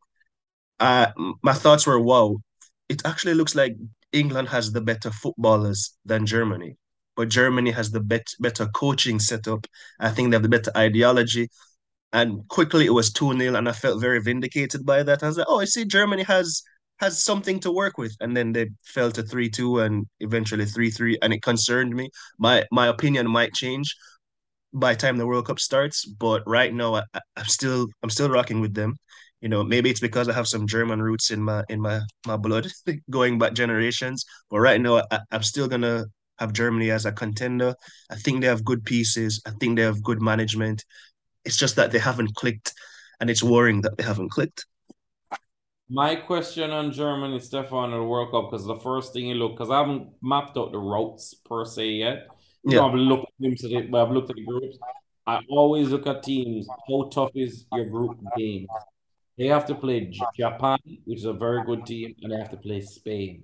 Uh, 0.79 1.07
my 1.43 1.53
thoughts 1.53 1.87
were, 1.87 1.99
wow, 1.99 2.37
it 2.89 3.05
actually 3.05 3.33
looks 3.33 3.55
like 3.55 3.75
England 4.11 4.49
has 4.49 4.71
the 4.71 4.81
better 4.81 5.11
footballers 5.11 5.97
than 6.05 6.25
Germany, 6.25 6.77
but 7.15 7.29
Germany 7.29 7.71
has 7.71 7.91
the 7.91 7.99
bet- 7.99 8.33
better 8.39 8.67
coaching 8.67 9.19
setup. 9.19 9.67
I 9.99 10.09
think 10.09 10.29
they 10.31 10.35
have 10.35 10.43
the 10.43 10.49
better 10.49 10.71
ideology. 10.75 11.49
And 12.13 12.47
quickly 12.47 12.85
it 12.85 12.93
was 12.93 13.11
2 13.11 13.37
0, 13.37 13.55
and 13.55 13.67
I 13.67 13.73
felt 13.73 14.01
very 14.01 14.21
vindicated 14.21 14.85
by 14.85 15.03
that. 15.03 15.23
I 15.23 15.27
was 15.27 15.37
like, 15.37 15.47
oh, 15.49 15.59
I 15.59 15.65
see 15.65 15.85
Germany 15.85 16.23
has 16.23 16.61
has 16.99 17.21
something 17.21 17.59
to 17.59 17.71
work 17.71 17.97
with. 17.97 18.15
And 18.21 18.37
then 18.37 18.53
they 18.53 18.69
fell 18.85 19.11
to 19.11 19.23
3 19.23 19.49
2 19.49 19.79
and 19.81 20.07
eventually 20.21 20.65
3 20.65 20.89
3. 20.91 21.17
And 21.21 21.33
it 21.33 21.41
concerned 21.41 21.93
me. 21.93 22.09
My 22.39 22.63
my 22.71 22.87
opinion 22.87 23.29
might 23.29 23.53
change 23.53 23.95
by 24.75 24.93
the 24.93 24.99
time 24.99 25.17
the 25.17 25.25
World 25.25 25.47
Cup 25.47 25.59
starts, 25.59 26.05
but 26.05 26.43
right 26.45 26.73
now 26.73 26.95
I, 26.95 27.03
I'm 27.35 27.45
still 27.45 27.87
I'm 28.03 28.09
still 28.09 28.29
rocking 28.29 28.59
with 28.59 28.73
them. 28.73 28.95
You 29.41 29.49
know, 29.49 29.63
maybe 29.63 29.89
it's 29.89 29.99
because 29.99 30.27
I 30.27 30.33
have 30.33 30.47
some 30.47 30.67
German 30.67 31.01
roots 31.01 31.31
in 31.31 31.41
my 31.41 31.63
in 31.69 31.81
my 31.81 32.01
my 32.27 32.37
blood 32.37 32.67
going 33.09 33.39
back 33.39 33.53
generations. 33.53 34.25
But 34.49 34.59
right 34.59 34.79
now 34.79 35.03
I, 35.11 35.19
I'm 35.31 35.43
still 35.43 35.67
gonna 35.67 36.05
have 36.39 36.51
Germany 36.53 36.91
as 36.91 37.05
a 37.05 37.11
contender. 37.11 37.73
I 38.09 38.15
think 38.15 38.41
they 38.41 38.47
have 38.47 38.65
good 38.65 38.83
pieces. 38.83 39.41
I 39.47 39.51
think 39.59 39.77
they 39.77 39.83
have 39.83 40.03
good 40.03 40.21
management. 40.21 40.83
It's 41.45 41.57
just 41.57 41.77
that 41.77 41.91
they 41.91 41.99
haven't 41.99 42.35
clicked, 42.35 42.73
and 43.19 43.29
it's 43.29 43.43
worrying 43.43 43.81
that 43.81 43.97
they 43.97 44.03
haven't 44.03 44.29
clicked. 44.29 44.65
My 45.87 46.15
question 46.15 46.71
on 46.71 46.91
Germany, 46.91 47.39
Stefan, 47.39 47.91
the 47.91 48.03
World 48.03 48.31
Cup, 48.31 48.49
because 48.49 48.65
the 48.65 48.75
first 48.77 49.13
thing 49.13 49.27
you 49.27 49.35
look, 49.35 49.53
because 49.53 49.69
I 49.69 49.79
haven't 49.79 50.09
mapped 50.21 50.57
out 50.57 50.71
the 50.71 50.79
routes 50.79 51.35
per 51.45 51.63
se 51.63 51.89
yet. 51.89 52.27
Yeah. 52.65 52.81
I've 52.81 52.95
looked 52.95 53.31
into 53.39 53.67
it, 53.77 53.91
but 53.91 54.03
I've 54.03 54.11
looked 54.11 54.29
at 54.29 54.35
the 54.35 54.43
groups. 54.43 54.77
I 55.27 55.41
always 55.49 55.89
look 55.89 56.07
at 56.07 56.23
teams. 56.23 56.67
How 56.87 57.09
tough 57.09 57.31
is 57.35 57.65
your 57.73 57.85
group 57.85 58.17
game? 58.37 58.67
They 59.37 59.47
have 59.47 59.65
to 59.67 59.75
play 59.75 60.11
Japan, 60.35 60.79
which 61.05 61.19
is 61.19 61.25
a 61.25 61.33
very 61.33 61.63
good 61.65 61.85
team, 61.85 62.15
and 62.21 62.31
they 62.31 62.37
have 62.37 62.51
to 62.51 62.57
play 62.57 62.81
Spain. 62.81 63.43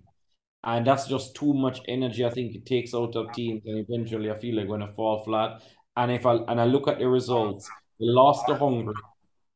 And 0.64 0.86
that's 0.86 1.08
just 1.08 1.36
too 1.36 1.54
much 1.54 1.82
energy. 1.88 2.24
I 2.26 2.30
think 2.30 2.56
it 2.56 2.66
takes 2.66 2.94
out 2.94 3.16
of 3.16 3.34
teams, 3.34 3.64
and 3.66 3.80
eventually 3.80 4.32
I 4.32 4.36
feel 4.36 4.56
like 4.56 4.68
going 4.68 4.82
to 4.82 4.88
fall 4.88 5.24
flat. 5.24 5.62
And 5.98 6.12
if 6.12 6.26
I 6.26 6.36
and 6.36 6.62
I 6.62 6.66
look 6.66 6.88
at 6.88 7.00
the 7.00 7.08
results, 7.08 7.70
they 8.00 8.06
lost 8.06 8.48
to 8.48 8.56
Hungary, 8.56 8.94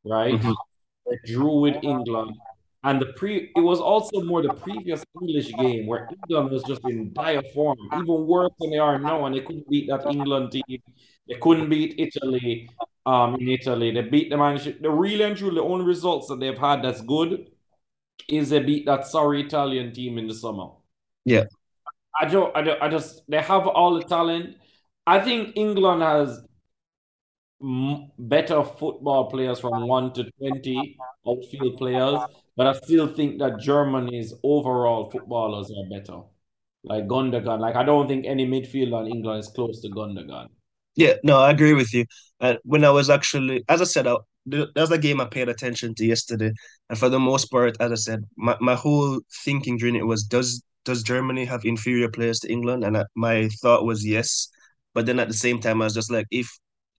right? 0.04 0.34
Mm-hmm. 0.34 0.52
They 1.08 1.32
drew 1.32 1.60
with 1.60 1.76
England, 1.82 2.36
and 2.84 3.00
the 3.00 3.06
pre 3.14 3.50
it 3.54 3.60
was 3.60 3.80
also 3.80 4.22
more 4.22 4.42
the 4.42 4.54
previous 4.54 5.04
English 5.20 5.52
game 5.52 5.86
where 5.86 6.08
England 6.28 6.50
was 6.50 6.62
just 6.64 6.82
in 6.84 7.12
dire 7.12 7.42
form, 7.54 7.78
even 7.94 8.26
worse 8.26 8.52
than 8.60 8.70
they 8.70 8.78
are 8.78 8.98
now, 8.98 9.26
and 9.26 9.34
they 9.34 9.40
couldn't 9.40 9.68
beat 9.68 9.88
that 9.88 10.06
England 10.06 10.52
team. 10.52 10.80
They 11.28 11.34
couldn't 11.40 11.68
beat 11.68 11.94
Italy 11.98 12.68
um, 13.04 13.36
in 13.36 13.48
Italy. 13.48 13.90
They 13.90 14.02
beat 14.02 14.30
the 14.30 14.36
man. 14.36 14.60
The 14.80 14.90
real 14.90 15.22
and 15.22 15.36
true, 15.36 15.50
the 15.50 15.62
only 15.62 15.84
results 15.84 16.28
that 16.28 16.40
they've 16.40 16.58
had 16.58 16.82
that's 16.82 17.00
good 17.00 17.50
is 18.28 18.50
they 18.50 18.60
beat 18.60 18.86
that 18.86 19.06
sorry 19.06 19.42
Italian 19.42 19.92
team 19.92 20.18
in 20.18 20.26
the 20.26 20.34
summer. 20.34 20.68
Yeah. 21.24 21.44
I 22.18 22.26
just, 22.26 22.50
I 22.54 22.62
just, 22.62 22.82
I 22.82 22.88
just 22.88 23.22
they 23.28 23.42
have 23.42 23.66
all 23.66 23.94
the 23.94 24.04
talent. 24.04 24.56
I 25.06 25.20
think 25.20 25.56
England 25.56 26.02
has 26.02 26.40
better 28.18 28.62
football 28.64 29.30
players 29.30 29.60
from 29.60 29.86
1 29.86 30.12
to 30.14 30.30
20 30.38 30.96
outfield 31.26 31.76
players, 31.78 32.20
but 32.56 32.66
I 32.66 32.72
still 32.72 33.06
think 33.06 33.38
that 33.38 33.60
Germany's 33.60 34.32
overall 34.42 35.10
footballers 35.10 35.70
are 35.70 35.88
better. 35.88 36.20
Like 36.84 37.06
Gundogan, 37.06 37.60
like 37.60 37.74
I 37.74 37.82
don't 37.82 38.06
think 38.08 38.26
any 38.26 38.46
midfielder 38.46 39.06
in 39.06 39.16
England 39.16 39.40
is 39.40 39.48
close 39.48 39.80
to 39.82 39.88
Gundogan. 39.88 40.48
Yeah, 40.94 41.14
no, 41.22 41.38
I 41.38 41.50
agree 41.50 41.74
with 41.74 41.92
you. 41.92 42.06
Uh, 42.40 42.54
when 42.64 42.84
I 42.84 42.90
was 42.90 43.10
actually, 43.10 43.64
as 43.68 43.80
I 43.80 43.84
said, 43.84 44.06
I, 44.06 44.16
there's 44.46 44.92
a 44.92 44.98
game 44.98 45.20
I 45.20 45.26
paid 45.26 45.48
attention 45.48 45.94
to 45.96 46.06
yesterday, 46.06 46.52
and 46.88 46.98
for 46.98 47.08
the 47.08 47.18
most 47.18 47.46
part, 47.46 47.76
as 47.80 47.92
I 47.92 47.96
said, 47.96 48.24
my, 48.36 48.56
my 48.60 48.74
whole 48.74 49.20
thinking 49.44 49.76
during 49.76 49.96
it 49.96 50.06
was, 50.06 50.24
does 50.24 50.62
does 50.84 51.02
Germany 51.02 51.44
have 51.44 51.64
inferior 51.64 52.08
players 52.08 52.38
to 52.40 52.50
England? 52.50 52.84
And 52.84 52.96
I, 52.96 53.04
my 53.16 53.48
thought 53.60 53.84
was 53.84 54.06
yes, 54.06 54.48
but 54.94 55.04
then 55.04 55.18
at 55.18 55.28
the 55.28 55.34
same 55.34 55.60
time, 55.60 55.82
I 55.82 55.86
was 55.86 55.94
just 55.94 56.12
like, 56.12 56.26
if 56.30 56.48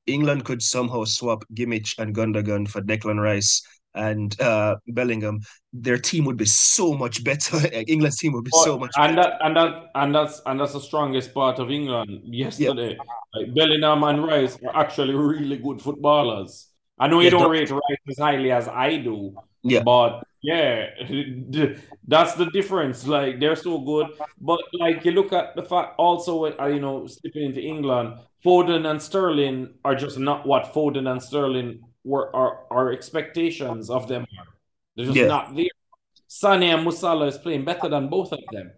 England 0.05 0.45
could 0.45 0.61
somehow 0.61 1.05
swap 1.05 1.43
Kimmich 1.53 1.97
and 1.97 2.13
Gundogan 2.13 2.67
for 2.67 2.81
Declan 2.81 3.21
Rice 3.21 3.61
and 3.97 4.39
uh, 4.39 4.77
Bellingham, 4.87 5.39
their 5.73 5.97
team 5.97 6.25
would 6.25 6.37
be 6.37 6.45
so 6.45 6.93
much 6.93 7.23
better. 7.23 7.57
England's 7.87 8.17
team 8.17 8.33
would 8.33 8.45
be 8.45 8.51
so 8.63 8.77
much 8.77 8.91
and 8.97 9.15
better. 9.15 9.29
That, 9.29 9.45
and 9.45 9.57
that 9.57 9.91
and 9.95 10.15
that's 10.15 10.41
and 10.45 10.59
that's 10.59 10.73
the 10.73 10.81
strongest 10.81 11.33
part 11.33 11.59
of 11.59 11.71
England 11.71 12.21
yesterday. 12.23 12.97
Like 13.33 13.53
Bellingham 13.53 14.03
and 14.03 14.23
Rice 14.23 14.57
are 14.63 14.75
actually 14.75 15.15
really 15.15 15.57
good 15.57 15.81
footballers. 15.81 16.67
I 16.99 17.07
know 17.07 17.19
you 17.19 17.25
yeah, 17.25 17.31
don't 17.31 17.51
rate 17.51 17.69
Rice 17.69 17.81
as 18.09 18.17
highly 18.17 18.51
as 18.51 18.67
I 18.67 18.97
do, 18.97 19.35
yeah. 19.63 19.83
But 19.83 20.23
yeah, 20.41 20.87
that's 22.07 22.35
the 22.35 22.49
difference. 22.53 23.05
Like 23.05 23.39
they're 23.39 23.55
so 23.55 23.79
good, 23.79 24.07
but 24.39 24.61
like 24.73 25.03
you 25.03 25.11
look 25.11 25.33
at 25.33 25.55
the 25.55 25.63
fact 25.63 25.95
also, 25.97 26.45
uh, 26.45 26.65
you 26.67 26.79
know, 26.79 27.07
slipping 27.07 27.43
into 27.43 27.61
England, 27.61 28.19
Foden 28.45 28.89
and 28.89 29.01
Sterling 29.01 29.73
are 29.83 29.95
just 29.95 30.17
not 30.17 30.45
what 30.45 30.73
Foden 30.73 31.11
and 31.11 31.21
Sterling 31.21 31.81
were 32.07 32.33
our, 32.35 32.59
our 32.71 32.91
expectations 32.91 33.89
of 33.89 34.07
them 34.07 34.23
are. 34.23 34.45
They're 34.95 35.05
just 35.05 35.17
yeah. 35.17 35.27
not 35.27 35.55
there. 35.55 35.65
Sané 36.29 36.73
and 36.75 36.85
Musiala 36.85 37.27
is 37.27 37.37
playing 37.37 37.65
better 37.65 37.89
than 37.89 38.07
both 38.07 38.31
of 38.31 38.39
them. 38.51 38.71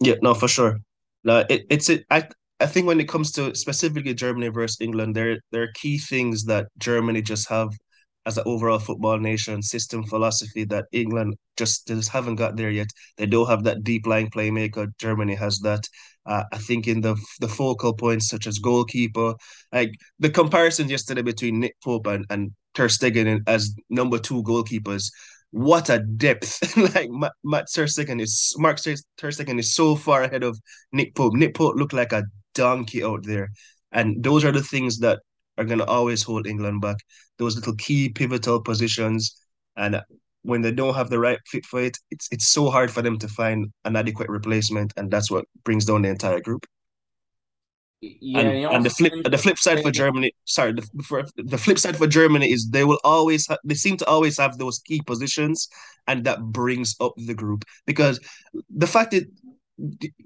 Yeah, 0.00 0.16
no, 0.22 0.34
for 0.34 0.48
sure. 0.48 0.78
No, 1.24 1.44
it, 1.48 1.62
it's 1.70 1.88
it. 1.88 2.04
I 2.10 2.28
I 2.60 2.66
think 2.66 2.86
when 2.86 3.00
it 3.00 3.08
comes 3.08 3.32
to 3.32 3.54
specifically 3.54 4.14
Germany 4.14 4.48
versus 4.48 4.78
England, 4.80 5.14
there 5.14 5.38
there 5.52 5.62
are 5.62 5.72
key 5.74 5.98
things 5.98 6.44
that 6.44 6.66
Germany 6.78 7.22
just 7.22 7.48
have 7.48 7.70
as 8.26 8.38
an 8.38 8.44
overall 8.46 8.78
football 8.78 9.18
nation, 9.18 9.62
system 9.62 10.04
philosophy 10.04 10.64
that 10.64 10.86
England 10.92 11.34
just, 11.56 11.88
just 11.88 12.08
haven't 12.10 12.36
got 12.36 12.56
there 12.56 12.70
yet. 12.70 12.86
They 13.16 13.26
don't 13.26 13.48
have 13.48 13.64
that 13.64 13.82
deep 13.82 14.06
lying 14.06 14.30
playmaker. 14.30 14.86
Germany 14.98 15.34
has 15.34 15.58
that. 15.60 15.84
Uh, 16.24 16.44
I 16.52 16.58
think 16.58 16.86
in 16.86 17.00
the 17.00 17.16
the 17.40 17.48
focal 17.48 17.94
points 17.94 18.28
such 18.28 18.46
as 18.46 18.60
goalkeeper, 18.60 19.34
like 19.72 19.90
the 20.20 20.30
comparison 20.30 20.88
yesterday 20.88 21.22
between 21.22 21.58
Nick 21.58 21.74
Pope 21.82 22.06
and, 22.06 22.24
and 22.30 22.52
Ter 22.74 22.88
Stegen 22.88 23.42
as 23.46 23.74
number 23.90 24.18
two 24.18 24.42
goalkeepers. 24.42 25.10
What 25.50 25.90
a 25.90 25.98
depth! 25.98 26.76
like 26.94 27.10
Matt, 27.10 27.32
Matt 27.44 27.66
Ter 27.72 27.84
Stegen 27.84 28.20
is 28.20 28.54
Marc 28.58 28.78
Ter 28.82 28.96
Stegen 29.30 29.58
is 29.58 29.74
so 29.74 29.96
far 29.96 30.22
ahead 30.22 30.42
of 30.42 30.58
Nick 30.92 31.14
Pope. 31.14 31.34
Nick 31.34 31.54
Pope 31.54 31.76
looked 31.76 31.92
like 31.92 32.12
a 32.12 32.24
donkey 32.54 33.04
out 33.04 33.24
there, 33.24 33.50
and 33.92 34.22
those 34.22 34.44
are 34.44 34.52
the 34.52 34.62
things 34.62 34.98
that 35.00 35.20
are 35.58 35.64
going 35.64 35.78
to 35.78 35.86
always 35.86 36.22
hold 36.22 36.46
England 36.46 36.80
back. 36.80 36.96
Those 37.38 37.56
little 37.56 37.76
key 37.76 38.08
pivotal 38.08 38.62
positions, 38.62 39.36
and 39.76 40.00
when 40.42 40.62
they 40.62 40.72
don't 40.72 40.94
have 40.94 41.10
the 41.10 41.18
right 41.18 41.38
fit 41.46 41.66
for 41.66 41.82
it, 41.82 41.98
it's 42.10 42.28
it's 42.32 42.48
so 42.48 42.70
hard 42.70 42.90
for 42.90 43.02
them 43.02 43.18
to 43.18 43.28
find 43.28 43.70
an 43.84 43.96
adequate 43.96 44.28
replacement, 44.28 44.92
and 44.96 45.10
that's 45.10 45.30
what 45.30 45.44
brings 45.64 45.84
down 45.84 46.02
the 46.02 46.08
entire 46.08 46.40
group. 46.40 46.66
Yeah, 48.04 48.40
and, 48.40 48.74
and 48.74 48.84
the 48.84 48.90
flip 48.90 49.12
the 49.24 49.38
flip 49.38 49.58
side 49.58 49.80
for 49.80 49.92
Germany, 49.92 50.32
sorry, 50.44 50.72
the, 50.72 50.82
for, 51.04 51.24
the 51.36 51.56
flip 51.56 51.78
side 51.78 51.96
for 51.96 52.08
Germany 52.08 52.50
is 52.50 52.68
they 52.68 52.82
will 52.82 52.98
always 53.04 53.46
ha- 53.46 53.58
they 53.62 53.76
seem 53.76 53.96
to 53.98 54.06
always 54.06 54.36
have 54.38 54.58
those 54.58 54.80
key 54.80 55.00
positions, 55.06 55.68
and 56.08 56.24
that 56.24 56.40
brings 56.42 56.96
up 57.00 57.12
the 57.16 57.34
group 57.34 57.64
because 57.86 58.18
the 58.68 58.88
fact 58.88 59.12
that 59.12 59.24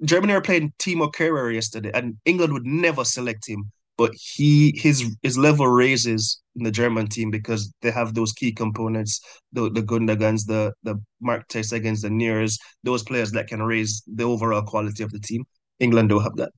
Germany 0.04 0.32
are 0.32 0.40
playing 0.40 0.72
Timo 0.78 1.12
Kehrer 1.12 1.52
yesterday, 1.52 1.90
and 1.92 2.16
England 2.24 2.54
would 2.54 2.66
never 2.66 3.04
select 3.04 3.46
him 3.46 3.70
but 3.96 4.12
he 4.14 4.72
his 4.76 5.16
his 5.22 5.38
level 5.38 5.66
raises 5.66 6.40
in 6.54 6.64
the 6.64 6.70
German 6.70 7.08
team 7.08 7.30
because 7.30 7.72
they 7.82 7.90
have 7.90 8.14
those 8.14 8.32
key 8.32 8.52
components, 8.52 9.20
the 9.52 9.70
the 9.70 9.82
Gundogans, 9.82 10.44
the 10.44 10.72
the 10.82 10.96
Marc 11.20 11.48
Ter 11.48 11.60
Stegens, 11.60 12.02
the 12.02 12.08
Neuers, 12.08 12.58
those 12.82 13.02
players 13.02 13.32
that 13.32 13.48
can 13.48 13.62
raise 13.62 14.02
the 14.06 14.24
overall 14.24 14.62
quality 14.62 15.02
of 15.02 15.12
the 15.12 15.20
team. 15.20 15.44
England 15.80 16.10
don't 16.10 16.22
have 16.22 16.36
that. 16.36 16.52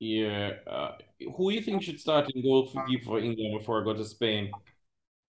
Yeah, 0.00 0.52
uh, 0.66 0.92
who 1.36 1.50
do 1.50 1.56
you 1.56 1.62
think 1.62 1.82
should 1.82 2.00
start 2.00 2.30
in 2.34 2.42
goal 2.42 2.66
for 2.66 2.84
for 3.04 3.18
England 3.18 3.58
before 3.58 3.82
I 3.82 3.84
go 3.84 3.94
to 3.94 4.04
Spain? 4.04 4.50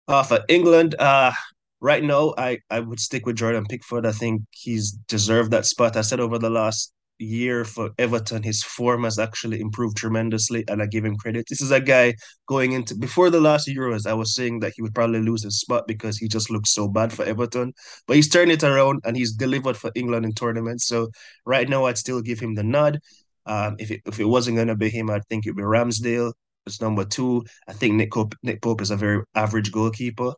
Uh, 0.07 0.23
for 0.23 0.39
England, 0.49 0.95
uh, 0.99 1.31
right 1.79 2.03
now 2.03 2.33
I 2.37 2.59
I 2.69 2.81
would 2.81 2.99
stick 2.99 3.25
with 3.25 3.37
Jordan 3.37 3.65
Pickford. 3.65 4.05
I 4.05 4.11
think 4.11 4.43
he's 4.51 4.91
deserved 5.07 5.51
that 5.51 5.65
spot. 5.65 5.95
I 5.95 6.01
said 6.01 6.19
over 6.19 6.37
the 6.37 6.49
last 6.49 6.93
year 7.19 7.65
for 7.65 7.91
Everton. 7.97 8.43
His 8.43 8.63
form 8.63 9.03
has 9.03 9.19
actually 9.19 9.59
improved 9.59 9.97
tremendously, 9.97 10.63
and 10.67 10.81
I 10.81 10.85
give 10.85 11.05
him 11.05 11.15
credit. 11.15 11.45
This 11.49 11.61
is 11.61 11.71
a 11.71 11.79
guy 11.79 12.15
going 12.47 12.73
into 12.73 12.95
before 12.95 13.29
the 13.29 13.41
last 13.41 13.67
Euros. 13.67 14.05
I 14.05 14.13
was 14.13 14.35
saying 14.35 14.59
that 14.59 14.73
he 14.75 14.81
would 14.81 14.93
probably 14.93 15.21
lose 15.21 15.43
his 15.43 15.59
spot 15.59 15.87
because 15.87 16.17
he 16.17 16.27
just 16.27 16.49
looks 16.51 16.73
so 16.73 16.87
bad 16.87 17.11
for 17.13 17.25
Everton, 17.25 17.73
but 18.05 18.15
he's 18.15 18.29
turned 18.29 18.51
it 18.51 18.63
around 18.63 19.01
and 19.05 19.15
he's 19.15 19.33
delivered 19.33 19.77
for 19.77 19.91
England 19.95 20.25
in 20.25 20.33
tournaments. 20.33 20.87
So 20.87 21.09
right 21.45 21.67
now, 21.69 21.85
I'd 21.85 21.97
still 21.97 22.21
give 22.21 22.39
him 22.39 22.55
the 22.55 22.63
nod. 22.63 22.99
Um, 23.47 23.77
if 23.79 23.91
it 23.91 24.01
if 24.05 24.19
it 24.19 24.25
wasn't 24.25 24.57
gonna 24.57 24.75
be 24.75 24.89
him, 24.89 25.09
I'd 25.09 25.25
think 25.27 25.47
it'd 25.47 25.55
be 25.55 25.63
Ramsdale. 25.63 26.33
It's 26.65 26.81
number 26.81 27.05
two. 27.05 27.45
I 27.67 27.73
think 27.73 27.95
Nick 27.95 28.11
Pope, 28.11 28.35
Nick 28.43 28.61
Pope 28.61 28.81
is 28.81 28.91
a 28.91 28.97
very 28.97 29.23
average 29.33 29.71
goalkeeper. 29.71 30.33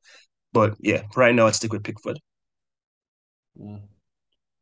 But 0.53 0.75
yeah, 0.79 1.03
right 1.15 1.33
now 1.33 1.47
I'd 1.47 1.55
stick 1.55 1.73
with 1.73 1.83
Pickford. 1.83 2.19
Mm. 3.59 3.81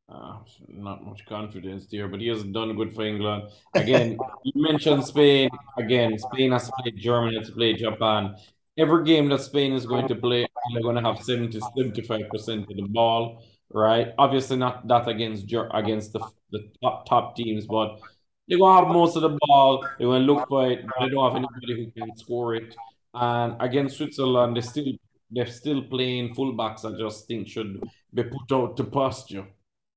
Uh, 0.09 0.37
not 0.69 1.05
much 1.05 1.25
confidence 1.25 1.85
there, 1.87 2.07
but 2.07 2.21
he 2.21 2.27
has 2.29 2.41
done 2.43 2.73
good 2.77 2.93
for 2.95 3.03
England. 3.03 3.43
Again, 3.73 4.17
you 4.43 4.53
mentioned 4.55 5.03
Spain. 5.03 5.49
Again, 5.77 6.17
Spain 6.17 6.53
has 6.53 6.67
to 6.67 6.71
play 6.79 6.91
Germany, 6.91 7.37
has 7.37 7.47
to 7.47 7.53
play 7.53 7.73
Japan. 7.73 8.35
Every 8.77 9.03
game 9.03 9.27
that 9.29 9.41
Spain 9.41 9.73
is 9.73 9.85
going 9.85 10.07
to 10.07 10.15
play, 10.15 10.47
they're 10.71 10.81
going 10.81 10.95
to 10.95 11.01
have 11.01 11.21
70 11.21 11.59
75% 11.59 12.69
of 12.69 12.77
the 12.77 12.87
ball, 12.87 13.43
right? 13.73 14.13
Obviously, 14.17 14.55
not 14.55 14.87
that 14.87 15.09
against 15.09 15.51
against 15.71 16.13
the, 16.13 16.25
the 16.51 16.69
top, 16.81 17.05
top 17.09 17.35
teams, 17.35 17.65
but 17.65 17.99
they're 18.47 18.57
going 18.57 18.77
to 18.77 18.85
have 18.85 18.93
most 18.93 19.15
of 19.15 19.21
the 19.23 19.37
ball. 19.41 19.81
They're 19.97 20.07
going 20.07 20.25
to 20.25 20.33
look 20.33 20.47
for 20.47 20.71
it, 20.71 20.85
but 20.85 20.95
they 20.99 21.09
don't 21.09 21.23
have 21.23 21.35
anybody 21.35 21.91
who 21.95 22.01
can 22.01 22.15
score 22.17 22.55
it. 22.55 22.75
And 23.13 23.55
against 23.59 23.97
Switzerland, 23.97 24.55
they 24.55 24.61
still 24.61 24.93
they're 25.29 25.47
still 25.47 25.81
playing 25.83 26.33
fullbacks. 26.35 26.85
I 26.85 26.97
just 26.97 27.27
think 27.27 27.47
should 27.47 27.81
be 28.13 28.23
put 28.23 28.51
out 28.51 28.77
to 28.77 28.83
pasture. 28.83 29.45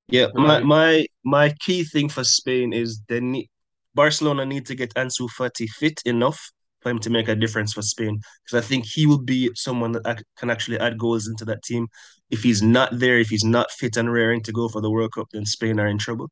Yeah, 0.09 0.27
my 0.35 0.61
my 0.61 1.07
my 1.25 1.55
key 1.61 1.85
thing 1.85 2.09
for 2.09 2.25
Spain 2.25 2.73
is 2.73 3.01
they 3.09 3.21
need 3.21 3.49
Barcelona 3.95 4.45
need 4.45 4.67
to 4.67 4.75
get 4.75 4.95
Ansu 4.95 5.29
Fati 5.29 5.69
fit 5.69 6.01
enough 6.05 6.51
for 6.81 6.91
him 6.91 6.99
to 7.01 7.11
make 7.11 7.29
a 7.29 7.37
difference 7.37 7.73
for 7.73 7.83
Spain 7.83 8.21
because 8.43 8.65
I 8.65 8.67
think 8.67 8.87
he 8.87 9.07
will 9.07 9.23
be 9.23 9.51
someone 9.55 9.93
that 9.93 10.23
can 10.37 10.51
actually 10.51 10.81
add 10.81 10.99
goals 10.99 11.29
into 11.29 11.45
that 11.45 11.63
team. 11.63 11.89
If 12.31 12.43
he's 12.43 12.63
not 12.63 12.99
there, 12.99 13.19
if 13.19 13.29
he's 13.29 13.45
not 13.45 13.71
fit 13.71 13.97
and 13.97 14.13
raring 14.13 14.43
to 14.45 14.53
go 14.53 14.69
for 14.69 14.81
the 14.81 14.91
World 14.91 15.13
Cup, 15.13 15.29
then 15.33 15.45
Spain 15.45 15.79
are 15.79 15.89
in 15.89 15.99
trouble. 15.99 16.31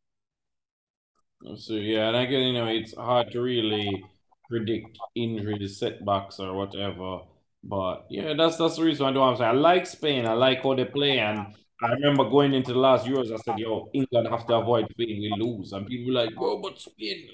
So 1.57 1.74
yeah, 1.74 2.09
and 2.09 2.16
again, 2.16 2.49
you 2.49 2.53
know, 2.55 2.66
it's 2.66 2.95
hard 2.95 3.30
to 3.32 3.41
really 3.41 4.05
predict 4.49 4.99
injuries, 5.14 5.78
setbacks, 5.78 6.41
or 6.41 6.55
whatever. 6.55 7.20
But 7.62 8.07
yeah, 8.11 8.34
that's 8.34 8.57
that's 8.57 8.76
the 8.76 8.84
reason 8.84 9.07
I 9.07 9.12
do. 9.12 9.22
I'm 9.22 9.36
saying 9.36 9.51
I 9.51 9.53
like 9.53 9.86
Spain. 9.86 10.26
I 10.26 10.32
like 10.32 10.62
how 10.62 10.74
they 10.74 10.84
play, 10.84 11.18
and 11.20 11.55
I 11.80 11.93
remember 11.93 12.28
going 12.28 12.55
into 12.55 12.72
the 12.72 12.78
last 12.78 13.07
Euros. 13.07 13.32
I 13.32 13.36
said, 13.36 13.59
"Yo, 13.59 13.89
England 13.93 14.28
have 14.28 14.47
to 14.47 14.55
avoid 14.57 14.89
Spain. 14.91 15.20
We 15.20 15.32
lose." 15.43 15.72
And 15.72 15.86
people 15.86 16.12
were 16.12 16.20
like, 16.20 16.34
"Oh, 16.36 16.61
but 16.61 16.78
Spain 16.78 17.28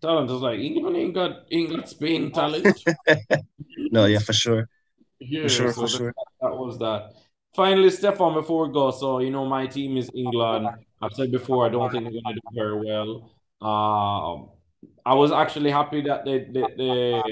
talent." 0.00 0.30
I 0.30 0.32
was 0.32 0.42
like, 0.42 0.60
"England 0.60 0.96
ain't 0.96 1.14
got 1.14 1.46
England 1.50 1.88
Spain 1.88 2.30
talent." 2.30 2.84
no, 3.90 4.06
yeah, 4.06 4.20
for 4.20 4.32
sure. 4.32 4.68
Yeah, 5.18 5.42
for 5.42 5.48
sure, 5.48 5.72
so 5.72 5.80
for 5.82 5.88
sure. 5.88 6.14
That, 6.16 6.26
that 6.48 6.56
was 6.56 6.78
that. 6.78 7.14
Finally, 7.54 7.90
Stefan, 7.90 8.34
before 8.34 8.68
we 8.68 8.72
go, 8.72 8.92
so 8.92 9.18
you 9.18 9.30
know 9.30 9.44
my 9.44 9.66
team 9.66 9.96
is 9.96 10.10
England. 10.14 10.68
I've 11.02 11.12
said 11.14 11.32
before 11.32 11.66
I 11.66 11.68
don't 11.68 11.90
think 11.90 12.04
they're 12.04 12.22
gonna 12.22 12.34
do 12.36 12.40
very 12.54 12.78
well. 12.78 13.32
Um, 13.60 14.50
I 15.04 15.14
was 15.14 15.32
actually 15.32 15.70
happy 15.70 16.02
that 16.02 16.24
they 16.24 16.38
they, 16.52 16.64
they 16.76 17.22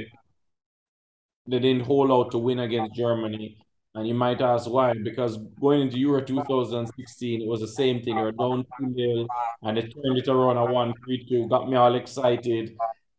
they 1.46 1.58
didn't 1.58 1.86
hold 1.86 2.10
out 2.10 2.30
to 2.32 2.38
win 2.38 2.58
against 2.58 2.94
Germany. 2.94 3.56
And 3.94 4.06
you 4.06 4.14
might 4.14 4.40
ask 4.40 4.70
why, 4.70 4.92
because 5.02 5.38
going 5.60 5.80
into 5.80 5.98
Euro 5.98 6.20
2016, 6.22 7.42
it 7.42 7.48
was 7.48 7.60
the 7.60 7.68
same 7.68 8.02
thing. 8.02 8.16
You're 8.18 8.32
down 8.32 8.64
2 8.78 8.94
0, 8.94 9.26
and 9.62 9.76
they 9.76 9.82
turned 9.82 10.18
it 10.18 10.28
around 10.28 10.58
at 10.58 10.68
1 10.72 10.94
3 11.04 11.26
2, 11.28 11.48
got 11.48 11.68
me 11.68 11.76
all 11.76 11.94
excited. 11.94 12.76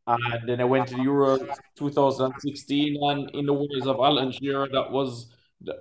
And 0.08 0.48
then 0.48 0.62
I 0.62 0.64
went 0.64 0.88
to 0.90 1.02
Euro 1.02 1.40
2016, 1.76 2.98
and 3.02 3.30
in 3.32 3.46
the 3.46 3.54
words 3.54 3.88
of 3.88 3.98
Alan 3.98 4.32
Shearer, 4.32 4.68
that 4.72 4.92
was 4.92 5.32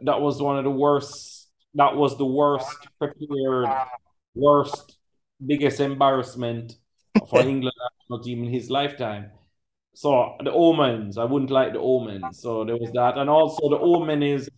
that 0.03 0.20
was 0.20 0.43
one 0.43 0.59
of 0.59 0.64
the 0.64 0.70
worst. 0.70 1.49
That 1.74 1.95
was 1.95 2.16
the 2.18 2.26
worst 2.26 2.89
prepared, 2.99 3.68
worst, 4.35 4.99
biggest 5.47 5.81
embarrassment 5.81 6.74
for 7.27 7.41
England 7.53 7.75
national 8.01 8.25
team 8.25 8.45
in 8.45 8.51
his 8.51 8.71
lifetime. 8.71 9.31
So 9.95 10.37
the 10.45 10.53
omens, 10.53 11.19
I 11.19 11.25
wouldn't 11.25 11.51
like 11.51 11.73
the 11.73 11.81
omens. 11.81 12.41
So 12.41 12.64
there 12.64 12.77
was 12.77 12.91
that, 12.93 13.19
and 13.19 13.29
also 13.29 13.69
the 13.69 13.79
omen 13.79 14.23
is 14.23 14.49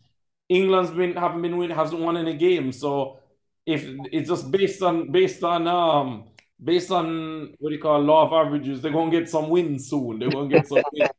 England's 0.51 0.91
been 0.91 1.15
haven't 1.17 1.43
been 1.43 1.57
win 1.57 1.71
hasn't 1.71 2.01
won 2.01 2.17
any 2.17 2.35
games. 2.35 2.79
So 2.79 3.21
if 3.65 3.87
it's 4.13 4.29
just 4.29 4.51
based 4.51 4.83
on 4.83 5.11
based 5.13 5.43
on 5.45 5.67
um 5.67 6.25
based 6.63 6.91
on 6.91 7.55
what 7.59 7.71
do 7.71 7.77
you 7.77 7.81
call 7.81 8.01
law 8.01 8.27
of 8.27 8.33
averages, 8.33 8.83
they're 8.83 8.93
gonna 8.93 9.11
get 9.11 9.29
some 9.29 9.49
wins 9.49 9.89
soon. 9.89 10.19
They're 10.19 10.31
gonna 10.31 10.49
get 10.49 10.67
some 10.67 10.83
wins. 10.93 11.11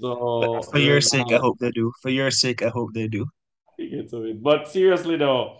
So 0.00 0.62
for 0.62 0.78
your 0.78 1.02
sake, 1.02 1.30
I 1.30 1.36
hope 1.36 1.58
they 1.58 1.70
do. 1.70 1.92
For 2.00 2.08
your 2.08 2.30
sake, 2.30 2.62
I 2.62 2.68
hope 2.68 2.94
they 2.94 3.06
do. 3.06 3.26
But 4.42 4.68
seriously 4.68 5.16
though, 5.16 5.59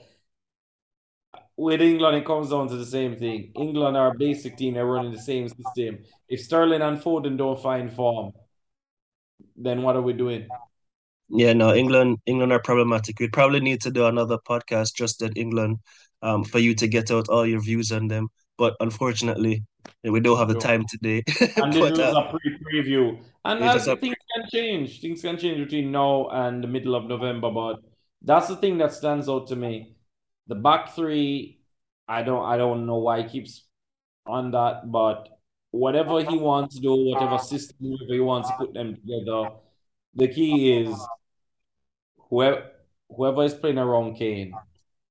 with 1.61 1.83
England, 1.83 2.17
it 2.17 2.25
comes 2.25 2.49
down 2.49 2.69
to 2.69 2.77
the 2.77 2.87
same 2.87 3.17
thing. 3.17 3.53
England 3.55 3.95
are 3.95 4.13
a 4.13 4.19
basic 4.19 4.57
team, 4.57 4.75
they're 4.75 4.87
running 4.87 5.13
the 5.13 5.21
same 5.21 5.47
system. 5.47 5.99
If 6.27 6.41
Sterling 6.41 6.81
and 6.81 6.99
Foden 6.99 7.37
don't 7.37 7.61
find 7.61 7.93
form, 7.93 8.33
then 9.57 9.83
what 9.83 9.95
are 9.95 10.01
we 10.01 10.15
doing? 10.15 10.49
Yeah, 11.29 11.53
no, 11.53 11.75
England 11.75 12.19
England 12.25 12.53
are 12.53 12.63
problematic. 12.63 13.21
We'd 13.21 13.35
probably 13.35 13.61
need 13.61 13.83
to 13.83 13.91
do 13.91 14.07
another 14.07 14.39
podcast 14.39 14.95
just 14.95 15.23
at 15.23 15.37
England 15.37 15.79
um, 16.23 16.45
for 16.45 16.59
you 16.59 16.75
to 16.77 16.89
get 16.89 17.11
out 17.11 17.29
all 17.29 17.47
your 17.47 17.61
views 17.61 17.93
on 17.93 18.09
them. 18.09 18.29
But 18.57 18.75
unfortunately, 18.81 19.63
we 20.03 20.21
don't 20.21 20.39
have 20.39 20.49
the 20.49 20.59
time 20.59 20.85
today. 20.89 21.23
and 21.57 21.73
this 21.73 21.93
is 21.93 21.99
uh, 21.99 22.25
a 22.27 22.31
pre-preview. 22.31 23.23
And 23.45 23.63
as 23.63 23.87
a... 23.87 23.97
things 23.97 24.17
can 24.35 24.47
change. 24.51 25.01
Things 25.03 25.21
can 25.21 25.37
change 25.37 25.59
between 25.59 25.93
now 25.93 26.29
and 26.29 26.65
the 26.65 26.69
middle 26.69 26.95
of 26.95 27.05
November. 27.05 27.51
But 27.51 27.77
that's 28.23 28.49
the 28.49 28.57
thing 28.57 28.79
that 28.79 28.93
stands 28.93 29.29
out 29.29 29.47
to 29.49 29.57
me 29.57 29.95
the 30.51 30.57
back 30.57 30.95
three, 30.97 31.61
I 32.09 32.23
don't 32.25 32.45
I 32.45 32.57
don't 32.57 32.85
know 32.85 32.99
why 32.99 33.23
he 33.23 33.29
keeps 33.29 33.65
on 34.27 34.51
that, 34.51 34.91
but 34.91 35.29
whatever 35.71 36.23
he 36.23 36.37
wants 36.37 36.75
to 36.75 36.83
do, 36.83 36.95
whatever 37.11 37.39
system 37.39 37.97
he 38.09 38.19
wants 38.19 38.51
to 38.51 38.57
put 38.57 38.75
them 38.75 38.97
together, 38.97 39.51
the 40.15 40.27
key 40.27 40.83
is 40.83 40.93
whoever 42.29 42.65
whoever 43.09 43.45
is 43.45 43.55
playing 43.55 43.79
around 43.79 44.17
Kane, 44.17 44.53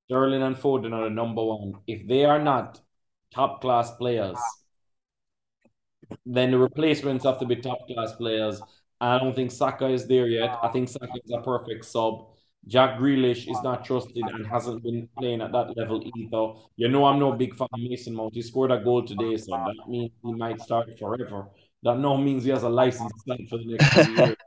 Sterling 0.04 0.42
and 0.42 0.56
Foden 0.56 0.92
are 0.92 1.04
the 1.04 1.10
number 1.10 1.42
one. 1.42 1.72
If 1.86 2.06
they 2.06 2.26
are 2.26 2.38
not 2.38 2.78
top 3.32 3.62
class 3.62 3.90
players, 3.92 4.38
then 6.26 6.50
the 6.50 6.58
replacements 6.58 7.24
have 7.24 7.38
to 7.40 7.46
be 7.46 7.56
top 7.56 7.86
class 7.86 8.12
players. 8.12 8.60
I 9.00 9.18
don't 9.18 9.34
think 9.34 9.52
Saka 9.52 9.86
is 9.88 10.06
there 10.06 10.26
yet. 10.26 10.58
I 10.62 10.68
think 10.68 10.90
Saka 10.90 11.18
is 11.24 11.30
a 11.32 11.40
perfect 11.40 11.86
sub. 11.86 12.26
Jack 12.66 12.98
Grealish 12.98 13.50
is 13.50 13.62
not 13.62 13.84
trusted 13.84 14.22
and 14.22 14.46
hasn't 14.46 14.82
been 14.82 15.08
playing 15.18 15.40
at 15.40 15.52
that 15.52 15.76
level 15.76 16.02
either. 16.14 16.60
You 16.76 16.88
know, 16.88 17.06
I'm 17.06 17.18
no 17.18 17.32
big 17.32 17.56
fan 17.56 17.68
of 17.72 17.80
Mason 17.80 18.14
Mount. 18.14 18.34
He 18.34 18.42
scored 18.42 18.70
a 18.70 18.78
goal 18.78 19.04
today, 19.04 19.36
so 19.36 19.52
that 19.52 19.88
means 19.88 20.10
he 20.22 20.32
might 20.32 20.60
start 20.60 20.98
forever. 20.98 21.48
That 21.82 21.98
no 21.98 22.16
means 22.16 22.44
he 22.44 22.50
has 22.50 22.62
a 22.62 22.68
license 22.68 23.12
to 23.26 23.46
for 23.46 23.58
the 23.58 23.76
next 23.76 24.06
two 24.06 24.12
years. 24.12 24.36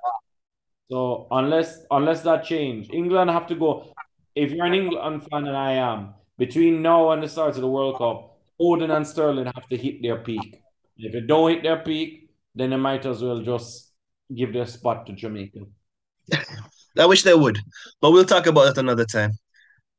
So 0.91 1.27
unless 1.31 1.79
unless 1.89 2.21
that 2.21 2.43
change, 2.43 2.89
England 2.91 3.31
have 3.31 3.47
to 3.47 3.55
go. 3.55 3.93
If 4.35 4.51
you're 4.51 4.65
an 4.65 4.73
England 4.75 5.23
fan, 5.23 5.47
and 5.47 5.57
I 5.57 5.71
am, 5.71 6.13
between 6.37 6.81
now 6.83 7.11
and 7.11 7.23
the 7.23 7.29
start 7.29 7.55
of 7.55 7.61
the 7.61 7.69
World 7.69 7.97
Cup, 7.97 8.37
Foden 8.59 8.95
and 8.95 9.07
Sterling 9.07 9.45
have 9.45 9.67
to 9.69 9.77
hit 9.77 10.03
their 10.03 10.17
peak. 10.17 10.61
If 10.97 11.13
they 11.13 11.21
don't 11.21 11.49
hit 11.49 11.63
their 11.63 11.79
peak, 11.79 12.29
then 12.53 12.71
they 12.71 12.75
might 12.75 13.05
as 13.05 13.23
well 13.23 13.41
just 13.41 13.91
give 14.35 14.53
their 14.53 14.67
spot 14.67 15.07
to 15.07 15.13
Jamaica. 15.13 15.61
I 16.97 17.05
wish 17.05 17.23
they 17.23 17.33
would, 17.33 17.59
but 18.01 18.11
we'll 18.11 18.25
talk 18.25 18.45
about 18.45 18.69
it 18.69 18.77
another 18.77 19.05
time. 19.05 19.31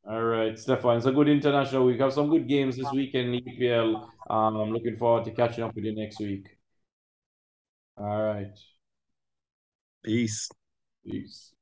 All 0.09 0.23
right, 0.23 0.59
Stefan. 0.59 0.99
It's 0.99 1.07
a 1.07 1.13
good 1.13 1.29
international 1.29 1.87
week. 1.87 1.99
Have 2.01 2.13
some 2.13 2.29
good 2.29 2.47
games 2.47 2.77
this 2.77 2.91
weekend 2.93 3.35
in 3.35 3.41
EPL. 3.41 4.07
Um, 4.29 4.57
I'm 4.57 4.71
looking 4.71 4.97
forward 4.97 5.25
to 5.25 5.31
catching 5.31 5.65
up 5.65 5.75
with 5.75 5.85
you 5.85 5.95
next 5.95 6.21
week. 6.21 6.47
All 7.97 8.23
right. 8.23 8.53
Peace. 10.03 10.51
Peace. 11.05 11.54